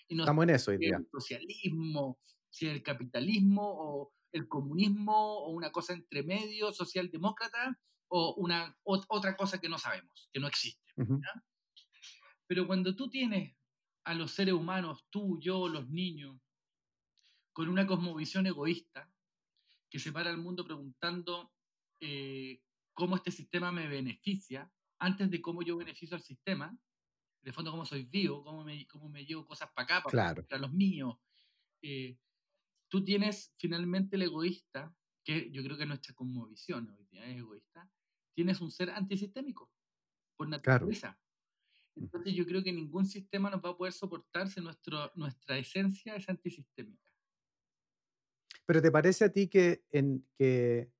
estamos 0.07 0.43
en 0.43 0.49
eso 0.51 0.71
hoy 0.71 0.77
día. 0.77 0.97
El 0.97 1.07
socialismo, 1.11 2.19
si 2.49 2.67
el 2.67 2.81
capitalismo 2.81 3.63
o 3.63 4.13
el 4.31 4.47
comunismo 4.47 5.39
o 5.39 5.51
una 5.51 5.71
cosa 5.71 5.93
entre 5.93 6.23
medio, 6.23 6.71
socialdemócrata 6.71 7.79
o 8.09 8.35
una 8.35 8.77
otra 8.83 9.35
cosa 9.35 9.59
que 9.59 9.69
no 9.69 9.77
sabemos, 9.77 10.29
que 10.31 10.39
no 10.39 10.47
existe. 10.47 10.93
Pero 12.47 12.65
cuando 12.65 12.95
tú 12.95 13.09
tienes 13.09 13.55
a 14.05 14.13
los 14.13 14.31
seres 14.31 14.53
humanos, 14.53 15.05
tú, 15.09 15.39
yo, 15.39 15.67
los 15.67 15.89
niños, 15.89 16.39
con 17.51 17.69
una 17.69 17.85
cosmovisión 17.85 18.45
egoísta 18.47 19.11
que 19.89 19.99
separa 19.99 20.29
al 20.29 20.37
mundo 20.37 20.63
preguntando 20.63 21.51
eh, 21.99 22.61
cómo 22.93 23.15
este 23.15 23.31
sistema 23.31 23.71
me 23.71 23.87
beneficia 23.87 24.71
antes 24.99 25.29
de 25.29 25.41
cómo 25.41 25.61
yo 25.61 25.77
beneficio 25.77 26.15
al 26.15 26.23
sistema, 26.23 26.77
de 27.41 27.51
fondo 27.51 27.71
cómo 27.71 27.85
soy 27.85 28.03
vivo, 28.03 28.43
cómo 28.43 28.63
me, 28.63 28.87
cómo 28.87 29.09
me 29.09 29.25
llevo 29.25 29.45
cosas 29.45 29.69
para 29.73 29.97
acá, 29.97 30.43
para, 30.47 30.57
los 30.57 30.71
míos. 30.71 31.17
Eh, 31.81 32.17
tú 32.89 33.03
tienes 33.03 33.53
finalmente 33.57 34.15
el 34.15 34.23
egoísta, 34.23 34.93
que 35.23 35.51
yo 35.51 35.63
creo 35.63 35.77
que 35.77 35.85
nuestra 35.85 36.15
cosmovisión 36.15 36.89
hoy 36.89 37.05
día 37.05 37.25
es 37.25 37.37
egoísta, 37.37 37.89
tienes 38.37 38.61
un 38.61 38.69
ser 38.69 38.91
antisistémico, 38.91 39.67
por 40.35 40.47
naturaleza. 40.47 41.17
Entonces 41.95 42.35
yo 42.35 42.45
creo 42.45 42.63
que 42.63 42.71
ningún 42.71 43.07
sistema 43.07 43.49
nos 43.49 43.65
va 43.65 43.71
a 43.71 43.75
poder 43.75 43.93
soportar 43.93 44.47
si 44.47 44.61
nuestro, 44.61 45.11
nuestra 45.15 45.57
esencia 45.57 46.15
es 46.15 46.29
antisistémica. 46.29 47.11
Pero 48.67 48.79
¿te 48.79 48.91
parece 48.91 49.25
a 49.25 49.33
ti 49.33 49.47
que, 49.47 49.85
en, 49.89 50.23
que, 50.37 50.91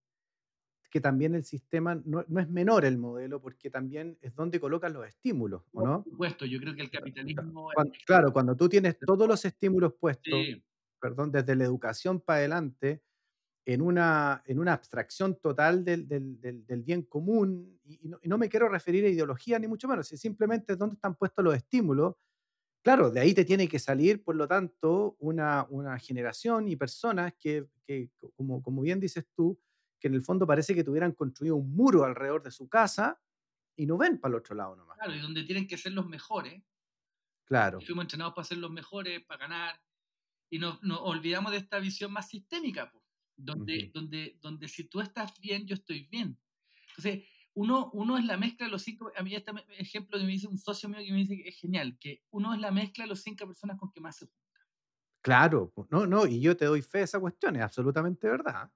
que 0.90 1.00
también 1.00 1.36
el 1.36 1.44
sistema 1.44 1.94
no, 1.94 2.26
no, 2.28 2.40
es 2.40 2.50
menor 2.50 2.86
el 2.86 2.98
modelo 2.98 3.40
porque 3.40 3.70
también 3.70 4.18
es 4.24 4.34
donde 4.34 4.60
colocan 4.60 4.94
los 4.94 5.06
estímulos, 5.06 5.62
¿o 5.74 5.86
no? 5.86 6.02
Por 6.02 6.14
supuesto, 6.14 6.46
yo 6.48 6.60
creo 6.60 6.74
que 6.74 6.82
el 6.82 6.90
capitalismo... 6.90 7.70
claro, 8.08 8.34
cuando 8.34 8.58
tú 8.58 8.68
tienes 8.68 8.98
todos 9.06 9.28
los 9.28 9.46
estímulos 9.46 9.94
puestos, 9.94 10.34
perdón, 11.00 11.32
desde 11.32 11.56
la 11.56 11.66
educación 11.66 12.20
para 12.20 12.40
adelante, 12.40 13.04
en 13.68 13.82
una, 13.82 14.42
en 14.46 14.60
una 14.60 14.72
abstracción 14.72 15.36
total 15.42 15.84
del, 15.84 16.08
del, 16.08 16.40
del, 16.40 16.84
bien 16.84 17.02
común, 17.02 17.78
y, 17.84 18.00
no, 18.24 18.38
me 18.38 18.48
quiero 18.48 18.70
referir 18.70 19.04
a 19.04 19.10
ideología 19.10 19.60
ni 19.60 19.68
mucho 19.68 19.90
menos, 19.90 20.08
simplemente 20.08 20.72
es 20.72 20.80
dónde 20.80 20.96
están 20.96 21.16
puestos 21.16 21.44
los 21.44 21.54
estímulos. 21.54 22.16
Claro, 22.82 23.12
de 23.12 23.20
ahí 23.20 23.34
te 23.34 23.44
tiene 23.44 23.68
que 23.68 23.78
salir, 23.78 24.24
por 24.24 24.38
lo 24.38 24.48
tanto, 24.48 25.18
una, 25.20 25.68
una 25.70 26.00
generación 26.00 26.70
y 26.70 26.78
personas 26.78 27.34
que, 27.38 27.68
que, 27.86 28.10
como, 28.38 28.64
como 28.64 28.82
bien 28.82 29.02
dices 29.02 29.26
tú, 29.36 29.60
que 30.00 30.08
en 30.08 30.14
el 30.14 30.24
fondo 30.24 30.48
parece 30.48 30.74
que 30.74 30.86
tuvieran 30.86 31.12
construido 31.12 31.58
un 31.58 31.76
muro 31.76 32.06
alrededor 32.06 32.44
de 32.44 32.52
su 32.52 32.70
casa 32.70 33.20
y 33.76 33.86
no 33.86 33.98
ven 33.98 34.18
para 34.18 34.32
el 34.32 34.40
otro 34.40 34.56
lado 34.56 34.78
nomás. 34.78 34.98
Claro, 34.98 35.14
y 35.14 35.20
donde 35.20 35.44
tienen 35.44 35.68
que 35.68 35.78
ser 35.78 35.92
los 35.92 36.08
mejores. 36.08 36.64
Claro. 37.44 37.82
fuimos 37.82 38.06
entrenados 38.06 38.34
para 38.34 38.46
ser 38.46 38.60
los 38.60 38.72
mejores, 38.72 39.26
para 39.26 39.40
ganar, 39.42 39.82
y 40.50 40.58
nos, 40.58 40.82
nos 40.84 41.00
olvidamos 41.02 41.52
de 41.52 41.58
esta 41.58 41.80
visión 41.80 42.14
más 42.14 42.30
sistémica. 42.30 42.90
Pues 42.90 43.07
donde, 43.38 43.92
donde, 43.94 44.38
donde 44.42 44.68
si 44.68 44.86
tú 44.86 45.02
estás 45.02 45.40
bien, 45.40 45.66
yo 45.68 45.76
estoy 45.76 46.08
bien. 46.08 46.40
Entonces, 46.90 47.26
uno, 47.56 47.90
uno 47.94 48.18
es 48.18 48.26
la 48.26 48.38
mezcla 48.38 48.68
de 48.68 48.72
los 48.72 48.84
cinco, 48.84 49.12
a 49.16 49.24
mí 49.24 49.36
este 49.36 49.52
ejemplo 49.80 50.20
que 50.20 50.26
me 50.26 50.34
dice 50.34 50.48
un 50.48 50.58
socio 50.60 50.90
mío 50.90 51.00
que 51.00 51.12
me 51.12 51.20
dice 51.20 51.38
que 51.38 51.50
es 51.50 51.58
genial, 51.60 51.98
que 52.00 52.24
uno 52.32 52.54
es 52.54 52.60
la 52.60 52.72
mezcla 52.72 53.06
de 53.06 53.10
los 53.10 53.22
cinco 53.22 53.46
personas 53.48 53.78
con 53.80 53.92
que 53.92 54.02
más 54.02 54.18
se 54.18 54.26
junta. 54.28 54.42
Claro, 55.22 55.74
no, 55.92 56.08
no, 56.08 56.26
y 56.26 56.42
yo 56.42 56.56
te 56.58 56.66
doy 56.66 56.82
fe 56.82 57.00
a 57.00 57.04
esa 57.04 57.20
cuestión, 57.20 57.56
es 57.56 57.62
absolutamente 57.62 58.28
verdad. 58.30 58.72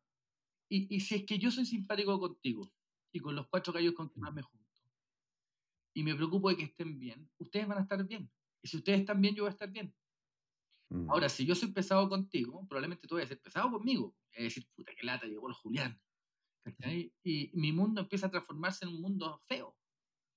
Y, 0.69 0.95
y 0.95 1.01
si 1.01 1.13
es 1.15 1.25
que 1.27 1.37
yo 1.37 1.51
soy 1.51 1.67
simpático 1.67 2.19
contigo 2.19 2.73
y 3.11 3.19
con 3.19 3.35
los 3.35 3.47
cuatro 3.47 3.71
gallos 3.73 3.93
con 3.93 4.09
que 4.09 4.19
más 4.19 4.33
me 4.33 4.41
junto, 4.41 4.81
y 5.93 6.03
me 6.03 6.15
preocupo 6.15 6.49
de 6.49 6.57
que 6.57 6.63
estén 6.63 6.99
bien, 6.99 7.29
ustedes 7.37 7.67
van 7.67 7.79
a 7.79 7.81
estar 7.81 8.05
bien. 8.07 8.31
Y 8.61 8.67
si 8.67 8.77
ustedes 8.77 9.01
están 9.01 9.21
bien, 9.21 9.35
yo 9.35 9.43
voy 9.43 9.49
a 9.49 9.51
estar 9.51 9.71
bien. 9.71 9.93
Mm. 10.91 11.09
Ahora, 11.09 11.29
si 11.29 11.45
yo 11.45 11.55
soy 11.55 11.71
pesado 11.71 12.09
contigo, 12.09 12.67
probablemente 12.67 13.07
tú 13.07 13.15
vayas 13.15 13.31
a 13.31 13.33
ser 13.33 13.41
pesado 13.41 13.71
conmigo. 13.71 14.15
Y 14.33 14.41
a 14.41 14.43
decir, 14.43 14.67
puta, 14.75 14.91
qué 14.93 15.05
lata, 15.05 15.25
llegó 15.25 15.47
el 15.47 15.53
Julián. 15.53 15.99
Y 17.23 17.49
mi 17.53 17.71
mundo 17.71 18.01
empieza 18.01 18.27
a 18.27 18.29
transformarse 18.29 18.85
en 18.85 18.91
un 18.91 19.01
mundo 19.01 19.39
feo. 19.47 19.75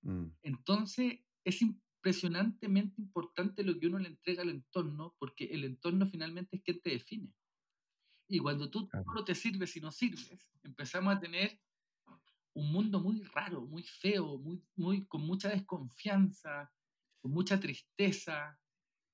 Mm. 0.02 0.26
Entonces, 0.42 1.18
es 1.44 1.60
impresionantemente 1.60 3.02
importante 3.02 3.64
lo 3.64 3.78
que 3.78 3.88
uno 3.88 3.98
le 3.98 4.08
entrega 4.08 4.42
al 4.42 4.50
entorno, 4.50 5.16
porque 5.18 5.46
el 5.46 5.64
entorno 5.64 6.06
finalmente 6.06 6.56
es 6.56 6.62
quien 6.62 6.80
te 6.80 6.90
define. 6.90 7.34
Y 8.28 8.38
cuando 8.38 8.70
tú 8.70 8.88
no 9.14 9.24
te 9.24 9.34
sirves 9.34 9.76
y 9.76 9.80
no 9.80 9.90
sirves, 9.90 10.48
empezamos 10.62 11.16
a 11.16 11.20
tener 11.20 11.60
un 12.54 12.72
mundo 12.72 13.00
muy 13.00 13.22
raro, 13.24 13.62
muy 13.66 13.82
feo, 13.82 14.38
muy, 14.38 14.62
muy, 14.76 15.04
con 15.06 15.22
mucha 15.22 15.48
desconfianza, 15.48 16.72
con 17.20 17.32
mucha 17.32 17.58
tristeza. 17.58 18.58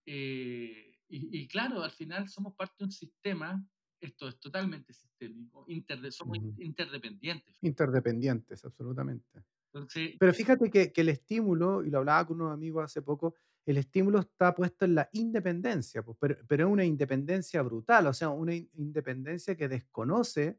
Eh, 0.05 0.89
y, 1.11 1.48
claro, 1.48 1.82
al 1.82 1.90
final 1.90 2.28
somos 2.28 2.54
parte 2.54 2.76
de 2.78 2.84
un 2.84 2.92
sistema, 2.92 3.66
esto 4.00 4.28
es 4.28 4.38
totalmente 4.38 4.92
sistémico, 4.92 5.66
somos 6.11 6.38
interdependientes. 6.58 7.58
Interdependientes, 7.62 8.64
absolutamente. 8.64 9.44
Pero 10.18 10.34
fíjate 10.34 10.70
que, 10.70 10.92
que, 10.92 11.00
el 11.00 11.11
estímulo, 11.11 11.84
y 11.84 11.90
lo 11.90 11.98
hablaba 11.98 12.26
con 12.26 12.40
unos 12.40 12.54
amigos 12.54 12.84
hace 12.84 13.02
poco, 13.02 13.34
el 13.66 13.76
estímulo 13.76 14.20
está 14.20 14.54
puesto 14.54 14.84
en 14.84 14.94
la 14.94 15.08
independencia, 15.12 16.02
pues, 16.02 16.16
pero, 16.20 16.36
pero, 16.48 16.66
es 16.66 16.72
una 16.72 16.84
independencia 16.84 17.62
brutal, 17.62 18.06
o 18.06 18.12
sea, 18.12 18.30
una 18.30 18.54
independencia 18.54 19.56
que 19.56 19.68
desconoce 19.68 20.58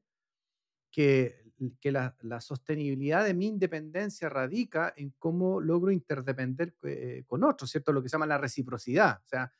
que, 0.91 1.51
que 1.79 1.91
la, 1.91 2.15
la, 2.21 2.41
sostenibilidad 2.41 3.25
de 3.25 3.33
mi 3.33 3.47
independencia 3.47 4.29
radica 4.29 4.93
en 4.95 5.13
cómo 5.17 5.59
logro 5.59 5.91
interdepender 5.91 6.75
eh, 6.83 7.23
con 7.27 7.43
otros, 7.43 7.71
¿cierto? 7.71 7.91
Lo 7.91 8.03
que 8.03 8.09
se 8.09 8.13
llama 8.13 8.27
la 8.27 8.37
reciprocidad. 8.37 9.21
O 9.25 9.27
sea, 9.27 9.51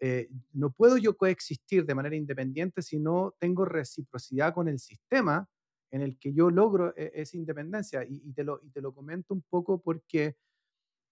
eh, 0.00 0.28
no 0.52 0.70
puedo 0.72 0.98
yo 0.98 1.16
coexistir 1.16 1.86
de 1.86 1.94
manera 1.94 2.16
independiente 2.16 2.82
si 2.82 2.98
no 2.98 3.34
tengo 3.38 3.64
reciprocidad 3.64 4.54
con 4.54 4.68
el 4.68 4.78
sistema 4.78 5.48
en 5.90 6.02
el 6.02 6.18
que 6.18 6.34
yo 6.34 6.50
logro 6.50 6.94
e-, 6.96 7.12
esa 7.14 7.36
independencia. 7.36 8.04
Y, 8.08 8.32
te 8.32 8.44
lo, 8.44 8.60
y 8.62 8.70
te 8.70 8.80
lo 8.80 8.94
comento 8.94 9.34
un 9.34 9.42
poco 9.42 9.80
porque 9.80 10.36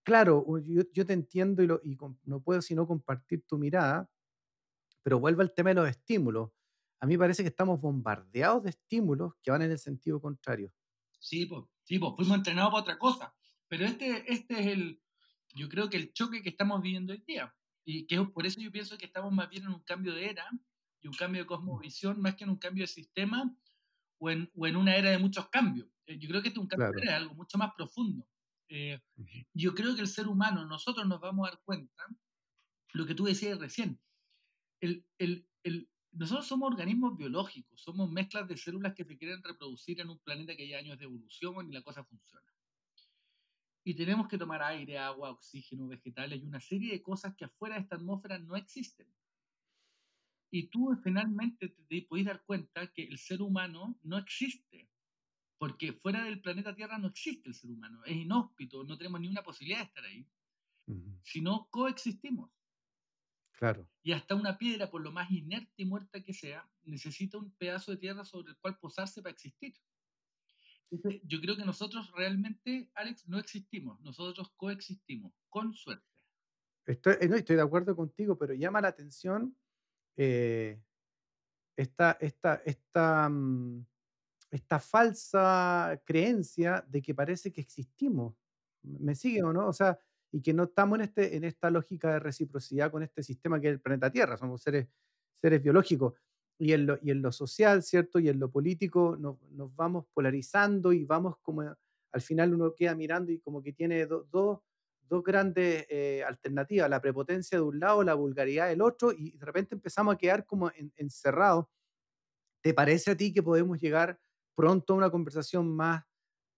claro, 0.05 0.45
yo, 0.93 1.07
te 1.07 1.13
entiendo 1.13 1.63
y, 1.63 1.67
lo, 1.67 1.81
y 1.83 1.97
no 2.25 2.41
puedo 2.41 2.63
sino 2.63 2.87
compartir 2.87 3.43
tu 3.47 3.59
mirada, 3.59 4.09
pero 5.03 5.19
vuelvo 5.19 5.41
al 5.41 5.53
tema 5.53 5.71
de 5.71 5.75
los 5.75 5.89
estímulos. 5.89 6.51
A 7.01 7.07
mí 7.07 7.19
parece 7.19 7.43
que 7.43 7.49
estamos 7.49 7.81
bombardeados 7.81 8.63
de 8.63 8.71
estímulos 8.71 9.35
que 9.43 9.51
van 9.51 9.63
en 9.63 9.73
el 9.73 9.79
sentido 9.79 10.21
contrario. 10.21 10.73
Sí, 11.19 11.47
pues, 11.47 11.65
sí, 11.83 11.99
pues 11.99 12.13
fuimos 12.17 12.37
entrenados 12.37 12.71
para 12.71 12.83
otra 12.83 12.99
cosa. 12.99 13.35
Pero 13.67 13.87
este, 13.87 14.31
este 14.33 14.61
es 14.61 14.67
el, 14.67 15.03
yo 15.55 15.69
creo 15.69 15.89
que 15.89 15.97
el 15.97 16.13
choque 16.13 16.43
que 16.43 16.51
estamos 16.51 16.81
viviendo 16.83 17.13
hoy 17.13 17.23
día. 17.27 17.55
Y 17.85 18.07
que 18.07 18.23
por 18.23 18.47
eso 18.47 18.61
yo 18.61 18.73
pienso 18.73 18.97
que 18.97 19.07
estamos 19.07 19.33
más 19.33 19.49
bien 19.51 19.65
en 19.65 19.71
un 19.71 19.83
cambio 19.83 20.15
de 20.15 20.31
era 20.31 20.49
y 21.01 21.09
un 21.09 21.15
cambio 21.15 21.43
de 21.43 21.47
cosmovisión 21.47 22.21
más 22.21 22.35
que 22.35 22.45
en 22.45 22.51
un 22.51 22.57
cambio 22.57 22.85
de 22.85 22.89
sistema 22.89 23.55
o 24.19 24.31
en, 24.31 24.51
o 24.55 24.67
en 24.67 24.77
una 24.77 24.97
era 24.97 25.11
de 25.11 25.19
muchos 25.19 25.49
cambios. 25.49 25.89
Eh, 26.07 26.19
yo 26.19 26.29
creo 26.29 26.43
que 26.43 26.49
este 26.49 26.59
es 26.59 26.63
un 26.63 26.69
cambio 26.69 26.93
de 26.93 27.03
era, 27.03 27.17
algo 27.17 27.35
mucho 27.35 27.59
más 27.59 27.73
profundo. 27.77 28.27
Eh, 28.69 29.01
yo 29.53 29.75
creo 29.75 29.95
que 29.95 30.01
el 30.01 30.09
ser 30.09 30.27
humano, 30.27 30.65
nosotros 30.65 31.07
nos 31.07 31.21
vamos 31.21 31.47
a 31.47 31.51
dar 31.51 31.61
cuenta, 31.65 32.07
lo 32.93 33.05
que 33.07 33.15
tú 33.15 33.25
decías 33.25 33.59
recién, 33.59 34.01
el, 34.81 35.07
el, 35.19 35.47
el, 35.63 35.91
nosotros 36.13 36.47
somos 36.47 36.71
organismos 36.71 37.17
biológicos, 37.17 37.81
somos 37.81 38.11
mezclas 38.11 38.49
de 38.49 38.57
células 38.57 38.95
que 38.95 39.05
se 39.05 39.19
quieren 39.19 39.43
reproducir 39.43 40.01
en 40.01 40.11
un 40.11 40.19
planeta 40.21 40.57
que 40.57 40.67
lleva 40.67 40.79
años 40.79 40.99
de 40.99 41.05
evolución 41.05 41.69
y 41.69 41.73
la 41.73 41.83
cosa 41.83 42.05
funciona. 42.05 42.54
Y 43.85 43.95
tenemos 43.95 44.29
que 44.29 44.39
tomar 44.39 44.63
aire, 44.63 44.99
agua, 44.99 45.31
oxígeno, 45.31 45.87
vegetales 45.87 46.41
y 46.41 46.47
una 46.47 46.61
serie 46.61 46.93
de 46.93 47.03
cosas 47.03 47.35
que 47.37 47.45
afuera 47.45 47.75
de 47.75 47.83
esta 47.83 47.97
atmósfera 47.97 48.39
no 48.39 48.57
existen. 48.57 49.07
Y 50.51 50.69
tú 50.69 50.97
finalmente 51.03 51.69
te 51.69 52.03
puedes 52.03 52.27
dar 52.27 52.43
cuenta 52.45 52.87
que 52.93 53.03
el 53.03 53.19
ser 53.19 53.43
humano 53.43 53.99
no 54.03 54.17
existe, 54.17 54.89
porque 55.59 55.93
fuera 55.93 56.25
del 56.25 56.41
planeta 56.41 56.75
Tierra 56.75 56.97
no 56.97 57.09
existe 57.09 57.49
el 57.49 57.55
ser 57.55 57.71
humano, 57.71 58.03
es 58.05 58.17
inhóspito, 58.17 58.85
no 58.85 58.97
tenemos 58.97 59.21
ni 59.21 59.29
una 59.29 59.43
posibilidad 59.43 59.81
de 59.81 59.85
estar 59.87 60.05
ahí, 60.05 60.27
sino 61.23 61.69
coexistimos. 61.71 62.51
Claro. 63.53 63.89
Y 64.03 64.13
hasta 64.13 64.35
una 64.35 64.59
piedra, 64.59 64.91
por 64.91 65.03
lo 65.03 65.13
más 65.13 65.31
inerte 65.31 65.83
y 65.83 65.87
muerta 65.87 66.23
que 66.23 66.33
sea, 66.33 66.69
necesita 66.85 67.39
un 67.39 67.51
pedazo 67.53 67.93
de 67.93 67.99
tierra 67.99 68.25
sobre 68.25 68.51
el 68.51 68.59
cual 68.59 68.79
posarse 68.79 69.23
para 69.23 69.33
existir. 69.33 69.75
Yo 70.91 71.41
creo 71.41 71.57
que 71.57 71.65
nosotros 71.65 72.11
realmente, 72.13 72.91
Alex, 72.95 73.29
no 73.29 73.39
existimos, 73.39 74.01
nosotros 74.01 74.53
coexistimos, 74.57 75.33
con 75.49 75.73
suerte. 75.75 76.05
Estoy, 76.87 77.17
eh, 77.21 77.29
no, 77.29 77.37
estoy 77.37 77.57
de 77.57 77.63
acuerdo 77.63 77.97
contigo, 77.97 78.37
pero 78.37 78.55
llama 78.55 78.81
la 78.81 78.89
atención 78.89 79.57
eh, 80.17 80.81
esta, 81.77 82.17
esta, 82.21 82.63
esta, 82.65 83.29
mm, 83.29 83.87
esta 84.51 84.79
falsa 84.79 86.01
creencia 86.05 86.85
de 86.89 87.03
que 87.03 87.15
parece 87.15 87.53
que 87.53 87.61
existimos. 87.61 88.37
¿Me 88.83 89.15
sigue 89.15 89.43
o 89.43 89.53
no? 89.53 89.69
O 89.69 89.73
sea, 89.73 89.99
y 90.31 90.43
que 90.43 90.53
no 90.53 90.65
estamos 90.65 90.99
en, 90.99 91.05
este, 91.05 91.37
en 91.37 91.45
esta 91.45 91.71
lógica 91.71 92.13
de 92.13 92.19
reciprocidad 92.19 92.91
con 92.91 93.03
este 93.03 93.23
sistema 93.23 93.61
que 93.61 93.69
es 93.69 93.75
el 93.75 93.81
planeta 93.81 94.11
Tierra, 94.11 94.37
somos 94.37 94.63
seres, 94.63 94.89
seres 95.41 95.63
biológicos. 95.63 96.15
Y 96.59 96.73
en, 96.73 96.87
lo, 96.87 96.99
y 97.03 97.11
en 97.11 97.21
lo 97.21 97.33
social, 97.33 97.83
¿cierto? 97.83 98.21
Y 98.21 98.29
en 98.29 98.39
lo 98.39 98.51
político 98.51 99.17
nos, 99.19 99.43
nos 99.51 99.75
vamos 99.75 100.07
polarizando 100.15 100.93
y 100.93 101.05
vamos 101.05 101.37
como, 101.43 101.63
al 101.63 102.21
final 102.21 102.55
uno 102.55 102.75
queda 102.75 102.95
mirando 102.95 103.33
y 103.33 103.41
como 103.41 103.61
que 103.63 103.73
tiene 103.73 104.07
dos 104.07 104.61
dos 105.09 105.23
grandes 105.23 105.87
eh, 105.89 106.23
alternativas, 106.27 106.89
la 106.89 107.01
prepotencia 107.01 107.59
de 107.59 107.65
un 107.65 107.79
lado, 107.79 108.03
la 108.03 108.15
vulgaridad 108.15 108.69
del 108.69 108.83
otro, 108.83 109.13
y 109.13 109.33
de 109.33 109.45
repente 109.45 109.75
empezamos 109.75 110.15
a 110.15 110.19
quedar 110.19 110.47
como 110.47 110.71
encerrados. 110.97 111.67
¿Te 112.63 112.75
parece 112.75 113.11
a 113.11 113.17
ti 113.17 113.33
que 113.33 113.43
podemos 113.43 113.79
llegar 113.79 114.19
pronto 114.55 114.95
a 114.95 114.97
una 114.97 115.11
conversación 115.11 115.75
más 115.75 116.05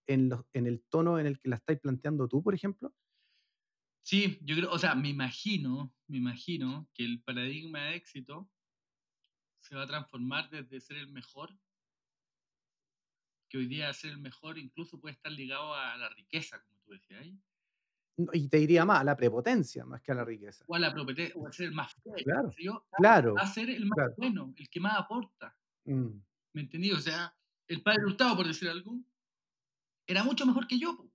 en, 0.07 0.31
en 0.53 0.67
el 0.67 0.83
tono 0.89 1.19
en 1.19 1.27
el 1.27 1.39
que 1.39 1.49
la 1.49 1.57
estáis 1.57 1.81
planteando 1.81 2.29
tú, 2.29 2.43
por 2.43 2.55
ejemplo? 2.55 2.95
Sí, 4.03 4.39
yo 4.43 4.55
creo, 4.55 4.71
o 4.71 4.79
sea, 4.79 4.95
me 4.95 5.09
imagino, 5.09 5.93
me 6.07 6.19
imagino 6.19 6.89
que 6.95 7.05
el 7.05 7.21
paradigma 7.23 7.87
de 7.87 7.97
éxito 7.97 8.49
se 9.67 9.75
va 9.75 9.83
a 9.83 9.87
transformar 9.87 10.49
desde 10.49 10.81
ser 10.81 10.97
el 10.99 11.09
mejor, 11.09 11.51
que 13.49 13.59
hoy 13.59 13.67
día 13.67 13.93
ser 13.93 14.13
el 14.13 14.19
mejor 14.19 14.59
incluso 14.59 15.01
puede 15.01 15.15
estar 15.15 15.33
ligado 15.33 15.75
a 15.75 15.97
la 15.97 16.09
riqueza, 16.11 16.63
como 16.63 16.81
tú 16.83 16.93
decías. 16.93 17.27
Y 18.33 18.49
te 18.49 18.59
diría 18.59 18.85
más, 18.85 19.01
a 19.01 19.05
la 19.05 19.17
prepotencia 19.17 19.85
más 19.85 20.01
que 20.01 20.13
a 20.13 20.15
la 20.15 20.25
riqueza. 20.25 20.65
O 20.69 20.75
a 20.75 20.79
la 20.79 20.93
prepotencia, 20.93 21.35
o 21.37 21.47
a 21.47 21.53
ser 21.53 21.67
el 21.67 21.73
más 21.73 21.95
Claro, 22.25 22.53
claro. 22.93 23.35
A 23.39 23.47
ser 23.47 23.69
el 23.71 23.87
más 23.87 24.17
bueno, 24.17 24.55
el 24.57 24.71
que 24.71 24.81
más 24.81 24.97
aporta. 24.99 25.57
Mm. 25.85 26.21
¿Me 26.53 26.63
entendí? 26.63 26.93
O 26.93 27.01
sea, 27.01 27.37
el 27.67 27.83
padre 27.83 28.07
Hurtado, 28.07 28.37
por 28.37 28.47
decir 28.47 28.69
algo, 28.69 28.99
era 30.07 30.23
mucho 30.23 30.47
mejor 30.47 30.67
que 30.67 30.79
yo. 30.79 31.11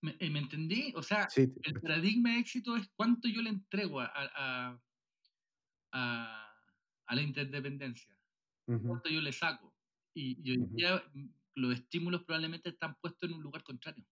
¿Me, 0.00 0.14
eh, 0.20 0.30
¿Me, 0.30 0.38
entendí? 0.38 0.92
O 0.94 1.02
sea, 1.02 1.26
el 1.34 1.80
paradigma 1.80 2.32
de 2.32 2.38
éxito 2.38 2.76
es 2.76 2.88
cuánto 2.94 3.28
yo 3.28 3.42
le 3.42 3.50
entrego 3.50 4.00
a, 4.00 4.12
a, 4.14 4.80
a, 5.92 6.48
a 7.08 7.14
la 7.14 7.22
interdependencia, 7.22 8.14
cuánto 8.66 9.08
yo 9.08 9.20
le 9.20 9.32
saco. 9.32 9.74
Y, 10.14 10.50
hoy 10.50 10.66
día 10.70 11.02
mm, 11.14 11.28
los 11.54 11.74
estímulos 11.74 12.22
probablemente 12.24 12.68
están 12.68 12.96
puestos 13.00 13.28
en 13.28 13.36
un 13.36 13.42
lugar 13.42 13.64
contrario. 13.64 14.04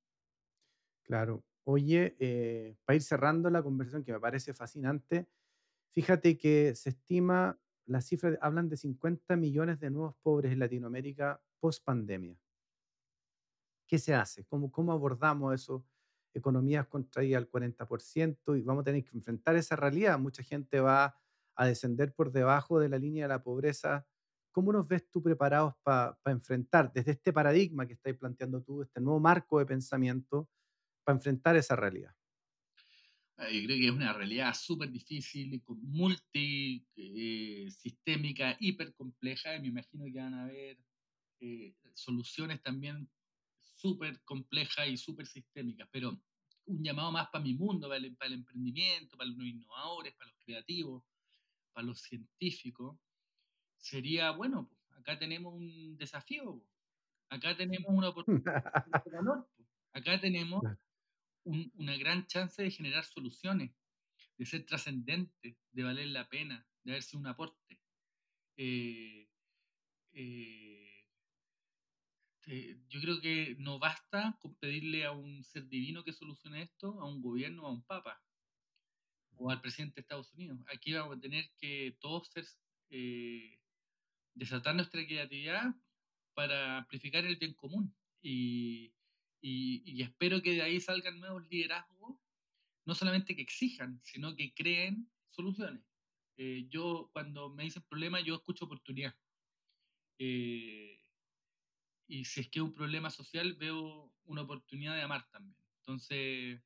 Claro. 1.03 1.45
Oye, 1.65 2.17
eh, 2.19 2.77
para 2.85 2.97
ir 2.97 3.03
cerrando 3.03 3.51
la 3.51 3.63
conversación 3.63 4.05
que 4.05 4.13
me 4.13 4.21
parece 4.21 4.55
fascinante, 4.55 5.29
fíjate 5.93 6.39
que 6.39 6.75
se 6.75 6.91
estima, 6.91 7.59
las 7.87 8.07
cifras 8.07 8.39
hablan 8.41 8.69
de 8.69 8.77
50 8.77 9.37
millones 9.37 9.79
de 9.79 9.91
nuevos 9.91 10.17
pobres 10.23 10.53
en 10.53 10.59
Latinoamérica 10.59 11.41
post 11.61 11.85
pandemia. 11.85 12.39
¿Qué 13.87 13.99
se 13.99 14.15
hace? 14.15 14.45
¿Cómo, 14.45 14.71
cómo 14.71 14.93
abordamos 14.93 15.55
eso? 15.55 15.85
Economías 16.35 16.87
contraídas 16.87 17.43
al 17.43 17.51
40% 17.51 18.59
y 18.59 18.63
vamos 18.63 18.83
a 18.83 18.85
tener 18.85 19.05
que 19.05 19.17
enfrentar 19.17 19.57
esa 19.57 19.77
realidad. 19.77 20.19
Mucha 20.19 20.43
gente 20.43 20.81
va 20.81 21.17
a 21.57 21.67
descender 21.67 22.15
por 22.15 22.33
debajo 22.33 22.79
de 22.79 22.89
la 22.89 22.99
línea 22.99 23.25
de 23.25 23.29
la 23.29 23.43
pobreza. 23.43 24.07
¿Cómo 24.53 24.73
nos 24.73 24.87
ves 24.87 25.09
tú 25.11 25.23
preparados 25.23 25.75
para 25.83 26.19
enfrentar 26.27 26.93
desde 26.93 27.13
este 27.13 27.33
paradigma 27.33 27.87
que 27.87 27.95
estáis 27.95 28.17
planteando 28.17 28.63
tú, 28.63 28.83
este 28.83 29.01
nuevo 29.01 29.21
marco 29.21 29.59
de 29.59 29.67
pensamiento, 29.67 30.49
para 31.05 31.17
enfrentar 31.17 31.57
esa 31.57 31.77
realidad? 31.77 32.15
Ah, 33.39 33.51
yo 33.51 33.65
creo 33.65 33.77
que 33.77 33.87
es 33.87 33.93
una 33.93 34.15
realidad 34.15 34.55
súper 34.55 34.91
difícil, 34.91 35.63
multisistémica, 35.83 38.53
eh, 38.53 38.57
hiper 38.61 38.95
compleja, 38.95 39.57
y 39.57 39.61
me 39.61 39.69
imagino 39.69 40.07
que 40.07 40.19
van 40.19 40.33
a 40.35 40.45
haber 40.45 40.79
eh, 41.41 41.75
soluciones 41.93 42.63
también 42.63 43.11
súper 43.59 44.23
complejas 44.25 44.89
y 44.89 44.97
súper 44.97 45.27
sistémicas, 45.27 45.87
pero 45.93 46.19
un 46.65 46.83
llamado 46.83 47.13
más 47.13 47.29
para 47.29 47.45
mi 47.45 47.53
mundo, 47.55 47.89
para 47.89 47.99
el, 47.99 48.17
emprendimiento, 48.33 49.19
para 49.19 49.29
los 49.29 49.47
innovadores, 49.47 50.15
para 50.15 50.31
los 50.31 50.39
creativos, 50.39 51.05
para 51.77 51.89
los 51.89 52.01
científicos, 52.01 52.99
sería, 53.77 54.31
bueno, 54.31 54.71
acá 54.99 55.19
tenemos 55.19 55.53
un 55.53 55.95
desafío, 55.99 56.65
acá 57.29 57.55
tenemos 57.55 57.91
una 57.91 58.09
oportunidad 58.09 58.65
acá 59.93 60.19
tenemos 60.19 60.63
una 61.45 61.97
gran 61.99 62.27
chance 62.27 62.63
de 62.63 62.71
generar 62.71 63.05
soluciones, 63.05 63.73
de 64.39 64.47
ser 64.47 64.65
trascendente, 64.65 65.59
de 65.71 65.83
valer 65.83 66.07
la 66.07 66.27
pena, 66.31 66.67
de 66.83 66.93
haberse 66.93 67.19
un 67.19 67.27
aporte. 67.27 67.79
Eh, 68.57 69.29
eh, 70.13 71.05
eh, 72.47 72.81
yo 72.89 73.01
creo 73.03 73.21
que 73.21 73.55
no 73.59 73.79
basta 73.79 74.39
con 74.41 74.55
pedirle 74.55 75.05
a 75.05 75.13
un 75.13 75.45
ser 75.45 75.69
divino 75.69 76.05
que 76.05 76.15
solucione 76.15 76.63
esto, 76.63 76.99
a 77.03 77.07
un 77.07 77.21
gobierno, 77.21 77.67
a 77.67 77.71
un 77.71 77.85
papa 77.85 78.26
o 79.39 79.51
al 79.51 79.61
presidente 79.61 79.97
de 79.97 80.01
Estados 80.03 80.33
Unidos. 80.35 80.59
Aquí 80.73 80.93
vamos 80.93 81.17
a 81.17 81.21
tener 81.21 81.51
que 81.59 81.97
todos 82.01 82.29
ser, 82.29 82.47
desatar 84.35 84.75
nuestra 84.75 85.05
creatividad 85.05 85.75
para 86.35 86.79
amplificar 86.79 87.25
el 87.25 87.37
bien 87.37 87.55
común. 87.55 87.95
Y, 88.23 88.93
y, 89.41 90.03
espero 90.03 90.43
que 90.43 90.55
de 90.55 90.63
ahí 90.63 90.81
salgan 90.81 91.21
nuevos 91.21 91.47
liderazgos, 91.49 92.19
no 92.85 92.95
solamente 92.95 93.37
que 93.37 93.43
exijan, 93.43 94.01
sino 94.03 94.35
que 94.35 94.53
creen 94.55 95.09
soluciones. 95.31 95.83
Eh, 96.37 96.67
yo, 96.69 97.11
cuando 97.13 97.49
me 97.49 97.65
dicen 97.65 97.83
problema, 97.89 98.21
yo 98.21 98.35
escucho 98.35 98.65
oportunidad. 98.65 99.15
Eh, 100.19 101.01
y 102.09 102.25
si 102.25 102.41
es 102.41 102.49
que 102.49 102.59
es 102.59 102.65
un 102.65 102.75
problema 102.75 103.11
social, 103.11 103.55
veo 103.55 104.13
una 104.25 104.43
oportunidad 104.43 104.95
de 104.95 105.03
amar 105.03 105.29
también. 105.31 105.57
Entonces, 105.81 106.61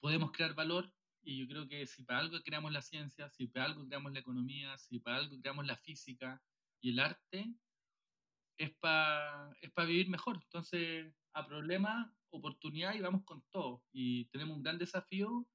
podemos 0.00 0.32
crear 0.32 0.54
valor 0.54 0.92
y 1.22 1.38
yo 1.38 1.48
creo 1.48 1.68
que 1.68 1.86
si 1.86 2.02
para 2.02 2.20
algo 2.20 2.38
creamos 2.42 2.72
la 2.72 2.82
ciencia, 2.82 3.28
si 3.30 3.46
para 3.46 3.66
algo 3.66 3.86
creamos 3.86 4.12
la 4.12 4.20
economía, 4.20 4.76
si 4.78 4.98
para 4.98 5.16
algo 5.16 5.38
creamos 5.40 5.66
la 5.66 5.76
física 5.76 6.42
y 6.80 6.90
el 6.90 6.98
arte, 6.98 7.54
es 8.56 8.70
para 8.78 9.50
es 9.60 9.72
vivir 9.86 10.08
mejor. 10.08 10.40
Entonces, 10.42 11.14
a 11.32 11.46
problema, 11.46 12.14
oportunidad 12.30 12.94
y 12.94 13.00
vamos 13.00 13.24
con 13.24 13.42
todo. 13.50 13.82
Y 13.92 14.26
tenemos 14.26 14.56
un 14.56 14.62
gran 14.62 14.78
desafío. 14.78 15.46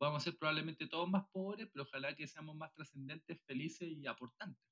Vamos 0.00 0.22
a 0.22 0.24
ser 0.24 0.38
probablemente 0.38 0.86
todos 0.88 1.08
más 1.08 1.24
pobres, 1.30 1.68
pero 1.72 1.84
ojalá 1.84 2.14
que 2.14 2.26
seamos 2.26 2.56
más 2.56 2.72
trascendentes, 2.74 3.40
felices 3.46 3.88
y 3.88 4.06
aportantes. 4.06 4.62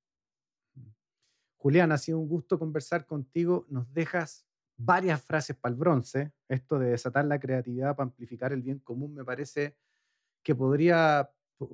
Julián, 1.57 1.93
ha 1.93 1.99
sido 1.99 2.19
un 2.19 2.29
gusto 2.29 2.59
conversar 2.59 3.07
contigo. 3.07 3.67
Nos 3.69 3.93
dejas 3.93 4.47
varias 4.77 5.23
frases 5.23 5.57
para 5.57 5.73
el 5.73 5.79
bronce. 5.79 6.33
Esto 6.49 6.79
de 6.79 6.91
desatar 6.91 7.27
la 7.27 7.39
creatividad 7.39 7.95
para 7.95 8.09
amplificar 8.09 8.53
el 8.53 8.63
bien 8.63 8.79
común 8.79 9.15
me 9.15 9.25
parece 9.25 9.77
que 10.43 10.55
podría, 10.55 11.31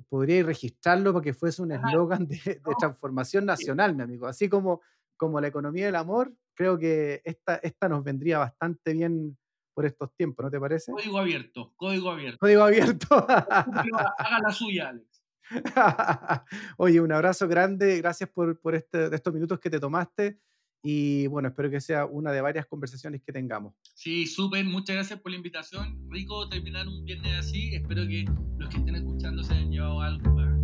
podría 0.09 0.43
registrarlo 0.43 1.13
para 1.13 1.23
que 1.23 1.33
fuese 1.33 1.61
un 1.61 1.71
eslogan 1.71 2.27
de, 2.27 2.61
transformación 2.79 3.45
nacional, 3.45 3.95
mi 3.95 4.03
amigo. 4.03 4.27
Así 4.27 4.49
como, 4.49 4.81
como 5.15 5.39
la 5.41 5.47
economía 5.47 5.85
del 5.85 5.95
amor, 5.95 6.33
creo 6.53 6.77
que 6.77 7.21
esta, 7.23 7.55
esta 7.57 7.89
nos 7.89 8.03
vendría 8.03 8.39
bastante 8.39 8.93
bien 8.93 9.37
por 9.73 9.85
estos 9.85 10.13
tiempos, 10.15 10.43
¿no 10.43 10.49
te 10.49 10.59
parece? 10.59 10.91
Código 10.91 11.19
abierto, 11.19 11.73
código 11.75 12.09
abierto. 12.09 12.39
Código 12.39 12.63
abierto. 12.63 13.15
Haga 13.29 14.39
la 14.41 14.51
suya, 14.51 14.89
Alex. 14.89 15.23
Oye, 16.77 16.99
un 16.99 17.11
abrazo 17.11 17.47
grande, 17.47 17.97
gracias 17.97 18.29
por, 18.29 18.59
por 18.59 18.75
este, 18.75 19.13
estos 19.13 19.33
minutos 19.33 19.59
que 19.59 19.69
te 19.69 19.79
tomaste 19.79 20.39
y 20.83 21.27
bueno, 21.27 21.49
espero 21.49 21.69
que 21.69 21.81
sea 21.81 22.05
una 22.05 22.31
de 22.31 22.41
varias 22.41 22.65
conversaciones 22.65 23.21
que 23.21 23.31
tengamos. 23.31 23.73
Sí, 23.93 24.25
súper, 24.25 24.65
muchas 24.65 24.95
gracias 24.95 25.19
por 25.19 25.31
la 25.31 25.37
invitación. 25.37 25.99
Rico 26.09 26.47
terminar 26.49 26.87
un 26.87 27.03
viernes 27.03 27.39
así. 27.39 27.75
Espero 27.75 28.07
que 28.07 28.25
los 28.57 28.69
que 28.69 28.77
estén 28.77 28.95
escuchando 28.95 29.43
se 29.43 29.53
hayan 29.53 29.71
llevado 29.71 30.01
algo 30.01 30.35
para 30.35 30.57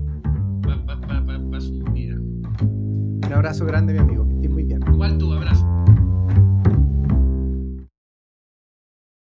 su 1.61 1.83
vida. 1.93 2.15
Un 2.17 3.33
abrazo 3.33 3.65
grande, 3.65 3.93
mi 3.93 3.99
amigo. 3.99 4.27
Que 4.27 4.35
estés 4.35 4.51
muy 4.51 4.63
bien. 4.63 4.81
Igual 4.87 5.17
tú, 5.17 5.33
abrazo. 5.33 5.82